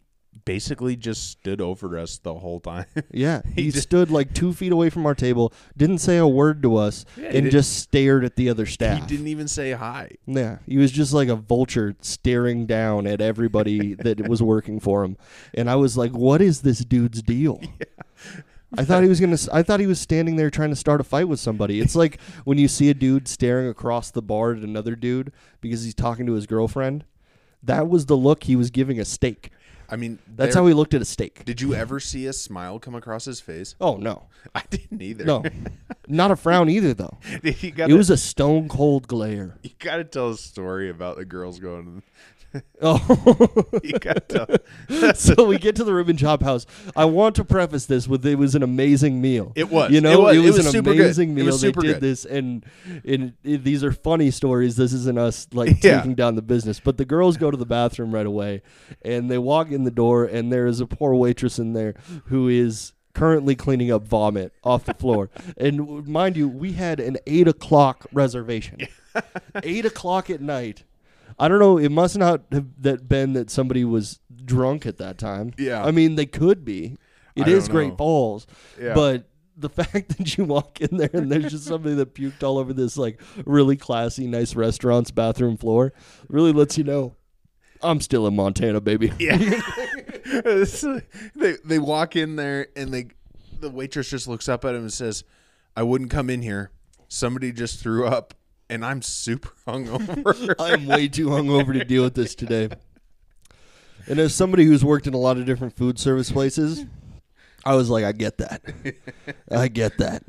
basically 0.45 0.95
just 0.95 1.29
stood 1.31 1.61
over 1.61 1.97
us 1.97 2.17
the 2.17 2.35
whole 2.35 2.59
time. 2.59 2.85
Yeah, 3.11 3.41
he, 3.55 3.63
He 3.63 3.71
just- 3.71 3.83
stood 3.83 4.11
like 4.11 4.33
two 4.33 4.53
feet 4.53 4.71
away 4.71 4.89
from 4.89 5.05
our 5.05 5.15
table, 5.15 5.53
didn't 5.75 5.99
say 5.99 6.17
a 6.17 6.27
word 6.27 6.61
to 6.63 6.75
us, 6.77 7.05
he 7.15 7.25
and 7.25 7.49
just 7.51 7.77
stared 7.77 8.23
at 8.25 8.35
the 8.35 8.49
other 8.49 8.65
staff. 8.65 8.99
he 9.01 9.07
didn't 9.07 9.27
even 9.27 9.47
say 9.47 9.71
hi. 9.71 10.11
Yeah, 10.25 10.57
he 10.65 10.77
was 10.77 10.91
just 10.91 11.13
like 11.13 11.29
a 11.29 11.35
vulture 11.35 11.95
staring 12.01 12.65
down 12.65 13.07
at 13.07 13.21
everybody 13.21 13.93
that 14.03 14.27
was 14.27 14.41
working 14.43 14.79
for 14.79 15.03
him, 15.03 15.17
and 15.53 15.69
I 15.69 15.75
was 15.75 15.97
like, 15.97 16.11
"What 16.11 16.41
is 16.41 16.61
this 16.61 16.79
dude's 16.85 17.21
deal?" 17.21 17.61
Yeah. 17.79 18.41
I 18.79 18.83
thought 18.83 19.01
he 19.03 19.07
was 19.07 19.21
gonna. 19.21 19.38
I 19.53 19.63
thought 19.63 19.79
he 19.79 19.88
was 19.88 19.99
standing 20.01 20.35
there 20.35 20.49
trying 20.49 20.71
to 20.71 20.75
start 20.75 20.99
a 20.99 21.03
fight 21.05 21.29
with 21.29 21.39
somebody. 21.39 21.79
It's 21.79 21.95
like 21.95 22.19
when 22.43 22.57
you 22.57 22.67
see 22.67 22.89
a 22.89 22.93
dude 22.93 23.27
staring 23.29 23.69
across 23.69 24.11
the 24.11 24.21
bar 24.21 24.51
at 24.51 24.57
another 24.57 24.93
dude 24.95 25.31
because 25.61 25.83
he's 25.85 25.93
talking 25.95 26.25
to 26.25 26.33
his 26.33 26.45
girlfriend. 26.47 27.05
That 27.63 27.88
was 27.88 28.05
the 28.07 28.17
look 28.17 28.43
he 28.43 28.55
was 28.57 28.69
giving 28.69 28.99
a 28.99 29.05
steak. 29.05 29.51
I 29.89 29.95
mean, 29.95 30.19
That's 30.35 30.53
how 30.55 30.65
he 30.67 30.73
looked 30.73 30.93
at 30.93 31.01
a 31.01 31.05
steak. 31.05 31.45
Did 31.45 31.61
you 31.61 31.73
ever 31.73 31.99
see 31.99 32.25
a 32.25 32.33
smile 32.33 32.79
come 32.79 32.93
across 32.95 33.25
his 33.25 33.39
face? 33.39 33.75
Oh 33.79 33.95
no, 33.95 34.23
I 34.55 34.63
didn't 34.69 35.01
either. 35.01 35.23
no, 35.25 35.43
not 36.07 36.31
a 36.31 36.35
frown 36.35 36.69
either 36.69 36.93
though. 36.93 37.17
you 37.43 37.71
got 37.71 37.89
It 37.89 37.93
was 37.93 38.09
a 38.09 38.17
stone 38.17 38.67
cold 38.67 39.07
glare. 39.07 39.57
you 39.63 39.71
got 39.79 39.97
to 39.97 40.03
tell 40.03 40.29
a 40.31 40.38
story 40.38 40.89
about 40.89 41.17
the 41.17 41.25
girls 41.25 41.59
going. 41.59 42.03
Oh. 42.82 43.74
You 43.84 44.00
got 44.00 44.28
to 44.30 44.62
so 45.16 45.45
we 45.45 45.58
get 45.58 45.76
to 45.78 45.84
the 45.84 45.93
Rib 45.93 46.10
and 46.10 46.18
Chop 46.18 46.41
House. 46.43 46.66
I 46.95 47.06
want 47.06 47.36
to 47.36 47.43
preface 47.45 47.86
this 47.86 48.08
with 48.08 48.26
it 48.26 48.36
was 48.38 48.56
an 48.56 48.64
amazing 48.64 49.22
meal. 49.22 49.52
It 49.56 49.70
was. 49.70 49.91
You 49.91 50.02
know, 50.02 50.12
It 50.12 50.20
was. 50.22 50.36
it 50.36 50.39
It 50.39 50.41
was, 50.41 50.58
was 50.58 50.66
an 50.66 50.72
super 50.72 50.93
good. 50.93 51.02
amazing 51.02 51.30
It 51.32 51.34
meal. 51.34 51.45
was 51.45 51.62
they 51.62 51.72
did 51.72 51.82
good. 51.82 52.02
this, 52.02 52.26
and, 52.26 52.66
and 53.06 53.34
it- 53.43 53.64
these 53.64 53.84
are 53.84 53.91
funny 53.91 54.32
stories. 54.32 54.76
This 54.76 54.93
isn't 54.93 55.18
us 55.18 55.48
like 55.54 55.70
Yeah. 55.84 55.98
taking 55.98 56.16
down 56.16 56.36
the 56.36 56.41
business. 56.41 56.80
But 56.80 56.98
the 56.98 57.06
girls 57.06 57.38
go 57.38 57.52
to 57.52 57.58
the 57.58 57.66
bathroom 57.66 58.12
right 58.14 58.26
away, 58.26 58.62
and 59.04 59.30
they 59.30 59.38
walk 59.38 59.72
in 59.72 59.84
the 59.84 59.91
door, 59.91 60.26
and 60.26 60.52
there 60.52 60.68
is 60.68 60.80
a 60.80 60.86
poor 60.88 61.14
waitress 61.16 61.60
in 61.60 61.74
there 61.74 61.95
who 62.26 62.48
is 62.48 62.93
currently 63.14 63.56
cleaning 63.56 63.91
up 63.91 64.04
vomit 64.04 64.54
off 64.64 64.86
the 64.86 64.93
floor. 64.93 65.30
and 65.58 66.08
mind 66.08 66.38
you, 66.38 66.48
we 66.48 66.74
had 66.74 67.00
an 67.00 67.18
eight 67.28 67.48
o'clock 67.48 68.06
reservation. 68.14 68.80
eight 69.64 69.86
o'clock 69.86 70.30
at 70.30 70.41
night. 70.41 70.84
I 71.39 71.47
don't 71.47 71.59
know. 71.59 71.77
It 71.77 71.89
must 71.91 72.17
not 72.17 72.41
have 72.51 72.65
that 72.81 73.07
been 73.07 73.33
that 73.33 73.49
somebody 73.49 73.83
was 73.85 74.19
drunk 74.45 74.85
at 74.85 74.97
that 74.97 75.17
time. 75.17 75.53
Yeah. 75.57 75.83
I 75.85 75.91
mean, 75.91 76.15
they 76.15 76.25
could 76.25 76.65
be. 76.65 76.97
It 77.35 77.47
I 77.47 77.51
is 77.51 77.67
don't 77.67 77.75
Great 77.75 77.89
know. 77.89 77.95
Falls, 77.97 78.47
Yeah. 78.81 78.93
but 78.95 79.29
the 79.55 79.69
fact 79.83 80.17
that 80.17 80.38
you 80.38 80.43
walk 80.45 80.81
in 80.81 80.97
there 80.97 81.09
and 81.13 81.31
there's 81.31 81.51
just 81.51 81.65
somebody 81.65 81.95
that 81.95 82.13
puked 82.15 82.43
all 82.43 82.57
over 82.57 82.73
this 82.73 82.97
like 82.97 83.21
really 83.45 83.75
classy, 83.77 84.25
nice 84.27 84.55
restaurant's 84.55 85.11
bathroom 85.11 85.57
floor 85.57 85.93
really 86.29 86.51
lets 86.51 86.77
you 86.77 86.83
know 86.83 87.15
I'm 87.83 88.01
still 88.01 88.25
in 88.25 88.35
Montana, 88.35 88.81
baby. 88.81 89.11
Yeah. 89.19 89.38
they 91.35 91.55
they 91.63 91.79
walk 91.79 92.15
in 92.15 92.35
there 92.35 92.67
and 92.75 92.93
they 92.93 93.07
the 93.59 93.69
waitress 93.69 94.09
just 94.09 94.27
looks 94.27 94.49
up 94.49 94.65
at 94.65 94.75
him 94.75 94.81
and 94.81 94.93
says, 94.93 95.23
"I 95.75 95.83
wouldn't 95.83 96.09
come 96.09 96.29
in 96.29 96.41
here. 96.41 96.71
Somebody 97.07 97.51
just 97.51 97.79
threw 97.79 98.05
up, 98.05 98.33
and 98.70 98.86
I'm 98.86 99.01
super 99.01 99.51
hungover." 99.68 100.55
I'm 100.59 100.86
way 100.86 101.07
too 101.07 101.28
hungover 101.28 101.74
to 101.74 101.84
deal 101.84 102.03
with 102.03 102.15
this 102.15 102.36
today. 102.36 102.70
And 104.07 104.20
as 104.20 104.34
somebody 104.34 104.63
who's 104.65 104.86
worked 104.86 105.05
in 105.07 105.13
a 105.13 105.18
lot 105.18 105.38
of 105.38 105.45
different 105.45 105.76
food 105.76 105.99
service 105.99 106.32
places, 106.32 106.86
I 107.65 107.76
was 107.76 107.89
like, 107.89 108.05
I 108.05 108.13
get 108.13 108.38
that. 108.38 108.61
I 109.51 109.68
get 109.68 109.97
that. 109.97 110.24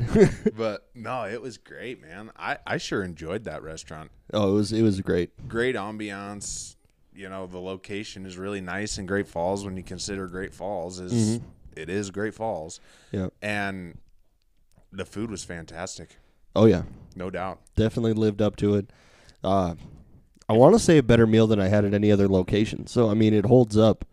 but 0.56 0.88
no, 0.96 1.22
it 1.24 1.40
was 1.40 1.58
great, 1.58 2.00
man. 2.02 2.32
I 2.36 2.58
I 2.66 2.78
sure 2.78 3.04
enjoyed 3.04 3.44
that 3.44 3.62
restaurant. 3.62 4.10
oh, 4.32 4.50
it 4.50 4.54
was 4.54 4.72
it 4.72 4.82
was 4.82 5.00
great. 5.00 5.48
Great 5.48 5.76
ambiance. 5.76 6.74
You 7.14 7.28
know, 7.28 7.46
the 7.46 7.58
location 7.60 8.26
is 8.26 8.36
really 8.36 8.60
nice 8.60 8.98
in 8.98 9.06
Great 9.06 9.28
Falls 9.28 9.64
when 9.64 9.76
you 9.76 9.82
consider 9.82 10.26
Great 10.28 10.54
Falls 10.54 10.98
is 11.00 11.12
mm-hmm. 11.12 11.46
it 11.76 11.88
is 11.88 12.10
Great 12.10 12.34
Falls, 12.34 12.80
Yeah. 13.12 13.28
and 13.42 13.98
the 14.92 15.04
food 15.04 15.30
was 15.30 15.42
fantastic, 15.44 16.16
Oh 16.58 16.66
yeah. 16.66 16.82
no 17.16 17.30
doubt. 17.30 17.60
Definitely 17.76 18.12
lived 18.14 18.42
up 18.42 18.56
to 18.56 18.74
it. 18.74 18.90
Uh, 19.44 19.74
I 20.48 20.52
want 20.54 20.74
to 20.74 20.78
say 20.78 20.98
a 20.98 21.02
better 21.02 21.26
meal 21.26 21.46
than 21.46 21.60
I 21.60 21.68
had 21.68 21.84
at 21.84 21.94
any 21.94 22.10
other 22.10 22.28
location. 22.28 22.86
So 22.86 23.08
I 23.10 23.14
mean, 23.14 23.32
it 23.34 23.44
holds 23.46 23.76
up 23.76 24.04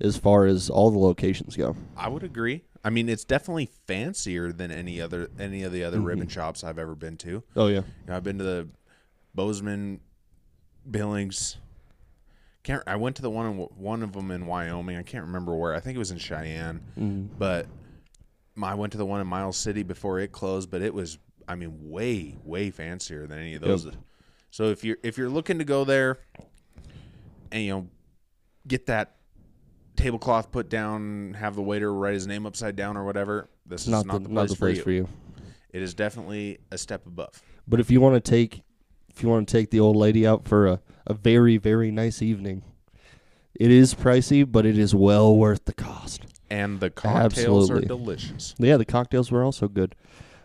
as 0.00 0.16
far 0.18 0.44
as 0.46 0.68
all 0.68 0.90
the 0.90 0.98
locations 0.98 1.56
go. 1.56 1.74
I 1.96 2.08
would 2.08 2.22
agree. 2.22 2.64
I 2.84 2.90
mean, 2.90 3.08
it's 3.08 3.24
definitely 3.24 3.66
fancier 3.86 4.52
than 4.52 4.70
any 4.70 5.00
other 5.00 5.30
any 5.38 5.62
of 5.62 5.72
the 5.72 5.82
other 5.84 5.96
Mm-hmm. 5.98 6.06
Rib 6.06 6.20
and 6.20 6.30
Chops 6.30 6.62
I've 6.64 6.78
ever 6.78 6.94
been 6.94 7.16
to. 7.18 7.42
Oh 7.56 7.66
yeah. 7.68 7.78
You 7.80 7.84
know, 8.08 8.16
I've 8.16 8.22
been 8.24 8.38
to 8.38 8.44
the 8.44 8.68
Bozeman, 9.34 10.00
Billings. 10.90 11.56
Can't 12.62 12.82
I 12.86 12.96
went 12.96 13.16
to 13.16 13.22
the 13.22 13.30
one 13.30 13.46
in, 13.46 13.56
one 13.58 14.02
of 14.02 14.12
them 14.12 14.30
in 14.30 14.46
Wyoming. 14.46 14.96
I 14.96 15.02
can't 15.02 15.24
remember 15.26 15.54
where. 15.54 15.74
I 15.74 15.80
think 15.80 15.96
it 15.96 15.98
was 15.98 16.10
in 16.10 16.18
Cheyenne. 16.18 16.80
Mm-hmm. 16.98 17.36
But 17.38 17.66
I 18.62 18.74
went 18.74 18.92
to 18.92 18.98
the 18.98 19.06
one 19.06 19.20
in 19.20 19.26
Miles 19.26 19.56
City 19.56 19.82
before 19.82 20.18
it 20.20 20.32
closed. 20.32 20.70
But 20.70 20.82
it 20.82 20.92
was, 20.92 21.18
I 21.48 21.54
mean, 21.54 21.90
way 21.90 22.36
way 22.44 22.70
fancier 22.70 23.26
than 23.26 23.38
any 23.38 23.54
of 23.54 23.62
those. 23.62 23.88
So 24.50 24.64
if 24.64 24.84
you're 24.84 24.98
if 25.02 25.18
you're 25.18 25.28
looking 25.28 25.58
to 25.58 25.64
go 25.64 25.84
there, 25.84 26.18
and 27.52 27.62
you 27.62 27.70
know, 27.70 27.88
get 28.66 28.86
that 28.86 29.16
tablecloth 29.96 30.50
put 30.50 30.68
down, 30.68 31.34
have 31.34 31.54
the 31.54 31.62
waiter 31.62 31.92
write 31.92 32.14
his 32.14 32.26
name 32.26 32.46
upside 32.46 32.76
down 32.76 32.96
or 32.96 33.04
whatever. 33.04 33.48
This 33.64 33.82
is 33.82 33.88
Not, 33.88 34.06
not, 34.06 34.22
the, 34.22 34.28
the, 34.28 34.34
not 34.34 34.40
place, 34.46 34.50
the 34.50 34.56
place 34.56 34.82
for, 34.82 34.90
you. 34.90 35.04
for 35.04 35.08
you. 35.08 35.08
It 35.72 35.82
is 35.82 35.94
definitely 35.94 36.58
a 36.70 36.78
step 36.78 37.06
above. 37.06 37.42
But 37.68 37.80
if 37.80 37.90
you 37.90 38.00
want 38.00 38.14
to 38.14 38.30
take, 38.30 38.62
if 39.08 39.22
you 39.22 39.28
want 39.28 39.48
to 39.48 39.52
take 39.52 39.70
the 39.70 39.80
old 39.80 39.96
lady 39.96 40.26
out 40.26 40.46
for 40.46 40.66
a, 40.66 40.80
a 41.06 41.14
very 41.14 41.56
very 41.56 41.90
nice 41.90 42.22
evening, 42.22 42.62
it 43.54 43.70
is 43.70 43.94
pricey, 43.94 44.50
but 44.50 44.64
it 44.66 44.78
is 44.78 44.94
well 44.94 45.36
worth 45.36 45.64
the 45.64 45.74
cost. 45.74 46.22
And 46.48 46.78
the 46.78 46.90
cocktails 46.90 47.70
Absolutely. 47.70 47.84
are 47.84 47.88
delicious. 47.88 48.54
Yeah, 48.58 48.76
the 48.76 48.84
cocktails 48.84 49.32
were 49.32 49.42
also 49.42 49.66
good. 49.66 49.96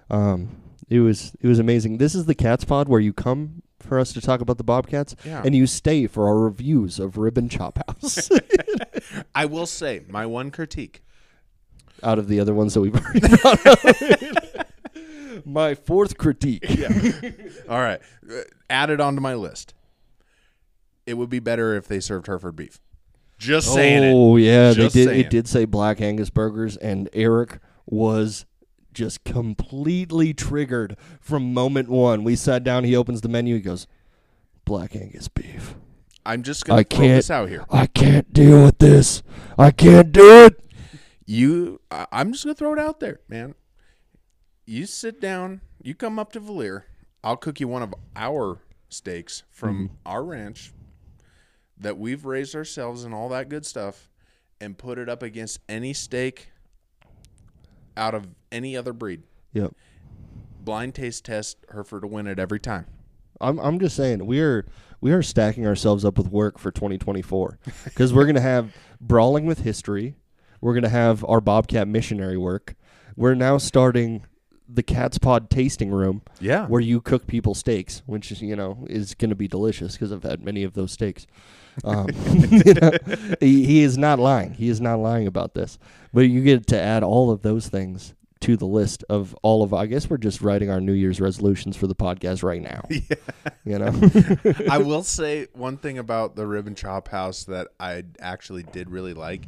Um, 0.10 0.50
it 0.92 1.00
was 1.00 1.34
it 1.42 1.48
was 1.48 1.58
amazing. 1.58 1.98
This 1.98 2.14
is 2.14 2.26
the 2.26 2.36
Cats 2.36 2.64
Pawd 2.66 2.88
where 2.88 3.00
you 3.00 3.14
come 3.14 3.64
for 3.80 3.98
us 3.98 4.14
to 4.14 4.22
talk 4.22 4.42
about 4.42 4.58
the 4.58 4.64
Bobcats, 4.64 5.16
Yeah. 5.26 5.42
and 5.44 5.56
you 5.56 5.66
stay 5.66 6.06
for 6.06 6.28
our 6.28 6.38
reviews 6.38 7.00
of 7.00 7.18
Rib 7.18 7.38
and 7.38 7.50
Chop 7.50 7.80
House. 7.88 8.30
I 9.36 9.46
will 9.46 9.66
say, 9.66 10.04
my 10.08 10.26
one 10.28 10.52
critique. 10.52 11.02
out 12.04 12.20
of 12.20 12.28
the 12.28 12.40
other 12.40 12.54
ones 12.54 12.74
that 12.76 12.82
we've 12.82 12.96
already 12.96 13.20
brought 13.42 13.66
up. 13.66 14.68
My 15.46 15.74
fourth 15.76 16.18
critique. 16.18 16.64
Yeah. 16.70 16.90
All 17.70 17.80
right. 17.80 18.00
Uh, 18.30 18.42
Add 18.70 18.90
it 18.92 19.00
onto 19.02 19.22
my 19.22 19.34
list. 19.34 19.74
it 21.08 21.16
would 21.16 21.30
be 21.30 21.40
better 21.40 21.76
if 21.76 21.88
they 21.88 22.00
served 22.00 22.28
Hereford 22.28 22.56
beef. 22.56 22.80
Just 23.40 23.74
saying 23.74 24.04
oh 24.14 24.36
it. 24.38 24.42
yeah, 24.44 24.74
Just 24.74 24.94
they 24.94 25.00
did. 25.02 25.08
saying. 25.10 25.20
It 25.22 25.30
did 25.32 25.48
say 25.48 25.66
Black 25.66 26.00
Angus 26.02 26.30
burgers, 26.30 26.78
and 26.78 27.10
Eric 27.14 27.58
was 27.88 28.46
just 28.94 29.24
completely 29.24 30.34
triggered 30.34 30.98
from 31.20 31.54
moment 31.54 31.90
one. 31.90 32.24
We 32.24 32.36
sat 32.36 32.64
down. 32.64 32.84
He 32.84 32.96
opens 32.96 33.22
the 33.22 33.30
menu. 33.30 33.56
He 33.56 33.62
goes, 33.62 33.88
"Black 34.66 34.96
Angus 34.96 35.28
beef." 35.28 35.76
I'm 36.26 36.44
just 36.44 36.66
gonna 36.66 36.82
I 36.82 36.84
throw 36.84 37.00
can't. 37.00 37.18
this 37.18 37.32
out 37.32 37.50
here. 37.50 37.66
I 37.70 37.88
can't 37.88 38.32
deal 38.32 38.64
with 38.66 38.78
this. 38.78 39.24
I 39.58 39.72
can't 39.72 40.12
do 40.12 40.46
it. 40.46 40.60
You, 41.26 41.80
I- 41.90 42.08
I'm 42.12 42.32
just 42.32 42.44
gonna 42.44 42.54
throw 42.56 42.74
it 42.74 42.80
out 42.80 43.00
there, 43.00 43.20
man. 43.28 43.56
You 44.66 44.86
sit 44.86 45.20
down. 45.20 45.62
You 45.82 45.96
come 45.96 46.20
up 46.20 46.32
to 46.34 46.40
Valier. 46.40 46.84
I'll 47.24 47.38
cook 47.38 47.60
you 47.60 47.68
one 47.68 47.82
of 47.82 47.94
our 48.16 48.60
steaks 48.90 49.44
from 49.50 49.76
Mm-hmm. 49.88 49.96
our 50.06 50.24
ranch 50.24 50.74
that 51.78 51.98
we've 51.98 52.26
raised 52.26 52.54
ourselves 52.56 53.04
and 53.04 53.14
all 53.14 53.30
that 53.30 53.50
good 53.50 53.66
stuff, 53.66 54.10
and 54.60 54.78
put 54.78 55.00
it 55.00 55.10
up 55.10 55.24
against 55.24 55.60
any 55.68 55.94
steak 55.94 56.52
out 57.98 58.14
of 58.16 58.28
any 58.52 58.76
other 58.76 58.94
breed. 58.94 59.24
Yep. 59.54 59.74
Blind 60.64 60.96
taste 60.96 61.26
test 61.26 61.58
Hereford 61.72 62.04
to 62.04 62.08
win 62.08 62.28
it 62.28 62.40
every 62.40 62.60
time. 62.60 62.86
I'm 63.40 63.60
I'm 63.60 63.80
just 63.80 63.96
saying 63.96 64.26
we 64.26 64.40
are 64.40 64.66
we 65.02 65.12
are 65.12 65.24
stacking 65.24 65.66
ourselves 65.66 66.06
up 66.06 66.18
with 66.18 66.28
work 66.28 66.60
for 66.60 66.72
2024 66.72 67.60
because 67.86 68.14
we're 68.14 68.26
gonna 68.26 68.40
have 68.42 68.76
brawling 69.00 69.46
with 69.46 69.62
history. 69.62 70.16
We're 70.62 70.76
gonna 70.76 70.90
have 70.90 71.26
our 71.26 71.42
Bobcat 71.42 71.88
missionary 71.88 72.38
work. 72.38 72.76
We're 73.16 73.34
now 73.34 73.58
starting 73.58 74.26
the 74.74 74.84
Cats 74.84 75.18
Pawd 75.18 75.50
tasting 75.50 75.90
room 75.92 76.22
Yeah. 76.40 76.66
where 76.68 76.82
you 76.82 77.02
cook 77.02 77.28
people 77.28 77.54
steaks, 77.54 78.02
which 78.06 78.32
is 78.32 78.42
you 78.42 78.56
know 78.56 78.86
is 78.90 79.14
gonna 79.16 79.36
be 79.36 79.48
delicious 79.48 79.94
because 79.94 80.12
I've 80.12 80.24
had 80.24 80.44
many 80.44 80.64
of 80.64 80.74
those 80.74 80.92
steaks. 80.92 81.28
Um, 81.84 82.08
you 82.50 82.74
know, 82.74 82.92
he, 83.40 83.66
he 83.66 83.84
is 83.84 83.98
not 83.98 84.20
lying. 84.20 84.54
He 84.54 84.70
is 84.70 84.80
not 84.82 85.00
lying 85.00 85.28
about 85.28 85.54
this. 85.54 85.78
But 86.14 86.22
you 86.22 86.42
get 86.44 86.68
to 86.68 86.80
add 86.80 87.04
all 87.04 87.32
of 87.32 87.42
those 87.42 87.68
things 87.70 88.14
to 88.42 88.58
the 88.58 88.66
list 88.66 89.04
of 89.10 89.36
all 89.44 89.62
of. 89.64 89.74
I 89.74 89.86
guess 89.86 90.10
we're 90.10 90.18
just 90.18 90.42
writing 90.42 90.70
our 90.70 90.82
New 90.82 90.94
Year's 90.94 91.22
resolutions 91.22 91.78
for 91.78 91.88
the 91.88 91.96
podcast 91.96 92.44
right 92.44 92.62
now. 92.62 92.88
Yeah. 92.90 93.16
You 93.64 93.78
know. 93.80 93.94
I 94.70 94.80
will 94.80 95.04
say 95.04 95.48
one 95.54 95.78
thing 95.78 96.00
about 96.00 96.36
the 96.36 96.48
Rib 96.48 96.66
and 96.66 96.76
Chop 96.76 97.08
House 97.10 97.44
that 97.44 97.68
I 97.80 98.04
actually 98.20 98.64
did 98.64 98.90
really 98.90 99.14
like 99.14 99.44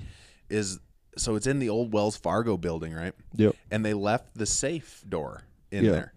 is 0.49 0.79
so 1.17 1.35
it's 1.35 1.47
in 1.47 1.59
the 1.59 1.69
old 1.69 1.93
Wells 1.93 2.15
Fargo 2.17 2.57
building, 2.57 2.93
right? 2.93 3.13
Yep. 3.35 3.55
And 3.71 3.85
they 3.85 3.93
left 3.93 4.35
the 4.35 4.45
safe 4.45 5.03
door 5.07 5.43
in 5.71 5.85
Yeah. 5.85 5.91
there. 5.91 6.13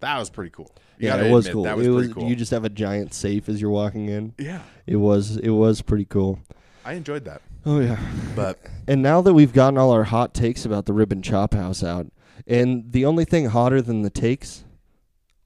That 0.00 0.18
was 0.18 0.30
pretty 0.30 0.50
cool. 0.50 0.70
You 0.98 1.08
Yeah, 1.08 1.16
it 1.22 1.30
was 1.32 1.46
admit, 1.46 1.54
cool. 1.54 1.62
That 1.64 1.76
was 1.76 1.86
it 1.86 1.90
pretty 1.90 2.08
was. 2.08 2.14
cool. 2.14 2.28
You 2.28 2.36
just 2.36 2.50
have 2.52 2.64
a 2.64 2.68
giant 2.68 3.14
safe 3.14 3.48
as 3.48 3.60
you're 3.60 3.70
walking 3.70 4.08
in. 4.08 4.32
yeah, 4.38 4.62
It 4.86 4.96
was. 4.96 5.36
It 5.36 5.50
was 5.50 5.82
pretty 5.82 6.04
cool. 6.04 6.40
I 6.84 6.94
enjoyed 6.94 7.24
that. 7.26 7.42
Oh 7.66 7.80
yeah. 7.80 7.98
But 8.34 8.58
And 8.88 9.02
now 9.02 9.20
that 9.20 9.34
we've 9.34 9.52
gotten 9.52 9.76
all 9.76 9.90
our 9.90 10.04
hot 10.04 10.32
takes 10.34 10.64
about 10.64 10.86
the 10.86 10.92
Rib 10.94 11.12
and 11.12 11.22
Chop 11.22 11.52
House 11.52 11.82
out, 11.84 12.06
and 12.46 12.90
the 12.92 13.04
only 13.04 13.24
thing 13.26 13.46
hotter 13.46 13.82
than 13.82 14.00
the 14.02 14.08
takes 14.10 14.64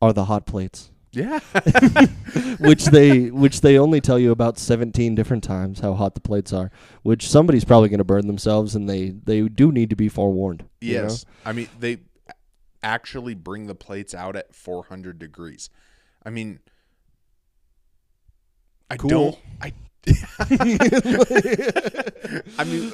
are 0.01 0.13
the 0.13 0.27
hot 0.27 0.47
plates, 0.47 0.91
yeah, 1.13 1.39
which 2.59 2.87
they 2.87 3.31
which 3.31 3.61
they 3.61 3.79
only 3.79 4.01
tell 4.01 4.19
you 4.19 4.31
about 4.31 4.59
17 4.59 5.15
different 5.15 5.45
times 5.45 5.81
how 5.81 5.95
hot 5.95 6.15
the 6.15 6.21
plates 6.21 6.53
are. 6.53 6.71
Which 7.03 7.29
somebody's 7.29 7.65
probably 7.65 7.89
going 7.91 7.99
to 7.99 8.05
burn 8.05 8.27
themselves, 8.27 8.75
and 8.75 8.89
they 8.89 9.11
they 9.11 9.43
do 9.43 9.71
need 9.73 9.91
to 9.91 9.97
be 9.97 10.09
forewarned. 10.09 10.65
you 10.81 10.97
know? 10.99 11.03
yes. 11.05 11.25
I 11.45 11.53
mean, 11.53 11.69
they 11.79 11.99
actually 12.83 13.35
bring 13.35 13.67
the 13.67 13.75
plates 13.75 14.15
out 14.15 14.35
at 14.37 14.55
400 14.55 15.19
degrees. 15.19 15.71
I 16.25 16.31
mean, 16.31 16.59
I 18.91 18.97
Cool. 18.97 19.09
don't. 19.11 19.39
I. 19.61 19.73
I 22.59 22.65
mean, 22.65 22.93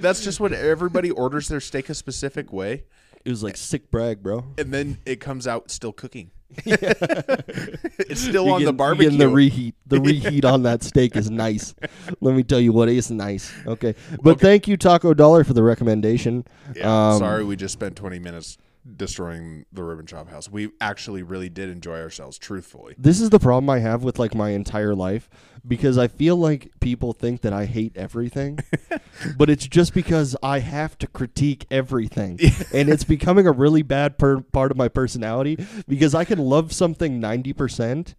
that's 0.00 0.22
just 0.22 0.38
what 0.40 0.52
everybody 0.52 1.10
orders 1.10 1.48
their 1.48 1.60
steak 1.60 1.88
a 1.88 1.94
specific 1.94 2.52
way, 2.52 2.84
It 3.24 3.30
was 3.30 3.42
like 3.42 3.56
sick 3.56 3.90
brag, 3.90 4.22
bro. 4.22 4.44
and 4.56 4.72
then 4.72 4.98
it 5.04 5.20
comes 5.20 5.46
out 5.48 5.70
still 5.70 5.92
cooking. 5.92 6.30
it's 6.64 8.20
still 8.20 8.50
on 8.50 8.60
You're 8.60 8.68
the 8.68 8.72
barbecue. 8.72 9.10
getting 9.10 9.18
the 9.18 9.28
reheat. 9.28 9.74
The 9.86 10.00
reheat 10.00 10.44
on 10.44 10.62
that 10.62 10.82
steak 10.82 11.14
is 11.16 11.30
nice. 11.30 11.74
Let 12.20 12.34
me 12.34 12.42
tell 12.42 12.60
you 12.60 12.72
what 12.72 12.88
is 12.88 13.10
nice. 13.10 13.52
Okay, 13.66 13.94
but 14.22 14.40
thank 14.40 14.66
you 14.66 14.76
Taco 14.76 15.14
Dowler 15.14 15.44
for 15.44 15.52
the 15.52 15.62
recommendation. 15.62 16.46
Yeah, 16.74 17.10
Um, 17.12 17.18
sorry, 17.18 17.44
we 17.44 17.56
just 17.56 17.74
spent 17.74 17.96
20 17.96 18.18
minutes 18.18 18.56
destroying 18.96 19.66
the 19.72 19.82
Rib 19.82 19.98
and 19.98 20.08
Chop 20.08 20.28
House. 20.30 20.50
We 20.50 20.70
actually 20.80 21.22
really 21.22 21.48
did 21.48 21.68
enjoy 21.68 22.00
ourselves, 22.00 22.38
truthfully. 22.38 22.94
This 22.98 23.20
is 23.20 23.30
the 23.30 23.38
problem 23.38 23.68
I 23.70 23.78
have 23.80 24.02
with 24.02 24.18
like 24.18 24.34
my 24.34 24.50
entire 24.50 24.94
life 24.94 25.28
because 25.66 25.98
I 25.98 26.08
feel 26.08 26.36
like 26.36 26.70
people 26.80 27.12
think 27.12 27.42
that 27.42 27.52
I 27.52 27.66
hate 27.66 27.96
everything, 27.96 28.58
but 29.36 29.50
it's 29.50 29.66
just 29.66 29.92
because 29.94 30.36
I 30.42 30.60
have 30.60 30.96
to 30.98 31.06
critique 31.06 31.66
everything, 31.70 32.38
and 32.72 32.88
it's 32.88 33.04
becoming 33.04 33.46
a 33.46 33.52
really 33.52 33.82
bad 33.82 34.18
per- 34.18 34.40
part 34.40 34.70
of 34.70 34.76
my 34.76 34.88
personality 34.88 35.58
because 35.86 36.14
I 36.14 36.24
can 36.24 36.38
love 36.38 36.72
something 36.72 37.20
ninety 37.20 37.52
percent. 37.52 38.14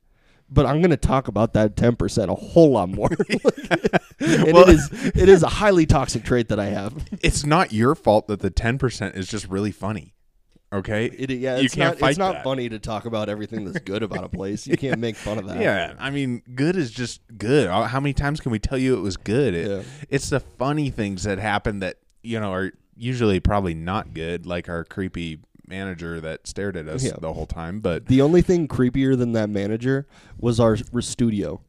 But 0.51 0.65
I'm 0.65 0.81
going 0.81 0.89
to 0.89 0.97
talk 0.97 1.27
about 1.27 1.53
that 1.53 1.75
10% 1.75 2.27
a 2.27 2.33
whole 2.33 2.71
lot 2.71 2.89
more. 2.89 3.09
and 4.19 4.53
Well- 4.53 4.67
it 4.67 4.69
is 4.69 4.89
it 4.91 5.29
is 5.29 5.43
a 5.43 5.47
highly 5.47 5.85
toxic 5.85 6.23
trait 6.23 6.47
that 6.47 6.59
I 6.59 6.65
have. 6.65 7.05
It's 7.21 7.45
not 7.45 7.71
your 7.71 7.93
fault 7.93 8.25
that 8.29 8.39
the 8.39 8.49
10% 8.49 9.15
is 9.15 9.27
just 9.27 9.47
really 9.47 9.71
funny. 9.71 10.15
Okay? 10.71 11.05
It, 11.05 11.31
yeah, 11.31 11.57
you 11.57 11.65
it's 11.65 11.73
can't 11.75 11.93
not, 11.95 11.99
fight 11.99 12.09
it's 12.11 12.19
not 12.19 12.33
that. 12.33 12.43
funny 12.43 12.69
to 12.69 12.77
talk 12.79 13.05
about 13.05 13.27
everything 13.27 13.65
that's 13.65 13.79
good 13.79 14.03
about 14.03 14.23
a 14.23 14.29
place. 14.37 14.67
You 14.67 14.77
can't 14.77 14.99
make 14.99 15.15
fun 15.15 15.39
of 15.39 15.47
that. 15.47 15.59
Yeah, 15.61 15.93
I 15.97 16.11
mean, 16.11 16.43
good 16.53 16.75
is 16.75 16.91
just 16.91 17.21
good. 17.37 17.67
Uh, 17.67 17.83
How 17.85 17.99
many 17.99 18.13
times 18.13 18.39
can 18.39 18.51
we 18.51 18.59
tell 18.59 18.77
you 18.77 18.95
it 18.95 19.01
was 19.01 19.17
good? 19.17 19.53
It, 19.55 19.67
Yeah. 19.67 19.83
It's 20.09 20.29
the 20.29 20.39
funny 20.39 20.89
things 20.91 21.23
that 21.23 21.39
happen 21.39 21.79
that 21.79 21.97
you 22.21 22.39
know 22.39 22.53
are 22.53 22.71
usually 22.95 23.39
probably 23.39 23.73
not 23.73 24.13
good, 24.13 24.45
like 24.45 24.69
our 24.69 24.83
creepy 24.83 25.39
manager 25.69 26.19
that 26.19 26.47
stared 26.47 26.75
at 26.75 26.87
us 26.87 27.03
Yeah. 27.03 27.13
the 27.21 27.33
whole 27.33 27.45
time. 27.45 27.79
But 27.79 28.07
The 28.07 28.21
only 28.21 28.41
thing 28.41 28.67
creepier 28.67 29.17
than 29.17 29.31
that 29.33 29.49
manager 29.49 30.07
was 30.37 30.59
our, 30.59 30.77
studio, 31.01 31.61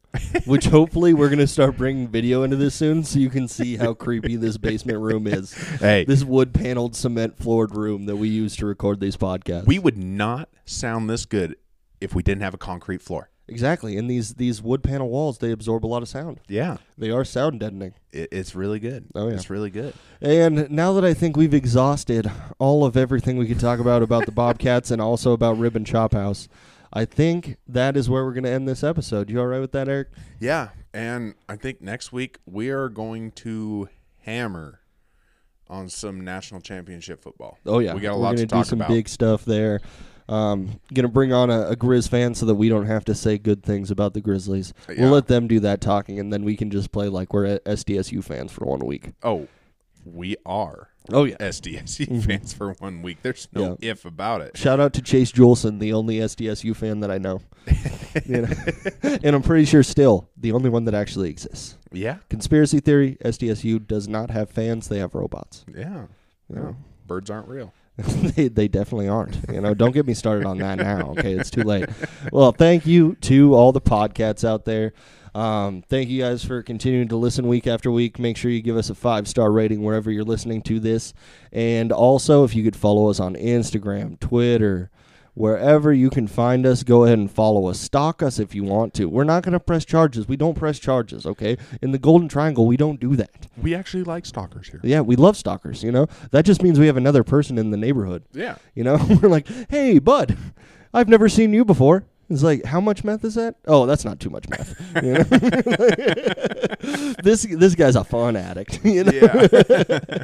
which 0.45 0.65
hopefully 0.77 1.13
we're 1.13 1.29
gonna 1.29 1.47
start 1.47 1.77
bringing 1.77 2.07
video 2.07 2.43
into 2.43 2.55
this 2.57 2.75
soon, 2.75 3.03
so 3.03 3.19
you 3.19 3.29
can 3.29 3.47
see 3.47 3.77
how 3.77 3.93
creepy 3.93 4.35
this 4.35 4.57
basement 4.57 4.99
room 4.99 5.27
is. 5.27 5.53
Hey. 5.53 6.03
this 6.05 6.23
wood 6.23 6.53
paneled 6.53 6.95
cement 6.95 7.37
floored 7.37 7.75
room 7.75 8.05
that 8.07 8.17
we 8.17 8.27
use 8.27 8.55
to 8.57 8.65
record 8.65 8.99
these 8.99 9.15
podcasts. 9.17 9.67
we 9.67 9.79
would 9.79 9.97
not 9.97 10.49
sound 10.65 11.09
this 11.09 11.25
good 11.25 11.55
if 12.01 12.13
we 12.15 12.23
didn't 12.23 12.41
have 12.41 12.53
a 12.53 12.57
concrete 12.59 13.01
floor. 13.01 13.29
Exactly, 13.51 13.97
and 13.97 14.09
these 14.09 14.33
these 14.35 14.61
wood 14.61 14.81
panel 14.83 15.09
walls 15.09 15.37
they 15.37 15.51
absorb 15.51 15.85
a 15.85 15.87
lot 15.87 16.01
of 16.01 16.07
sound. 16.09 16.39
Yeah, 16.47 16.77
They 16.97 17.11
are 17.11 17.23
sound 17.23 17.59
deadening. 17.59 17.93
it, 18.11 18.29
it's 18.31 18.55
really 18.55 18.79
good. 18.79 19.05
Oh, 19.13 19.27
yeah. 19.27 19.35
it's 19.35 19.49
really 19.49 19.69
good. 19.69 19.93
And 20.21 20.69
now 20.71 20.93
that 20.93 21.05
I 21.05 21.13
think 21.13 21.35
we've 21.37 21.53
exhausted 21.53 22.31
all 22.57 22.85
of 22.85 22.95
everything 22.97 23.37
we 23.37 23.47
could 23.47 23.59
talk 23.59 23.79
about 23.79 24.01
about 24.01 24.25
the 24.25 24.31
Bobcats 24.31 24.89
and 24.91 25.01
also 25.01 25.33
about 25.33 25.57
Rib 25.59 25.75
and 25.75 25.85
Chop 25.85 26.13
House, 26.13 26.47
I 26.93 27.05
think 27.05 27.57
that 27.67 27.95
is 27.97 28.09
where 28.09 28.25
we're 28.25 28.33
going 28.33 28.43
to 28.45 28.49
end 28.51 28.67
this 28.67 28.83
episode. 28.83 29.29
You 29.29 29.39
all 29.41 29.47
right 29.47 29.59
with 29.61 29.71
that, 29.73 29.87
Eric? 29.87 30.09
Yeah, 30.39 30.69
and 30.93 31.35
I 31.47 31.55
think 31.57 31.81
next 31.81 32.11
week 32.11 32.37
we 32.45 32.69
are 32.69 32.89
going 32.89 33.31
to 33.31 33.87
hammer 34.19 34.79
on 35.69 35.87
some 35.87 36.19
national 36.21 36.59
championship 36.59 37.21
football. 37.23 37.57
Oh 37.65 37.79
yeah, 37.79 37.93
we 37.93 38.01
got 38.01 38.11
a 38.13 38.15
We're 38.17 38.21
lot 38.23 38.37
to 38.37 38.45
talk 38.45 38.65
do 38.65 38.69
some 38.69 38.79
about. 38.81 38.89
big 38.89 39.07
stuff 39.07 39.45
there. 39.45 39.79
Um, 40.31 40.79
gonna 40.93 41.07
bring 41.07 41.33
on 41.33 41.49
a, 41.49 41.69
a 41.69 41.75
Grizz 41.75 42.09
fan 42.09 42.35
so 42.35 42.45
that 42.45 42.55
we 42.55 42.69
don't 42.69 42.85
have 42.85 43.05
to 43.05 43.15
say 43.15 43.37
good 43.37 43.63
things 43.63 43.91
about 43.91 44.13
the 44.13 44.21
Grizzlies. 44.21 44.73
Yeah. 44.87 45.01
We'll 45.01 45.11
let 45.11 45.27
them 45.27 45.47
do 45.47 45.59
that 45.61 45.81
talking, 45.81 46.19
and 46.19 46.31
then 46.31 46.43
we 46.43 46.55
can 46.55 46.71
just 46.71 46.91
play 46.91 47.09
like 47.09 47.33
we're 47.33 47.59
SDSU 47.59 48.23
fans 48.23 48.51
for 48.51 48.65
one 48.65 48.85
week. 48.85 49.11
Oh, 49.23 49.47
we 50.05 50.37
are 50.45 50.91
Oh 51.11 51.23
yeah. 51.23 51.37
SDSU 51.37 52.23
fans 52.25 52.53
for 52.53 52.73
one 52.73 53.01
week. 53.01 53.21
There's 53.21 53.47
no 53.53 53.77
if 53.81 54.05
about 54.05 54.41
it. 54.41 54.55
Shout 54.57 54.79
out 54.79 54.93
to 54.93 55.01
Chase 55.01 55.31
Juleson, 55.31 55.79
the 55.79 55.93
only 55.93 56.17
SDSU 56.17 56.75
fan 56.75 56.99
that 56.99 57.09
I 57.11 57.17
know. 57.17 57.41
You 58.25 58.41
know? 58.41 58.53
and 59.23 59.35
I'm 59.35 59.41
pretty 59.41 59.65
sure 59.65 59.83
still 59.83 60.29
the 60.37 60.51
only 60.51 60.69
one 60.69 60.85
that 60.85 60.93
actually 60.93 61.29
exists. 61.29 61.77
Yeah, 61.91 62.17
Conspiracy 62.29 62.79
theory: 62.79 63.17
SDSU 63.23 63.85
does 63.85 64.07
not 64.07 64.29
have 64.29 64.49
fans; 64.49 64.87
they 64.87 64.99
have 64.99 65.15
robots. 65.15 65.65
yeah, 65.73 66.05
yeah. 66.53 66.73
Birds 67.07 67.29
aren't 67.29 67.47
real. 67.47 67.73
they, 68.35 68.47
they 68.47 68.67
definitely 68.67 69.07
aren't. 69.07 69.37
You 69.51 69.61
know, 69.61 69.73
don't 69.73 69.91
get 69.91 70.05
me 70.05 70.13
started 70.13 70.45
on 70.45 70.57
that 70.59 70.77
now. 70.77 71.11
Okay, 71.11 71.33
it's 71.33 71.49
too 71.49 71.63
late. 71.63 71.89
Well, 72.31 72.51
thank 72.51 72.85
you 72.85 73.15
to 73.21 73.53
all 73.53 73.71
the 73.71 73.81
podcasts 73.81 74.47
out 74.47 74.65
there. 74.65 74.93
Um, 75.33 75.81
thank 75.87 76.09
you 76.09 76.21
guys 76.21 76.43
for 76.43 76.61
continuing 76.61 77.07
to 77.07 77.15
listen 77.15 77.47
week 77.47 77.65
after 77.65 77.89
week. 77.89 78.19
Make 78.19 78.35
sure 78.35 78.51
you 78.51 78.61
give 78.61 78.75
us 78.75 78.89
a 78.89 78.95
five 78.95 79.27
star 79.27 79.51
rating 79.51 79.81
wherever 79.83 80.11
you're 80.11 80.23
listening 80.23 80.61
to 80.63 80.79
this, 80.79 81.13
and 81.51 81.91
also 81.91 82.43
if 82.43 82.53
you 82.53 82.63
could 82.63 82.75
follow 82.75 83.09
us 83.09 83.19
on 83.19 83.35
Instagram, 83.35 84.19
Twitter. 84.19 84.91
Wherever 85.33 85.93
you 85.93 86.09
can 86.09 86.27
find 86.27 86.65
us, 86.65 86.83
go 86.83 87.05
ahead 87.05 87.17
and 87.17 87.31
follow 87.31 87.67
us. 87.67 87.79
Stalk 87.79 88.21
us 88.21 88.37
if 88.37 88.53
you 88.53 88.63
want 88.63 88.93
to. 88.95 89.05
We're 89.05 89.23
not 89.23 89.43
going 89.43 89.53
to 89.53 89.59
press 89.61 89.85
charges. 89.85 90.27
We 90.27 90.35
don't 90.35 90.55
press 90.55 90.77
charges, 90.77 91.25
okay? 91.25 91.57
In 91.81 91.91
the 91.91 91.97
Golden 91.97 92.27
Triangle, 92.27 92.65
we 92.67 92.75
don't 92.75 92.99
do 92.99 93.15
that. 93.15 93.47
We 93.55 93.73
actually 93.73 94.03
like 94.03 94.25
stalkers 94.25 94.67
here. 94.67 94.81
Yeah, 94.83 95.01
we 95.01 95.15
love 95.15 95.37
stalkers, 95.37 95.83
you 95.83 95.91
know? 95.91 96.07
That 96.31 96.43
just 96.43 96.61
means 96.61 96.79
we 96.79 96.87
have 96.87 96.97
another 96.97 97.23
person 97.23 97.57
in 97.57 97.71
the 97.71 97.77
neighborhood. 97.77 98.23
Yeah, 98.33 98.55
You 98.75 98.83
know, 98.83 98.99
we're 99.21 99.29
like, 99.29 99.47
hey, 99.69 99.99
bud, 99.99 100.37
I've 100.93 101.07
never 101.07 101.29
seen 101.29 101.53
you 101.53 101.63
before. 101.63 102.03
It's 102.31 102.43
like, 102.43 102.63
how 102.63 102.79
much 102.79 103.03
meth 103.03 103.25
is 103.25 103.35
that? 103.35 103.55
Oh, 103.67 103.85
that's 103.85 104.05
not 104.05 104.21
too 104.21 104.29
much 104.29 104.47
meth. 104.47 104.79
You 105.03 105.13
know? 105.13 105.23
this 107.23 107.43
this 107.43 107.75
guy's 107.75 107.95
a 107.97 108.03
fun 108.03 108.35
addict. 108.37 108.79
You 108.91 109.03
know? 109.03 109.11
Yeah. 109.11 110.23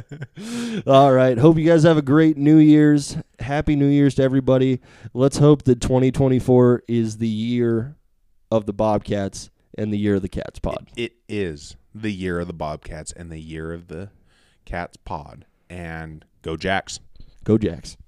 All 0.86 1.12
right. 1.12 1.36
Hope 1.36 1.58
you 1.58 1.66
guys 1.66 1.82
have 1.82 1.98
a 1.98 2.02
great 2.02 2.38
New 2.38 2.56
Year's. 2.56 3.18
Happy 3.40 3.76
New 3.76 3.88
Year's 3.88 4.14
to 4.16 4.22
everybody. 4.22 4.80
Let's 5.12 5.36
hope 5.38 5.64
that 5.64 5.82
2024 5.82 6.84
is 6.88 7.18
the 7.18 7.28
year 7.28 7.96
of 8.50 8.64
the 8.64 8.72
Bobcats 8.72 9.50
and 9.76 9.92
the 9.92 9.98
year 9.98 10.14
of 10.16 10.22
the 10.22 10.28
Cats 10.30 10.58
Pawd. 10.58 10.88
it 10.96 11.12
is 11.28 11.76
the 11.94 12.12
year 12.12 12.40
of 12.40 12.46
the 12.46 12.54
Bobcats 12.54 13.12
and 13.12 13.30
the 13.30 13.40
year 13.40 13.74
of 13.74 13.88
the 13.88 14.08
Cats 14.64 14.96
Pawd. 14.96 15.42
And 15.68 16.24
go 16.40 16.56
Jacks. 16.56 17.00
Go 17.44 17.58
Jacks. 17.58 17.98